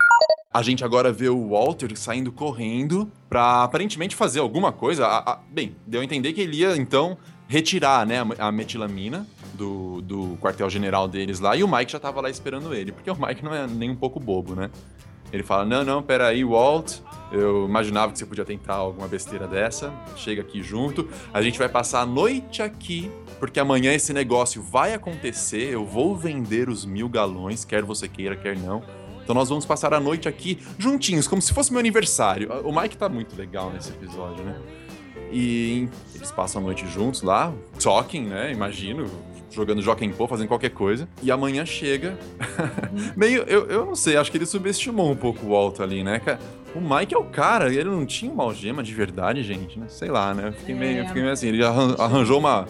A 0.56 0.62
gente 0.62 0.86
agora 0.86 1.12
vê 1.12 1.28
o 1.28 1.49
Walter 1.49 1.97
saindo 1.97 2.32
correndo 2.32 3.12
para 3.28 3.64
aparentemente 3.64 4.16
fazer 4.16 4.39
alguma 4.39 4.72
coisa. 4.72 5.06
A, 5.06 5.34
a, 5.34 5.39
bem, 5.51 5.76
deu 5.86 5.99
a 5.99 6.03
entender 6.06 6.32
que 6.32 6.39
ele 6.39 6.60
ia 6.60 6.78
então 6.78 7.18
retirar 7.45 8.08
né, 8.08 8.26
a, 8.39 8.53
metilamina 8.53 9.28
do, 9.53 10.01
do 10.01 10.38
quartel-general 10.38 11.10
deles 11.10 11.41
lá 11.41 11.58
e 11.58 11.62
o 11.62 11.68
Mike 11.68 11.91
já 11.91 11.99
tava 11.99 12.22
lá 12.22 12.30
esperando 12.30 12.74
ele, 12.74 12.93
porque 12.93 13.12
o 13.12 13.18
Mike 13.20 13.43
não 13.43 13.53
é 13.53 13.68
nem 13.68 13.89
um 13.89 13.97
pouco 13.97 14.18
bobo, 14.18 14.56
né? 14.56 14.72
Ele 15.34 15.43
fala: 15.43 15.66
Não, 15.66 15.84
não, 15.84 16.01
peraí, 16.01 16.45
Walt. 16.45 16.99
Eu 17.34 17.66
imaginava 17.66 18.14
que 18.14 18.20
você 18.20 18.26
podia 18.26 18.45
tentar 18.45 18.76
alguma 18.76 19.10
besteira 19.10 19.47
dessa. 19.47 19.93
Chega 20.16 20.41
aqui 20.41 20.64
junto. 20.64 21.10
A 21.34 21.41
gente 21.41 21.60
vai 21.60 21.68
passar 21.68 21.99
a 21.99 22.06
noite 22.06 22.62
aqui, 22.62 23.12
porque 23.41 23.60
amanhã 23.60 23.91
esse 23.93 24.14
negócio 24.14 24.64
vai 24.64 24.93
acontecer. 24.93 25.74
Eu 25.74 25.86
vou 25.86 26.16
vender 26.16 26.70
os 26.70 26.86
mil 26.86 27.10
galões, 27.10 27.66
quer 27.66 27.84
você 27.84 28.08
queira, 28.08 28.38
quer 28.38 28.58
não. 28.58 28.82
Então 29.26 29.34
nós 29.36 29.49
vamos 29.49 29.65
passar 29.65 29.91
a 29.91 29.99
noite 29.99 30.30
aqui 30.30 30.59
juntinhos, 30.78 31.28
como 31.28 31.41
se 31.41 31.51
fosse 31.51 31.71
meu 31.71 31.80
aniversário. 31.80 32.47
O 32.63 32.71
Mike 32.80 32.95
tá 32.95 33.09
muito 33.09 33.36
legal 33.36 33.71
nesse 33.73 33.89
episódio, 33.89 34.45
né? 34.45 34.55
E 35.32 35.89
eles 36.13 36.32
passam 36.32 36.61
a 36.61 36.65
noite 36.65 36.88
juntos 36.88 37.23
lá, 37.23 37.51
talking, 37.82 38.26
né? 38.26 38.51
Imagino, 38.51 39.09
jogando 39.51 39.82
Joaquim 39.82 40.11
Pô, 40.11 40.28
fazendo 40.28 40.47
qualquer 40.47 40.69
coisa. 40.69 41.09
E 41.23 41.32
amanhã 41.32 41.65
chega. 41.65 42.17
Meio, 43.17 43.41
eu, 43.47 43.65
eu 43.65 43.86
não 43.86 43.95
sei, 43.95 44.15
acho 44.15 44.30
que 44.32 44.38
ele 44.38 44.45
subestimou 44.45 45.09
um 45.11 45.15
pouco 45.15 45.43
o 45.45 45.49
Walt 45.49 45.80
ali, 45.80 46.03
né? 46.03 46.21
O 46.76 46.80
Mike 46.80 47.15
é 47.15 47.17
o 47.17 47.23
cara, 47.23 47.73
ele 47.73 47.86
não 47.89 48.05
tinha 48.05 48.32
uma 48.32 48.43
algema 48.43 48.84
de 48.84 48.93
verdade, 48.93 49.41
gente, 49.41 49.80
né? 49.80 49.88
Sei 49.89 50.09
lá, 50.09 50.34
né? 50.36 50.49
Eu 50.49 50.53
fiquei, 50.53 50.76
meio, 50.76 50.99
eu 50.99 51.07
fiquei 51.07 51.21
meio 51.23 51.34
assim, 51.34 51.47
ele 51.47 51.63
arran- 51.65 51.95
arranjou 51.97 52.38
uma, 52.38 52.67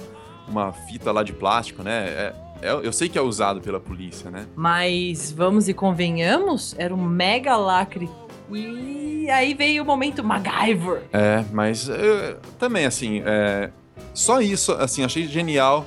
uma 0.47 0.71
fita 0.71 1.11
lá 1.11 1.21
de 1.23 1.33
plástico, 1.33 1.83
né? 1.83 2.05
É- 2.07 2.44
eu 2.61 2.91
sei 2.93 3.07
que 3.09 3.17
é 3.17 3.21
usado 3.21 3.61
pela 3.61 3.79
polícia, 3.79 4.29
né? 4.31 4.45
Mas 4.55 5.31
vamos 5.31 5.67
e 5.67 5.73
convenhamos, 5.73 6.73
era 6.77 6.93
um 6.93 7.03
mega 7.03 7.55
lacre. 7.55 8.09
E 8.51 9.27
aí 9.29 9.53
veio 9.53 9.83
o 9.83 9.85
momento 9.85 10.23
MacGyver. 10.23 11.03
É, 11.11 11.43
mas 11.51 11.89
é, 11.89 12.37
também, 12.59 12.85
assim, 12.85 13.21
é, 13.25 13.71
só 14.13 14.39
isso, 14.39 14.71
assim, 14.73 15.03
achei 15.03 15.27
genial 15.27 15.85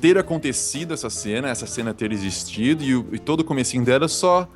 ter 0.00 0.16
acontecido 0.16 0.94
essa 0.94 1.10
cena, 1.10 1.48
essa 1.48 1.66
cena 1.66 1.92
ter 1.92 2.12
existido 2.12 2.84
e, 2.84 2.94
o- 2.94 3.08
e 3.12 3.18
todo 3.18 3.40
o 3.40 3.44
comecinho 3.44 3.84
dela 3.84 4.06
só 4.06 4.48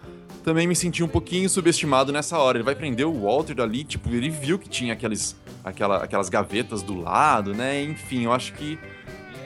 também 0.45 0.67
me 0.69 0.75
senti 0.77 1.03
um 1.03 1.09
pouquinho 1.09 1.49
subestimado 1.49 2.13
nessa 2.13 2.39
hora. 2.39 2.59
Ele 2.59 2.65
vai 2.65 2.75
prender 2.77 3.07
o 3.07 3.23
Walter 3.23 3.61
ali, 3.61 3.83
tipo, 3.85 4.09
ele 4.11 4.31
viu 4.31 4.59
que 4.59 4.69
tinha 4.69 4.93
aqueles, 4.93 5.37
aquela, 5.65 5.97
aquelas 5.99 6.29
gavetas 6.29 6.83
do 6.83 7.01
lado, 7.01 7.53
né? 7.55 7.83
Enfim, 7.83 8.25
eu 8.25 8.33
acho 8.33 8.53
que. 8.55 8.79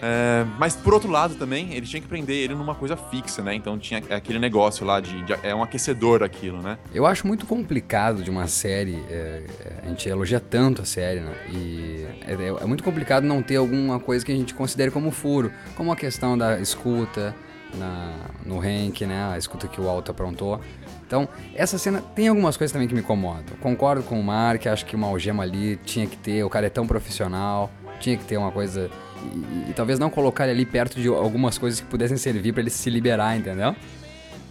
É, 0.03 0.45
mas 0.59 0.77
por 0.77 0.93
outro 0.95 1.11
lado 1.11 1.35
também, 1.35 1.73
ele 1.75 1.87
tinha 1.87 2.01
que 2.01 2.09
prender 2.09 2.37
ele 2.37 2.55
numa 2.55 2.75
coisa 2.75 2.97
fixa, 2.97 3.43
né? 3.43 3.55
Então 3.55 3.79
tinha 3.79 4.03
aquele 4.11 4.39
negócio 4.39 4.85
lá 4.87 5.01
de. 5.01 5.23
de- 5.23 5.37
é 5.43 5.55
um 5.55 5.63
aquecedor 5.63 6.23
aquilo, 6.23 6.61
né? 6.63 6.79
Eu 6.95 7.07
acho 7.07 7.27
muito 7.27 7.47
complicado 7.47 8.23
de 8.23 8.31
uma 8.31 8.47
série, 8.47 9.03
é, 9.11 9.43
é, 9.61 9.73
a 9.85 9.89
gente 9.89 10.09
elogia 10.09 10.41
tanto 10.41 10.83
a 10.83 10.85
série, 10.85 11.21
né? 11.21 11.33
E 11.53 12.07
é, 12.27 12.33
é- 12.33 12.63
é 12.63 12.67
muito 12.67 12.83
complicado 12.85 13.25
não 13.25 13.43
ter 13.43 13.57
alguma 13.57 13.99
coisa 13.99 14.25
que 14.25 14.33
a 14.33 14.37
gente 14.37 14.55
considere 14.55 14.91
como 14.91 15.11
furo, 15.11 15.51
como 15.77 15.91
a 15.93 15.97
questão 15.97 16.37
da 16.37 16.59
escuta 16.61 17.35
na, 17.75 18.13
no 18.45 18.59
Hank, 18.61 19.05
né? 19.07 19.31
A 19.33 19.39
escuta 19.39 19.67
que 19.69 19.81
o 19.81 19.89
Alto 19.89 20.11
aprontou. 20.11 20.61
Então, 21.07 21.29
essa 21.55 21.79
cena 21.79 22.01
tem 22.01 22.27
algumas 22.29 22.57
coisas 22.57 22.73
também 22.73 22.89
que 22.89 22.95
me 22.95 23.01
incomodam. 23.01 23.57
Concordo 23.61 24.03
com 24.03 24.19
o 24.19 24.25
Mark, 24.25 24.67
acho 24.67 24.85
que 24.85 24.97
uma 24.97 25.07
algema 25.07 25.45
ali 25.45 25.77
tinha 25.85 26.05
que 26.07 26.17
ter, 26.17 26.43
o 26.43 26.51
cara 26.51 26.67
é 26.67 26.71
tão 26.71 26.85
profissional, 26.87 27.71
tinha 28.01 28.17
que 28.17 28.25
ter 28.25 28.37
uma 28.37 28.51
coisa. 28.51 28.91
E, 29.35 29.71
e 29.71 29.73
talvez 29.75 29.99
não 29.99 30.11
colocar 30.11 30.45
ele 30.45 30.53
ali 30.53 30.67
perto 30.67 31.01
de 31.01 31.09
algumas 31.09 31.59
coisas 31.59 31.81
que 31.81 31.87
pudessem 31.87 32.17
servir 32.17 32.53
pra 32.53 32.61
ele 32.63 32.71
se 32.71 32.89
liberar, 32.91 33.37
entendeu? 33.37 33.75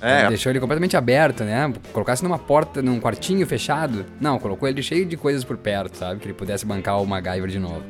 É, 0.01 0.28
Deixou 0.28 0.51
ele 0.51 0.59
completamente 0.59 0.95
aberto, 0.97 1.43
né? 1.43 1.73
Colocasse 1.93 2.23
numa 2.23 2.38
porta, 2.38 2.82
num 2.82 2.99
quartinho 2.99 3.45
fechado. 3.47 4.05
Não, 4.19 4.38
colocou 4.38 4.67
ele 4.67 4.84
cheio 4.84 5.05
de 5.05 5.17
coisas 5.17 5.43
por 5.43 5.57
perto, 5.57 5.97
sabe? 5.97 6.19
Que 6.19 6.26
ele 6.28 6.34
pudesse 6.34 6.65
bancar 6.65 7.01
o 7.01 7.05
MacGyver 7.07 7.49
de 7.49 7.57
novo. 7.59 7.82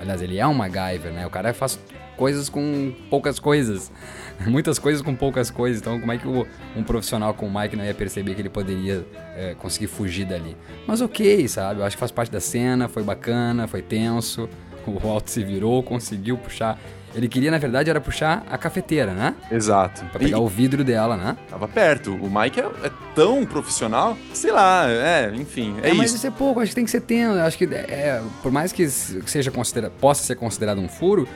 Aliás, 0.00 0.22
ele 0.22 0.38
é 0.38 0.46
um 0.46 0.54
MacGyver, 0.54 1.12
né? 1.12 1.26
O 1.26 1.30
cara 1.30 1.52
faz 1.52 1.78
coisas 2.16 2.48
com 2.48 2.92
poucas 3.10 3.38
coisas. 3.38 3.92
Muitas 4.46 4.78
coisas 4.78 5.02
com 5.02 5.14
poucas 5.14 5.50
coisas. 5.50 5.80
Então, 5.80 6.00
como 6.00 6.10
é 6.10 6.16
que 6.18 6.26
o- 6.26 6.46
um 6.74 6.82
profissional 6.82 7.34
como 7.34 7.56
o 7.56 7.60
Mike 7.62 7.76
não 7.76 7.84
ia 7.84 7.94
perceber 7.94 8.34
que 8.34 8.40
ele 8.40 8.48
poderia 8.48 9.04
é, 9.36 9.54
conseguir 9.58 9.86
fugir 9.86 10.24
dali? 10.24 10.56
Mas 10.86 11.02
ok, 11.02 11.46
sabe? 11.46 11.80
Eu 11.80 11.84
acho 11.84 11.94
que 11.96 12.00
faz 12.00 12.10
parte 12.10 12.32
da 12.32 12.40
cena, 12.40 12.88
foi 12.88 13.02
bacana, 13.02 13.68
foi 13.68 13.82
tenso. 13.82 14.48
O 14.90 14.98
Walt 14.98 15.28
se 15.28 15.42
virou, 15.44 15.82
conseguiu 15.82 16.36
puxar. 16.38 16.78
Ele 17.12 17.28
queria, 17.28 17.50
na 17.50 17.58
verdade, 17.58 17.90
era 17.90 18.00
puxar 18.00 18.44
a 18.48 18.56
cafeteira, 18.56 19.12
né? 19.12 19.34
exato. 19.50 20.04
Pra 20.06 20.20
pegar 20.20 20.38
E- 20.38 20.40
o 20.40 20.46
vidro 20.46 20.84
dela, 20.84 21.16
né? 21.16 21.36
Tava 21.48 21.66
perto. 21.66 22.14
O 22.14 22.30
Mike 22.30 22.60
é, 22.60 22.64
é 22.84 22.90
tão 23.16 23.44
profissional, 23.44 24.16
sei 24.32 24.52
lá, 24.52 24.88
é, 24.88 25.32
enfim, 25.34 25.74
é, 25.82 25.90
É, 25.90 25.92
mas 25.92 26.06
isso. 26.10 26.18
isso 26.18 26.26
é 26.28 26.30
pouco, 26.30 26.60
acho 26.60 26.68
que 26.70 26.74
tem 26.76 26.84
que 26.84 26.90
ser 26.90 27.00
tenso. 27.00 27.36
Acho 27.40 27.58
que, 27.58 27.64
é, 27.64 28.22
por 28.44 28.52
mais 28.52 28.70
que 28.72 28.88
se- 28.88 29.20
que 29.20 29.28
seja 29.30 29.50
considera 29.50 29.90
possa 29.90 30.22
ser 30.22 30.36
considerado 30.36 30.78
um 30.80 30.88
furo, 30.88 31.26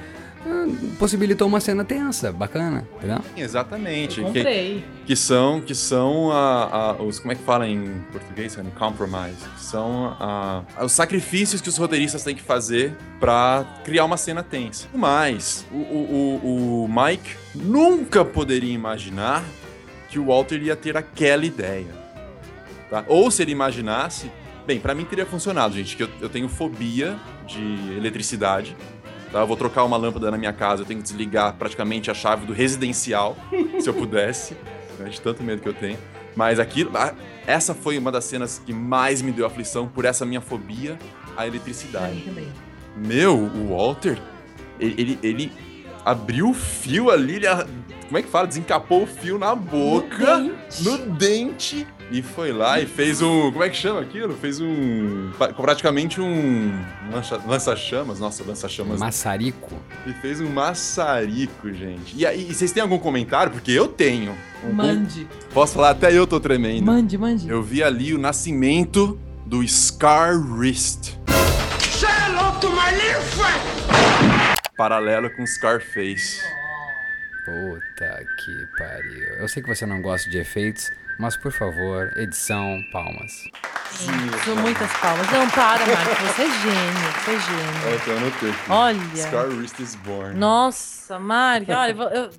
possibilitou 0.99 1.47
uma 1.49 1.61
cena 1.61 1.85
tensa, 1.85 2.33
bacana, 2.33 2.87
entendeu? 2.97 3.19
Exatamente. 3.37 4.17
Que, 4.17 4.23
Comprei. 4.23 4.85
que 5.07 5.17
são, 5.17 5.61
que 5.61 5.75
são 5.75 6.31
a, 6.31 6.65
a- 6.93 7.03
os. 7.03 7.19
Como 7.19 7.33
é 7.33 7.35
que 7.35 7.43
fala 7.43 7.69
em 7.69 8.03
português? 8.13 8.57
Compromise. 8.79 9.37
Que 9.55 9.61
são 9.61 10.17
a- 10.21 10.63
os 10.83 10.93
sacrifícios 10.93 11.61
que 11.61 11.69
os 11.69 11.77
roteiristas 11.77 12.23
têm 12.23 12.35
que 12.35 12.43
fazer 12.43 12.97
pra 13.21 13.65
criar 13.85 14.05
uma 14.05 14.17
cena 14.17 14.43
tensa. 14.43 14.87
Mas, 14.95 15.67
o, 15.73 15.77
o, 15.77 16.41
o, 16.45 16.85
o 16.85 16.89
Mike 16.89 17.37
nunca 17.55 18.25
poderia 18.25 18.73
imaginar 18.73 19.43
que 20.09 20.19
o 20.19 20.27
Walter 20.27 20.63
ia 20.63 20.77
ter 20.77 20.97
aquela 20.97 21.45
ideia. 21.45 21.89
tá? 22.91 23.05
Ou 23.09 23.31
se 23.31 23.43
ele 23.43 23.53
imaginasse. 23.53 24.31
Bem, 24.67 24.81
pra 24.81 24.95
mim 24.95 25.05
teria 25.05 25.27
funcionado, 25.27 25.75
gente, 25.75 25.95
que 25.95 26.03
eu, 26.05 26.09
eu 26.23 26.29
tenho 26.31 26.49
fobia 26.49 27.17
de 27.47 27.61
eletricidade. 27.99 28.75
Tá? 29.35 29.41
Eu 29.41 29.49
vou 29.49 29.57
trocar 29.57 29.83
uma 29.83 29.97
lâmpada 29.97 30.31
na 30.31 30.39
minha 30.39 30.53
casa, 30.53 30.83
eu 30.83 30.87
tenho 30.87 31.01
que 31.01 31.03
desligar 31.03 31.55
praticamente 31.55 32.09
a 32.09 32.15
chave 32.15 32.47
do 32.47 32.53
residencial, 32.53 33.37
se 33.81 33.91
eu 33.91 33.93
pudesse, 33.93 34.57
né, 34.97 35.09
de 35.09 35.21
tanto 35.21 35.43
medo 35.43 35.61
que 35.61 35.69
eu 35.69 35.75
tenho. 35.75 35.99
Mas 36.37 36.61
aquilo, 36.61 36.93
ah, 36.97 37.13
essa 37.45 37.75
foi 37.75 37.99
uma 37.99 38.13
das 38.13 38.27
cenas 38.27 38.63
que 38.65 38.73
mais 38.73 39.21
me 39.21 39.33
deu 39.33 39.45
aflição 39.45 39.89
por 39.89 40.05
essa 40.05 40.25
minha 40.25 40.41
fobia 40.41 40.97
à 41.37 41.49
eletricidade. 41.49 42.33
Meu, 42.97 43.37
o 43.37 43.77
Walter, 43.77 44.23
ele, 44.79 44.95
ele, 44.97 45.19
ele 45.21 45.53
abriu 46.05 46.51
o 46.51 46.55
fio 46.55 47.11
ali, 47.11 47.35
ele, 47.35 47.47
como 48.07 48.19
é 48.19 48.23
que 48.23 48.29
fala? 48.29 48.47
Desencapou 48.47 49.03
o 49.03 49.07
fio 49.07 49.37
na 49.37 49.53
boca, 49.53 50.39
no 50.81 50.99
dente, 51.11 51.85
e 52.11 52.23
foi 52.23 52.53
lá 52.53 52.79
e 52.81 52.87
fez 52.87 53.21
um, 53.23 53.51
como 53.51 53.65
é 53.65 53.71
que 53.71 53.77
chama 53.77 54.01
aquilo? 54.01 54.35
Fez 54.37 54.61
um, 54.61 55.31
praticamente 55.57 56.21
um 56.21 56.79
lança- 57.13 57.41
lança-chamas, 57.47 58.21
nossa, 58.21 58.45
lança-chamas. 58.45 59.01
Maçarico. 59.01 59.73
E 60.07 60.13
fez 60.13 60.41
um 60.41 60.49
maçarico, 60.51 61.73
gente. 61.73 62.15
E 62.17 62.25
aí, 62.27 62.49
e 62.51 62.55
vocês 62.55 62.71
têm 62.73 62.83
algum 62.83 62.99
comentário? 62.99 63.51
Porque 63.53 63.73
eu 63.73 63.89
tenho. 63.89 64.37
Um- 64.65 64.73
Mande. 64.73 65.27
Posso 65.53 65.75
falar? 65.75 65.91
Até 65.91 66.13
eu 66.17 66.27
tô 66.27 66.39
tremendo. 66.39 66.85
Mande, 66.85 67.19
mande. 67.19 67.49
Eu 67.49 67.63
vi 67.63 67.83
ali 67.83 68.15
o 68.15 68.19
nascimento 68.19 69.19
do 69.47 69.67
Scar 69.67 70.35
Wrist. 70.39 71.15
Paralelo 74.77 75.31
com 75.31 75.47
Scarface. 75.47 76.41
Puta 77.45 78.25
que 78.39 78.67
pariu. 78.79 79.35
Eu 79.39 79.49
sei 79.49 79.63
que 79.63 79.69
você 79.69 79.87
não 79.87 80.01
gosta 80.03 80.29
de 80.31 80.39
efeitos, 80.39 80.91
mas 81.19 81.37
por 81.37 81.53
favor, 81.53 82.11
edição, 82.17 82.83
palmas. 82.93 83.45
São 84.45 84.57
muitas 84.57 84.93
palmas. 84.95 85.31
Não, 85.31 85.49
para, 85.51 85.87
Marcos. 85.87 86.19
Você 86.29 86.43
é 86.43 86.47
gênio. 86.47 87.13
Você 87.25 87.31
é 87.31 87.41
gênio. 87.41 87.87
É, 87.87 88.11
eu 88.11 88.17
anotei 88.17 88.51
aqui. 88.51 88.71
Olha. 88.71 89.17
Scar 89.17 89.47
Wrist 89.49 89.79
is 89.81 89.95
born. 89.95 90.39
Nossa, 90.39 91.19
Marcos. 91.19 91.75
Olha, 91.75 91.93
eu... 91.93 92.31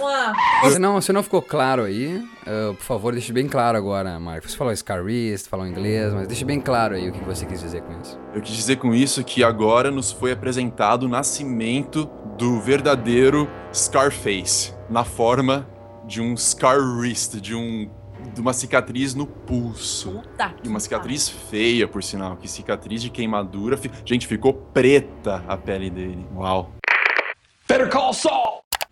Uá. 0.00 0.32
Se 0.70 0.78
não, 0.78 1.00
se 1.00 1.12
não 1.12 1.22
ficou 1.22 1.42
claro 1.42 1.84
aí, 1.84 2.24
ah, 2.46 2.74
por 2.76 2.84
favor, 2.84 3.12
deixe 3.12 3.32
bem 3.32 3.48
claro 3.48 3.76
agora, 3.76 4.18
Marcos. 4.18 4.52
Você 4.52 4.56
falou 4.56 4.74
Scarist, 4.74 5.48
falou 5.48 5.66
inglês, 5.66 6.12
mas 6.12 6.26
deixe 6.26 6.44
bem 6.44 6.60
claro 6.60 6.94
aí 6.94 7.08
o 7.08 7.12
que 7.12 7.24
você 7.24 7.46
quis 7.46 7.60
dizer 7.60 7.82
com 7.82 8.00
isso. 8.00 8.18
Eu 8.34 8.40
quis 8.40 8.54
dizer 8.54 8.76
com 8.76 8.94
isso 8.94 9.22
que 9.24 9.42
agora 9.42 9.90
nos 9.90 10.12
foi 10.12 10.32
apresentado 10.32 11.04
o 11.04 11.08
nascimento 11.08 12.06
do 12.38 12.60
verdadeiro 12.60 13.48
Scarface, 13.72 14.74
na 14.90 15.04
forma 15.04 15.66
de 16.06 16.20
um 16.20 16.36
Scar 16.36 16.78
Wrist, 16.78 17.40
de 17.40 17.54
um 17.54 17.90
de 18.32 18.40
uma 18.40 18.52
cicatriz 18.54 19.14
no 19.14 19.26
pulso. 19.26 20.10
Puta 20.12 20.54
E 20.64 20.68
uma 20.68 20.80
cicatriz 20.80 21.28
feia, 21.28 21.86
por 21.86 22.02
sinal, 22.02 22.36
que 22.36 22.48
cicatriz 22.48 23.02
de 23.02 23.10
queimadura. 23.10 23.76
Fi- 23.76 23.90
Gente, 24.04 24.26
ficou 24.26 24.52
preta 24.54 25.44
a 25.46 25.56
pele 25.56 25.90
dele. 25.90 26.26
Uau. 26.34 26.72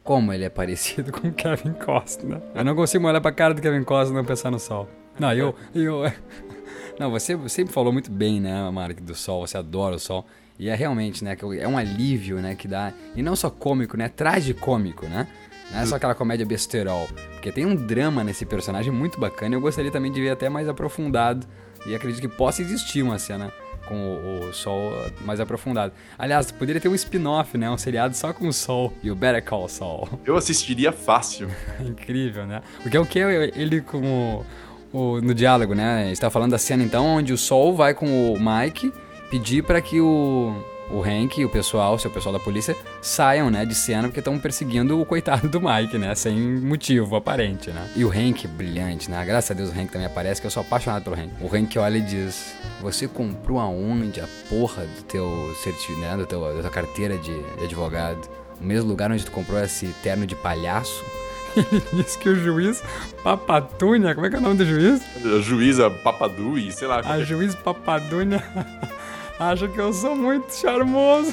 Como 0.04 0.32
ele 0.32 0.44
é 0.44 0.50
parecido 0.50 1.12
com 1.12 1.28
o 1.28 1.32
Kevin 1.32 1.72
Costner. 1.74 2.40
Eu 2.54 2.64
não 2.64 2.74
consigo 2.74 3.06
olhar 3.06 3.20
pra 3.20 3.32
cara 3.32 3.54
do 3.54 3.62
Kevin 3.62 3.84
Costner 3.84 4.18
e 4.18 4.22
não 4.22 4.24
pensar 4.24 4.50
no 4.50 4.58
sol. 4.58 4.88
Não, 5.18 5.32
eu. 5.32 5.54
eu 5.74 6.02
não, 6.98 7.10
você 7.10 7.36
sempre 7.48 7.72
falou 7.72 7.92
muito 7.92 8.10
bem, 8.10 8.40
né, 8.40 8.68
Mark, 8.70 9.00
do 9.00 9.14
sol. 9.14 9.46
Você 9.46 9.56
adora 9.56 9.96
o 9.96 9.98
sol. 9.98 10.26
E 10.58 10.68
é 10.68 10.74
realmente, 10.74 11.24
né, 11.24 11.34
que 11.36 11.44
é 11.58 11.66
um 11.66 11.78
alívio, 11.78 12.36
né, 12.40 12.54
que 12.54 12.68
dá. 12.68 12.92
E 13.16 13.22
não 13.22 13.34
só 13.34 13.48
cômico, 13.50 13.96
né? 13.96 14.08
Tragicômico, 14.08 15.06
né? 15.06 15.26
Não 15.72 15.80
é 15.80 15.86
só 15.86 15.96
aquela 15.96 16.14
comédia 16.14 16.44
besterol. 16.44 17.08
Porque 17.32 17.50
tem 17.50 17.64
um 17.64 17.74
drama 17.74 18.22
nesse 18.22 18.44
personagem 18.44 18.92
muito 18.92 19.18
bacana. 19.18 19.54
E 19.54 19.56
eu 19.56 19.60
gostaria 19.60 19.90
também 19.90 20.12
de 20.12 20.20
ver 20.20 20.30
até 20.30 20.48
mais 20.48 20.68
aprofundado. 20.68 21.46
E 21.86 21.94
acredito 21.94 22.20
que 22.20 22.28
possa 22.28 22.62
existir 22.62 23.02
uma 23.02 23.18
cena 23.18 23.52
com 23.88 23.94
o, 23.94 24.48
o 24.48 24.52
Sol 24.52 24.92
mais 25.22 25.40
aprofundado. 25.40 25.92
Aliás, 26.18 26.52
poderia 26.52 26.80
ter 26.80 26.88
um 26.88 26.94
spin-off, 26.94 27.56
né? 27.58 27.70
Um 27.70 27.78
seriado 27.78 28.16
só 28.16 28.32
com 28.32 28.48
o 28.48 28.52
Sol 28.52 28.92
e 29.02 29.10
o 29.10 29.14
Better 29.14 29.44
Call 29.44 29.68
Saul. 29.68 30.08
Eu 30.24 30.36
assistiria 30.36 30.92
fácil. 30.92 31.48
Incrível, 31.80 32.46
né? 32.46 32.62
Porque 32.82 32.96
é 32.96 33.00
o 33.00 33.06
que 33.06 33.18
ele 33.18 33.80
com 33.80 34.44
o, 34.92 35.20
no 35.20 35.34
diálogo, 35.34 35.74
né? 35.74 36.04
A 36.04 36.08
gente 36.08 36.20
tá 36.20 36.30
falando 36.30 36.52
da 36.52 36.58
cena 36.58 36.82
então 36.82 37.04
onde 37.06 37.32
o 37.32 37.38
Sol 37.38 37.74
vai 37.74 37.94
com 37.94 38.32
o 38.32 38.38
Mike 38.38 38.92
pedir 39.30 39.64
para 39.64 39.80
que 39.80 40.00
o 40.00 40.54
o 40.92 41.02
Hank 41.02 41.40
e 41.40 41.44
o 41.44 41.48
pessoal, 41.48 41.98
seu 41.98 42.10
pessoal 42.10 42.32
da 42.34 42.38
polícia, 42.38 42.76
saiam, 43.00 43.50
né, 43.50 43.64
de 43.64 43.74
cena 43.74 44.04
porque 44.08 44.20
estão 44.20 44.38
perseguindo 44.38 45.00
o 45.00 45.04
coitado 45.06 45.48
do 45.48 45.60
Mike, 45.60 45.96
né, 45.98 46.14
sem 46.14 46.38
motivo 46.60 47.16
aparente, 47.16 47.70
né. 47.70 47.88
E 47.96 48.04
o 48.04 48.10
Hank, 48.10 48.46
brilhante, 48.46 49.10
né, 49.10 49.24
graças 49.24 49.50
a 49.50 49.54
Deus 49.54 49.70
o 49.70 49.72
Hank 49.72 49.90
também 49.90 50.06
aparece, 50.06 50.40
que 50.40 50.46
eu 50.46 50.50
sou 50.50 50.60
apaixonado 50.62 51.02
pelo 51.04 51.16
Hank. 51.16 51.30
O 51.40 51.46
Hank 51.54 51.78
olha 51.78 51.96
e 51.98 52.02
diz, 52.02 52.54
você 52.80 53.08
comprou 53.08 53.58
aonde 53.58 54.20
a 54.20 54.28
porra 54.48 54.84
do 54.84 55.02
teu 55.04 55.54
certificado, 55.62 56.00
né, 56.00 56.16
do 56.18 56.26
teu, 56.26 56.40
da 56.54 56.60
tua 56.60 56.70
carteira 56.70 57.16
de, 57.18 57.32
de 57.58 57.64
advogado? 57.64 58.20
O 58.60 58.64
mesmo 58.64 58.88
lugar 58.90 59.10
onde 59.10 59.24
tu 59.24 59.30
comprou 59.32 59.58
esse 59.62 59.86
terno 60.02 60.26
de 60.26 60.36
palhaço? 60.36 61.02
Ele 61.56 61.82
disse 62.02 62.16
que 62.18 62.28
o 62.28 62.36
juiz 62.36 62.82
Papatúnia, 63.24 64.14
como 64.14 64.26
é 64.26 64.30
que 64.30 64.36
é 64.36 64.38
o 64.38 64.42
nome 64.42 64.56
do 64.56 64.64
juiz? 64.64 65.02
A 65.24 65.40
juíza 65.40 65.90
Papadui, 65.90 66.70
sei 66.72 66.86
lá. 66.88 66.98
A 66.98 67.02
qualquer- 67.02 67.24
juiz 67.24 67.54
Papadúnia 67.54 68.42
acha 69.50 69.68
que 69.68 69.78
eu 69.78 69.92
sou 69.92 70.14
muito 70.16 70.52
charmoso. 70.54 71.32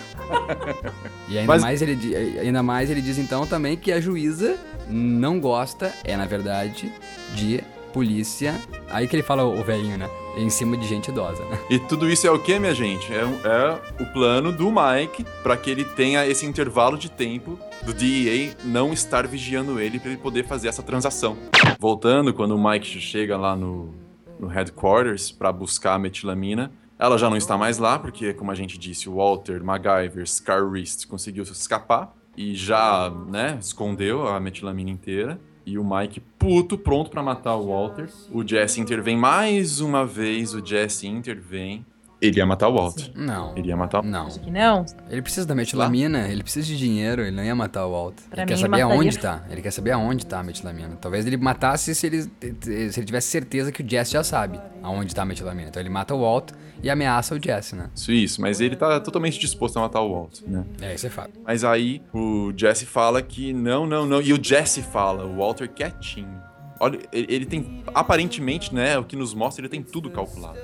e 1.28 1.38
ainda, 1.38 1.47
Mas- 1.53 1.62
mais 1.62 1.82
ele, 1.82 2.16
ainda 2.39 2.64
mais 2.64 2.89
ele 2.89 3.01
diz 3.01 3.18
então 3.18 3.45
também 3.45 3.76
que 3.78 3.91
a 3.91 3.99
juíza 4.01 4.57
não 4.89 5.39
gosta, 5.39 5.93
é 6.03 6.16
na 6.18 6.26
verdade, 6.26 6.91
de 7.36 7.64
polícia. 7.93 8.55
Aí 8.89 9.07
que 9.07 9.16
ele 9.16 9.24
fala 9.24 9.43
o 9.45 9.64
velhinho, 9.64 9.97
né? 9.97 10.10
Em 10.38 10.49
cima 10.49 10.78
de 10.78 10.88
gente 10.88 11.10
idosa, 11.10 11.43
né? 11.45 11.57
E 11.70 11.80
tudo 11.80 12.10
isso 12.10 12.26
é 12.26 12.32
o 12.32 12.39
que, 12.39 12.57
minha 12.60 12.74
gente? 12.74 13.12
É, 13.12 13.22
é 13.22 14.03
o 14.03 14.05
plano 14.14 14.51
do 14.51 14.70
Mike 14.72 15.26
pra 15.43 15.57
que 15.57 15.70
ele 15.70 15.84
tenha 15.84 16.26
esse 16.26 16.45
intervalo 16.45 16.97
de 16.97 17.10
tempo 17.10 17.57
do 17.84 17.93
DEA 17.93 18.55
não 18.64 18.93
estar 18.93 19.26
vigiando 19.28 19.80
ele 19.80 19.99
pra 19.99 20.10
ele 20.12 20.20
poder 20.20 20.45
fazer 20.45 20.68
essa 20.68 20.84
transação. 20.84 21.36
Voltando, 21.80 22.34
quando 22.34 22.55
o 22.55 22.64
Mike 22.70 22.99
chega 23.01 23.36
lá 23.38 23.55
no, 23.55 23.93
no 24.39 24.47
headquarters 24.47 25.32
pra 25.32 25.51
buscar 25.51 25.95
a 25.95 25.99
metilamina, 25.99 26.72
ela 26.99 27.17
já 27.17 27.29
não 27.29 27.37
está 27.37 27.57
mais 27.57 27.77
lá, 27.77 27.97
porque, 27.97 28.33
como 28.33 28.51
a 28.51 28.55
gente 28.55 28.77
disse, 28.77 29.07
o 29.07 29.15
Walter 29.15 29.63
MacGyver 29.63 30.27
Scar 30.27 30.63
Wrist 30.65 31.07
conseguiu 31.07 31.45
se 31.45 31.53
escapar 31.53 32.13
e 32.35 32.53
já, 32.53 33.09
né, 33.09 33.57
escondeu 33.59 34.27
a 34.27 34.37
metilamina 34.37 34.89
inteira. 34.89 35.39
E 35.65 35.77
o 35.77 35.83
Mike, 35.83 36.19
puto, 36.37 36.77
pronto 36.77 37.09
pra 37.09 37.23
matar 37.23 37.55
o 37.55 37.67
Walter. 37.67 38.09
O 38.31 38.45
Jesse 38.45 38.81
intervém 38.81 39.15
mais 39.15 39.79
uma 39.79 40.05
vez, 40.05 40.53
o 40.53 40.65
Jesse 40.65 41.07
intervém. 41.07 41.85
Ele 42.22 42.38
ia 42.38 42.45
matar 42.45 42.67
o 42.67 42.74
Walter. 42.76 43.11
Não. 43.15 43.53
Ele 43.55 43.70
ia 43.70 43.78
matar 43.78 44.01
o 44.01 44.05
Não. 44.05 44.28
Que 44.28 44.51
não? 44.51 44.86
Ele 45.09 45.22
precisa 45.22 45.45
da 45.47 45.55
metilamina, 45.55 46.28
ele 46.28 46.43
precisa 46.43 46.67
de 46.67 46.78
dinheiro, 46.78 47.22
ele 47.22 47.32
não 47.36 47.43
ia 47.43 47.55
matar 47.55 47.86
o 47.86 47.91
Walter. 47.91 48.24
Pra 48.30 48.41
ele 48.43 48.49
quer 48.51 48.57
saber 48.57 48.70
mataria- 48.70 48.93
aonde 48.95 49.17
tá. 49.20 49.43
Ele 49.49 49.61
quer 49.61 49.72
saber 49.72 49.91
aonde 49.91 50.26
tá 50.26 50.39
a 50.39 50.43
metilamina. 50.43 50.97
Talvez 50.99 51.26
ele 51.26 51.38
matasse 51.38 51.95
se 51.95 52.07
ele, 52.07 52.24
se 52.24 52.99
ele 52.99 53.05
tivesse 53.05 53.28
certeza 53.30 53.72
que 53.72 53.82
o 53.82 53.89
Jesse 53.89 54.11
já 54.11 54.24
sabe 54.24 54.59
aonde 54.84 55.15
tá 55.15 55.22
a 55.22 55.26
metilamina. 55.26 55.70
Então 55.70 55.82
ele 55.82 55.89
mata 55.89 56.13
o 56.13 56.20
Walter 56.22 56.55
e 56.84 56.89
ameaça 56.89 57.36
o 57.36 57.39
Jesse, 57.41 57.76
né? 57.76 57.89
Isso, 57.95 58.11
isso, 58.11 58.41
mas 58.41 58.59
ele 58.59 58.76
tá 58.76 58.99
totalmente 58.99 59.39
disposto 59.39 59.78
a 59.78 59.82
matar 59.84 60.01
o 60.01 60.13
Walter, 60.13 60.43
né? 60.45 60.65
É, 60.82 60.93
isso 60.93 61.07
é 61.07 61.09
fato. 61.09 61.32
Mas 61.45 61.63
aí 61.63 62.01
o 62.13 62.51
Jesse 62.55 62.86
fala 62.86 63.22
que 63.22 63.53
não, 63.53 63.86
não, 63.86 64.05
não. 64.05 64.22
E 64.22 64.34
o 64.34 64.43
Jesse 64.43 64.82
fala, 64.82 65.26
o 65.26 65.38
Walter 65.38 65.70
quietinho. 65.70 66.41
Olha, 66.82 66.99
ele, 67.13 67.28
ele 67.34 67.45
tem, 67.45 67.84
aparentemente, 67.93 68.74
né, 68.76 68.97
o 68.97 69.03
que 69.03 69.15
nos 69.15 69.34
mostra, 69.34 69.61
ele 69.61 69.70
tem 69.70 69.82
tudo 69.84 70.09
calculado? 70.09 70.57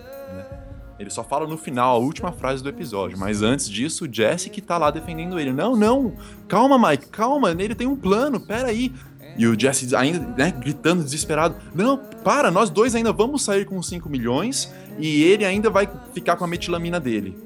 Ele 1.00 1.10
só 1.10 1.24
fala 1.24 1.46
no 1.46 1.58
final, 1.58 1.96
a 1.96 2.00
última 2.00 2.32
frase 2.32 2.64
do 2.64 2.70
episódio. 2.70 3.18
Mas 3.18 3.42
antes 3.42 3.70
disso, 3.70 4.06
o 4.06 4.14
Jesse 4.14 4.50
que 4.50 4.62
tá 4.62 4.78
lá 4.78 4.90
defendendo 4.92 5.40
ele. 5.40 5.52
Não, 5.52 5.76
não, 5.76 6.14
calma, 6.48 6.90
Mike, 6.90 7.08
calma, 7.08 7.52
ele 7.52 7.76
tem 7.76 7.88
um 7.88 7.96
plano, 7.96 8.40
peraí. 8.40 8.94
E 9.38 9.46
o 9.46 9.60
Jesse 9.60 9.94
ainda, 9.96 10.20
né, 10.20 10.52
gritando, 10.52 11.04
desesperado. 11.04 11.56
Não, 11.74 11.98
para, 12.24 12.50
nós 12.50 12.70
dois 12.70 12.96
ainda 12.96 13.12
vamos 13.12 13.44
sair 13.44 13.66
com 13.66 13.78
os 13.78 13.88
5 13.88 14.10
milhões 14.10 14.74
e 14.98 15.24
ele 15.24 15.44
ainda 15.44 15.70
vai 15.70 15.90
ficar 16.14 16.38
com 16.38 16.46
a 16.46 16.48
metilamina 16.48 17.00
dele. 17.00 17.38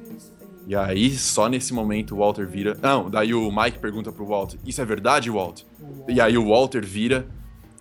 E 0.67 0.75
aí, 0.75 1.09
só 1.17 1.49
nesse 1.49 1.73
momento, 1.73 2.13
o 2.13 2.19
Walter 2.19 2.47
vira. 2.47 2.77
Não, 2.79 3.09
daí 3.09 3.33
o 3.33 3.51
Mike 3.51 3.79
pergunta 3.79 4.11
pro 4.11 4.23
Walter: 4.23 4.59
Isso 4.63 4.79
é 4.79 4.85
verdade, 4.85 5.27
Walter? 5.31 5.63
E 6.07 6.21
aí 6.21 6.37
o 6.37 6.49
Walter 6.49 6.85
vira. 6.85 7.27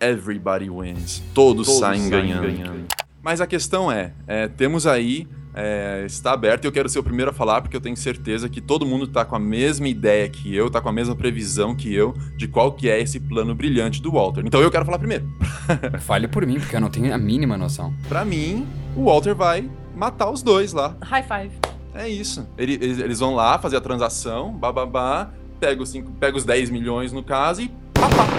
Everybody 0.00 0.70
wins. 0.70 1.22
Todos, 1.34 1.68
saem, 1.78 2.08
ganhando. 2.08 2.86
Mas 3.22 3.42
a 3.42 3.46
questão 3.46 3.92
é: 3.92 4.14
é, 4.26 4.48
temos 4.48 4.86
aí. 4.86 5.28
É, 5.54 6.04
está 6.06 6.32
aberto 6.32 6.64
e 6.64 6.66
eu 6.68 6.72
quero 6.72 6.88
ser 6.88 6.98
o 6.98 7.02
primeiro 7.02 7.30
a 7.30 7.34
falar 7.34 7.60
porque 7.62 7.76
eu 7.76 7.80
tenho 7.80 7.96
certeza 7.96 8.48
que 8.48 8.60
todo 8.60 8.86
mundo 8.86 9.06
tá 9.06 9.24
com 9.24 9.34
a 9.34 9.38
mesma 9.40 9.88
ideia 9.88 10.28
que 10.28 10.54
eu, 10.54 10.70
tá 10.70 10.80
com 10.80 10.88
a 10.88 10.92
mesma 10.92 11.16
previsão 11.16 11.74
que 11.74 11.92
eu 11.92 12.14
de 12.36 12.46
qual 12.46 12.72
que 12.72 12.88
é 12.88 13.00
esse 13.00 13.18
plano 13.18 13.54
brilhante 13.54 14.00
do 14.00 14.12
Walter. 14.12 14.42
Então 14.46 14.60
eu 14.60 14.70
quero 14.70 14.84
falar 14.84 14.98
primeiro. 14.98 15.26
Fale 16.00 16.28
por 16.28 16.46
mim, 16.46 16.58
porque 16.60 16.76
eu 16.76 16.80
não 16.80 16.90
tenho 16.90 17.12
a 17.14 17.18
mínima 17.18 17.56
noção. 17.56 17.92
Pra 18.08 18.24
mim, 18.24 18.66
o 18.96 19.04
Walter 19.04 19.34
vai 19.34 19.68
matar 19.96 20.30
os 20.30 20.42
dois 20.42 20.72
lá. 20.72 20.96
High 21.02 21.22
five. 21.24 21.50
É 21.94 22.08
isso. 22.08 22.46
Ele- 22.56 22.74
Eles, 22.74 22.98
eles 22.98 23.18
vão 23.18 23.34
lá 23.34 23.58
fazer 23.58 23.76
a 23.76 23.80
transação, 23.80 24.52
bababá, 24.52 25.30
pega 25.58 25.82
os, 25.82 25.88
cinco, 25.88 26.12
pega 26.12 26.36
os 26.36 26.44
10 26.44 26.70
milhões 26.70 27.12
no 27.12 27.22
caso 27.24 27.62
e 27.62 27.70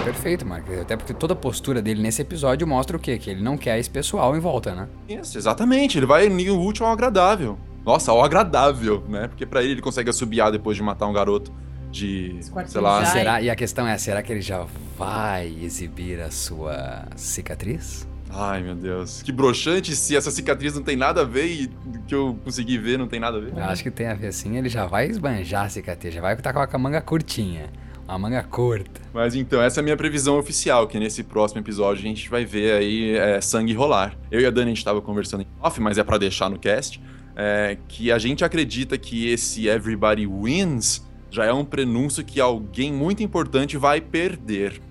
Perfeito, 0.04 0.46
Mark. 0.46 0.64
Até 0.80 0.96
porque 0.96 1.14
toda 1.14 1.34
a 1.34 1.36
postura 1.36 1.80
dele 1.80 2.02
nesse 2.02 2.22
episódio 2.22 2.66
mostra 2.66 2.96
o 2.96 3.00
quê? 3.00 3.18
Que 3.18 3.30
ele 3.30 3.42
não 3.42 3.56
quer 3.56 3.78
esse 3.78 3.90
pessoal 3.90 4.36
em 4.36 4.40
volta, 4.40 4.74
né? 4.74 4.88
Isso, 5.08 5.36
exatamente. 5.38 5.98
Ele 5.98 6.06
vai 6.06 6.26
unir 6.26 6.50
o 6.50 6.60
útil 6.60 6.86
ao 6.86 6.92
agradável. 6.92 7.58
Nossa, 7.84 8.10
ao 8.10 8.22
agradável, 8.22 9.04
né? 9.08 9.28
Porque 9.28 9.46
pra 9.46 9.62
ele 9.62 9.72
ele 9.72 9.82
consegue 9.82 10.10
assobiar 10.10 10.50
depois 10.52 10.76
de 10.76 10.82
matar 10.82 11.06
um 11.06 11.12
garoto 11.12 11.52
de, 11.90 12.38
sei 12.66 12.80
lá. 12.80 13.04
Será, 13.04 13.40
e 13.40 13.50
a 13.50 13.56
questão 13.56 13.86
é, 13.86 13.96
será 13.98 14.22
que 14.22 14.32
ele 14.32 14.42
já 14.42 14.66
vai 14.96 15.54
exibir 15.62 16.20
a 16.20 16.30
sua 16.30 17.04
cicatriz? 17.16 18.06
Ai, 18.32 18.62
meu 18.62 18.76
Deus. 18.76 19.22
Que 19.22 19.32
broxante 19.32 19.96
se 19.96 20.14
essa 20.14 20.30
cicatriz 20.30 20.74
não 20.74 20.82
tem 20.82 20.96
nada 20.96 21.22
a 21.22 21.24
ver 21.24 21.46
e 21.46 21.66
o 21.66 22.02
que 22.06 22.14
eu 22.14 22.38
consegui 22.44 22.78
ver 22.78 22.96
não 22.96 23.08
tem 23.08 23.18
nada 23.18 23.38
a 23.38 23.40
ver. 23.40 23.52
Eu 23.56 23.64
acho 23.64 23.82
que 23.82 23.90
tem 23.90 24.06
a 24.06 24.14
ver 24.14 24.32
sim, 24.32 24.56
ele 24.56 24.68
já 24.68 24.86
vai 24.86 25.06
esbanjar 25.06 25.64
a 25.64 25.68
cicatriz, 25.68 26.14
já 26.14 26.20
vai 26.20 26.34
estar 26.34 26.52
com 26.52 26.76
a 26.76 26.78
manga 26.78 27.00
curtinha. 27.00 27.70
Uma 28.10 28.18
manga 28.18 28.42
curta. 28.42 29.00
Mas 29.14 29.36
então, 29.36 29.62
essa 29.62 29.78
é 29.78 29.80
a 29.80 29.84
minha 29.84 29.96
previsão 29.96 30.36
oficial, 30.36 30.88
que 30.88 30.98
nesse 30.98 31.22
próximo 31.22 31.60
episódio 31.60 32.00
a 32.00 32.08
gente 32.08 32.28
vai 32.28 32.44
ver 32.44 32.72
aí 32.72 33.16
é, 33.16 33.40
sangue 33.40 33.72
rolar. 33.72 34.18
Eu 34.32 34.40
e 34.40 34.46
a 34.46 34.50
Dani 34.50 34.72
a 34.72 34.74
gente 34.74 34.84
tava 34.84 35.00
conversando 35.00 35.42
em 35.42 35.46
off, 35.62 35.80
mas 35.80 35.96
é 35.96 36.02
pra 36.02 36.18
deixar 36.18 36.50
no 36.50 36.58
cast, 36.58 37.00
é, 37.36 37.78
que 37.86 38.10
a 38.10 38.18
gente 38.18 38.44
acredita 38.44 38.98
que 38.98 39.28
esse 39.28 39.68
Everybody 39.68 40.26
Wins 40.26 41.08
já 41.30 41.44
é 41.44 41.52
um 41.52 41.64
prenúncio 41.64 42.24
que 42.24 42.40
alguém 42.40 42.92
muito 42.92 43.22
importante 43.22 43.76
vai 43.76 44.00
perder. 44.00 44.82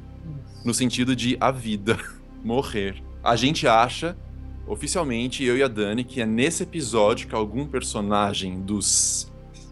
No 0.64 0.74
sentido 0.74 1.14
de 1.14 1.36
a 1.42 1.52
vida, 1.52 2.00
morrer. 2.42 3.04
A 3.22 3.36
gente 3.36 3.68
acha, 3.68 4.16
oficialmente, 4.66 5.44
eu 5.44 5.58
e 5.58 5.64
a 5.64 5.68
Dani, 5.68 6.06
que 6.06 6.22
é 6.22 6.26
nesse 6.26 6.64
episódio 6.64 7.28
que 7.28 7.36
algum 7.36 7.68
personagem 7.68 8.62
dos 8.62 9.30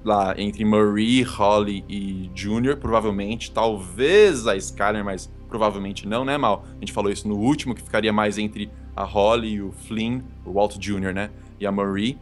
lá 0.07 0.33
entre 0.37 0.63
Marie, 0.63 1.21
Holly 1.21 1.83
e 1.87 2.31
Junior, 2.33 2.77
provavelmente, 2.77 3.51
talvez 3.51 4.47
a 4.47 4.55
Skyler, 4.55 5.03
mas 5.03 5.29
provavelmente 5.47 6.07
não, 6.07 6.23
né, 6.25 6.37
Mal? 6.37 6.65
A 6.75 6.79
gente 6.79 6.93
falou 6.93 7.11
isso 7.11 7.27
no 7.27 7.37
último, 7.37 7.75
que 7.75 7.81
ficaria 7.81 8.11
mais 8.13 8.37
entre 8.37 8.71
a 8.95 9.03
Holly 9.03 9.49
e 9.49 9.61
o 9.61 9.71
Flynn, 9.71 10.21
o 10.45 10.53
Walt 10.53 10.77
Jr., 10.77 11.13
né? 11.13 11.29
E 11.59 11.67
a 11.67 11.71
Marie. 11.71 12.17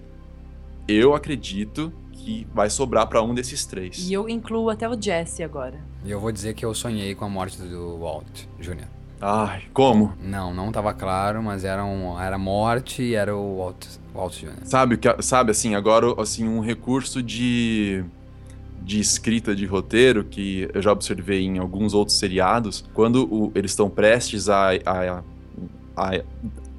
Eu 0.88 1.14
acredito 1.14 1.94
que 2.12 2.48
vai 2.54 2.70
sobrar 2.70 3.08
pra 3.08 3.22
um 3.22 3.34
desses 3.34 3.66
três. 3.66 4.10
E 4.10 4.14
eu 4.14 4.28
incluo 4.28 4.70
até 4.70 4.90
o 4.90 5.00
Jesse 5.00 5.44
agora. 5.44 5.80
E 6.04 6.10
eu 6.10 6.20
vou 6.20 6.32
dizer 6.32 6.54
que 6.56 6.66
eu 6.66 6.74
sonhei 6.74 7.14
com 7.14 7.26
a 7.26 7.30
morte 7.30 7.62
do 7.62 8.00
Walt 8.00 8.46
Jr. 8.60 8.88
Ai, 9.22 9.64
como? 9.74 10.14
Não, 10.20 10.54
não 10.54 10.72
tava 10.72 10.94
claro, 10.94 11.42
mas 11.42 11.64
era, 11.64 11.86
um, 11.86 12.20
era 12.20 12.38
morte 12.38 13.02
e 13.02 13.16
era 13.16 13.36
o 13.36 13.58
Walt, 13.58 13.86
Walt 14.16 14.34
Jr. 14.40 14.50
Sabe, 14.64 14.98
que- 14.98 15.22
sabe 15.22 15.52
assim, 15.52 15.76
agora 15.76 16.08
assim, 16.22 16.48
um 16.48 16.60
recurso 16.60 17.22
de, 17.22 18.04
de 18.82 19.00
escrita 19.00 19.56
de 19.56 19.66
roteiro 19.66 20.24
que 20.24 20.70
eu 20.74 20.82
já 20.82 20.92
observei 20.92 21.44
em 21.44 21.58
alguns 21.58 21.94
outros 21.94 22.18
seriados, 22.18 22.84
quando 22.94 23.24
o- 23.32 23.52
eles 23.56 23.72
estão 23.72 23.90
prestes 23.90 24.48
a, 24.50 24.70
a- 24.86 25.24
a 25.98 26.22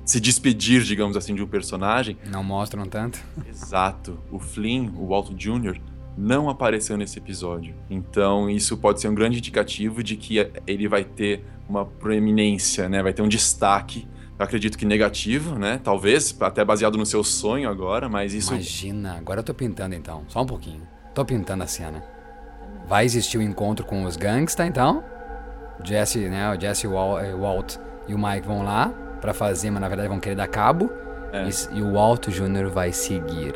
se 0.05 0.21
despedir, 0.21 0.83
digamos 0.83 1.17
assim, 1.17 1.35
de 1.35 1.43
um 1.43 1.47
personagem. 1.49 2.17
Não 2.31 2.45
mostram 2.45 2.87
tanto. 2.87 3.19
Exato. 3.49 4.19
O 4.31 4.39
Flynn, 4.39 4.91
o 4.97 5.09
Walt 5.09 5.31
Jr., 5.35 5.79
não 6.17 6.49
apareceu 6.49 6.97
nesse 6.97 7.19
episódio. 7.19 7.75
Então, 7.91 8.49
isso 8.49 8.77
pode 8.77 9.01
ser 9.01 9.09
um 9.09 9.15
grande 9.15 9.39
indicativo 9.39 10.03
de 10.03 10.17
que 10.17 10.39
ele 10.67 10.89
vai 10.89 11.05
ter 11.05 11.45
uma 11.69 11.85
proeminência, 11.85 12.89
né? 12.89 13.03
Vai 13.03 13.13
ter 13.13 13.21
um 13.21 13.29
destaque. 13.29 14.07
Eu 14.39 14.45
acredito 14.45 14.77
que 14.77 14.85
negativo, 14.85 15.59
né? 15.59 15.81
Talvez, 15.83 16.37
até 16.41 16.65
baseado 16.65 16.99
no 16.99 17.07
seu 17.07 17.25
sonho 17.25 17.71
agora, 17.71 18.09
mas 18.09 18.35
isso. 18.35 18.53
Imagina, 18.53 19.17
agora 19.17 19.41
eu 19.41 19.45
tô 19.45 19.55
pintando 19.55 19.95
então, 19.95 20.25
só 20.29 20.43
um 20.43 20.47
pouquinho. 20.47 20.83
Tô 21.15 21.25
pintando 21.25 21.65
a 21.65 21.67
cena. 21.67 22.05
Vai 22.87 23.05
existir 23.05 23.39
o 23.39 23.43
encontro 23.43 23.85
com 23.85 24.05
os 24.05 24.17
gangsta 24.17 24.67
então? 24.67 25.03
Jesse, 25.83 26.19
né? 26.29 26.55
O 26.55 26.61
Jesse, 26.61 26.87
o 26.87 27.19
eh, 27.19 27.35
Walt 27.35 27.77
e 28.07 28.15
o 28.15 28.19
Mike 28.19 28.47
vão 28.47 28.63
lá 28.63 28.89
pra 29.21 29.33
fazer, 29.33 29.71
mas 29.71 29.81
na 29.81 29.89
verdade 29.89 30.09
vão 30.09 30.21
querer 30.21 30.37
dar 30.37 30.49
cabo. 30.49 30.91
É. 31.33 31.49
E, 31.49 31.79
e 31.79 31.83
o 31.83 31.95
Walt 31.95 32.29
Jr. 32.29 32.69
vai 32.69 32.93
seguir. 32.93 33.55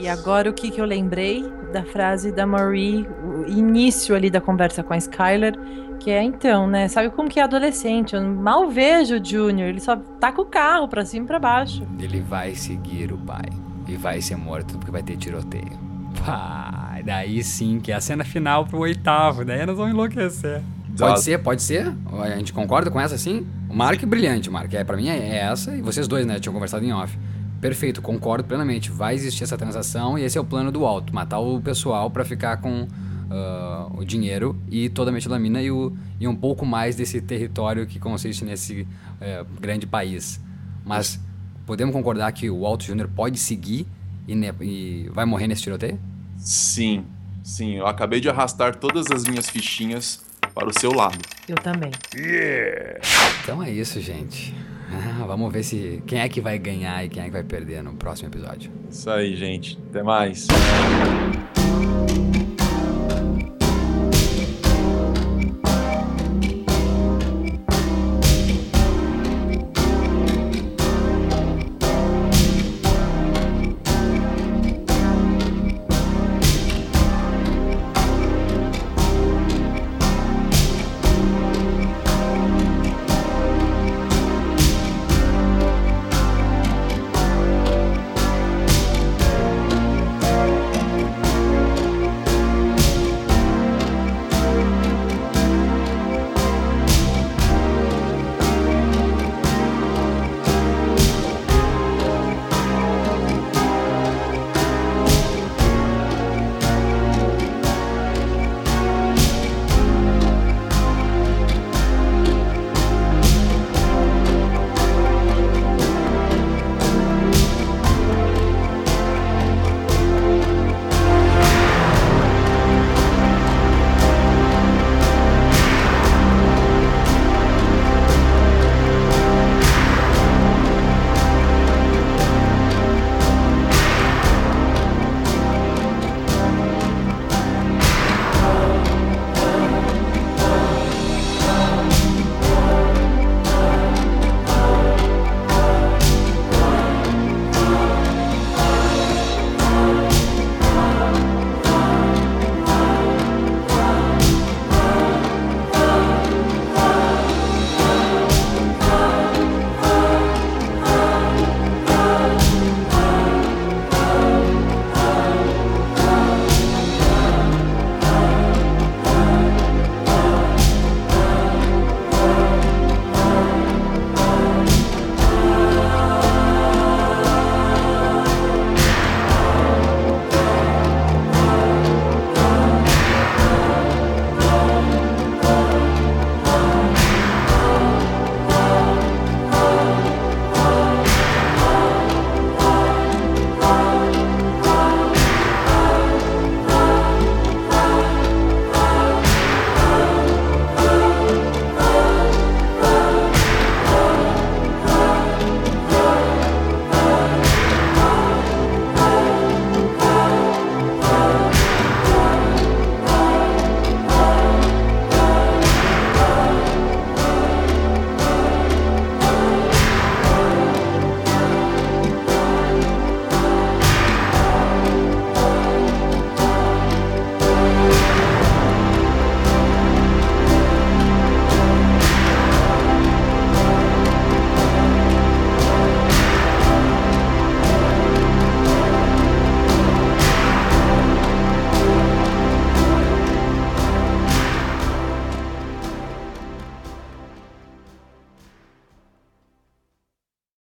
E 0.00 0.08
agora 0.08 0.50
o 0.50 0.52
que, 0.52 0.70
que 0.70 0.80
eu 0.80 0.84
lembrei 0.84 1.50
da 1.72 1.82
frase 1.84 2.30
da 2.30 2.46
Marie, 2.46 3.08
o 3.22 3.48
início 3.48 4.14
ali 4.14 4.30
da 4.30 4.40
conversa 4.40 4.82
com 4.82 4.92
a 4.92 4.96
Skyler, 4.96 5.58
que 6.04 6.10
é 6.10 6.22
então, 6.22 6.66
né? 6.66 6.86
Sabe 6.86 7.08
como 7.08 7.30
que 7.30 7.40
é 7.40 7.42
adolescente? 7.42 8.14
Eu 8.14 8.22
mal 8.22 8.68
vejo 8.68 9.16
o 9.16 9.24
Junior, 9.24 9.70
ele 9.70 9.80
só 9.80 9.96
tá 9.96 10.30
com 10.30 10.42
o 10.42 10.44
carro 10.44 10.86
pra 10.86 11.02
cima 11.02 11.24
e 11.24 11.26
pra 11.26 11.38
baixo. 11.38 11.82
Ele 11.98 12.20
vai 12.20 12.54
seguir 12.54 13.10
o 13.10 13.16
pai. 13.16 13.48
E 13.88 13.96
vai 13.96 14.20
ser 14.20 14.36
morto 14.36 14.76
porque 14.76 14.90
vai 14.90 15.02
ter 15.02 15.16
tiroteio. 15.16 15.78
Pá, 16.24 16.98
daí 17.04 17.42
sim, 17.42 17.80
que 17.80 17.90
é 17.90 17.94
a 17.94 18.00
cena 18.02 18.22
final 18.22 18.66
pro 18.66 18.80
oitavo, 18.80 19.46
daí 19.46 19.64
nós 19.64 19.76
vamos 19.76 19.94
enlouquecer. 19.94 20.60
Pode 20.98 21.22
ser, 21.22 21.38
pode 21.38 21.62
ser. 21.62 21.90
A 22.22 22.36
gente 22.36 22.52
concorda 22.52 22.90
com 22.90 23.00
essa 23.00 23.16
sim? 23.16 23.46
O 23.68 23.74
Mark 23.74 24.02
é 24.02 24.06
brilhante, 24.06 24.50
o 24.50 24.52
Mark. 24.52 24.72
É, 24.74 24.84
pra 24.84 24.96
mim 24.96 25.08
é 25.08 25.38
essa, 25.38 25.74
e 25.74 25.80
vocês 25.80 26.06
dois, 26.06 26.26
né, 26.26 26.38
tinham 26.38 26.52
conversado 26.52 26.84
em 26.84 26.92
off. 26.92 27.18
Perfeito, 27.62 28.02
concordo 28.02 28.44
plenamente. 28.44 28.90
Vai 28.90 29.14
existir 29.14 29.44
essa 29.44 29.56
transação 29.56 30.18
e 30.18 30.22
esse 30.22 30.36
é 30.36 30.40
o 30.40 30.44
plano 30.44 30.70
do 30.70 30.84
alto: 30.84 31.14
matar 31.14 31.38
o 31.38 31.58
pessoal 31.62 32.10
pra 32.10 32.26
ficar 32.26 32.58
com 32.58 32.86
ah, 33.36 33.88
o 33.96 34.04
dinheiro 34.04 34.56
e 34.70 34.88
toda 34.88 35.10
a 35.10 35.12
metilamina 35.12 35.60
e, 35.60 35.70
o, 35.70 35.92
e 36.20 36.28
um 36.28 36.36
pouco 36.36 36.64
mais 36.64 36.94
desse 36.94 37.20
território 37.20 37.86
que 37.86 37.98
consiste 37.98 38.44
nesse 38.44 38.86
eh, 39.20 39.44
grande 39.60 39.86
país. 39.86 40.40
Mas 40.84 41.18
podemos 41.66 41.92
concordar 41.94 42.30
que 42.32 42.48
o 42.48 42.64
Alto 42.64 42.84
Júnior 42.84 43.08
pode 43.08 43.38
seguir 43.38 43.86
e, 44.28 44.34
ne- 44.34 44.54
e 44.60 45.10
vai 45.12 45.24
morrer 45.24 45.48
nesse 45.48 45.62
tiroteio? 45.62 45.98
Sim, 46.38 47.04
sim. 47.42 47.74
Eu 47.74 47.86
acabei 47.86 48.20
de 48.20 48.28
arrastar 48.28 48.76
todas 48.76 49.10
as 49.10 49.24
minhas 49.24 49.48
fichinhas 49.48 50.22
para 50.54 50.68
o 50.68 50.78
seu 50.78 50.92
lado. 50.92 51.18
Eu 51.48 51.56
também. 51.56 51.90
Então 53.42 53.62
é 53.62 53.70
isso, 53.70 54.00
gente. 54.00 54.54
Ah, 54.92 55.24
vamos 55.26 55.52
ver 55.52 55.62
se 55.64 56.02
quem 56.06 56.20
é 56.20 56.28
que 56.28 56.40
vai 56.40 56.58
ganhar 56.58 57.04
e 57.04 57.08
quem 57.08 57.22
é 57.22 57.26
que 57.26 57.32
vai 57.32 57.42
perder 57.42 57.82
no 57.82 57.94
próximo 57.94 58.28
episódio. 58.28 58.70
Isso 58.90 59.10
aí, 59.10 59.34
gente. 59.34 59.78
Até 59.90 60.02
mais. 60.02 60.46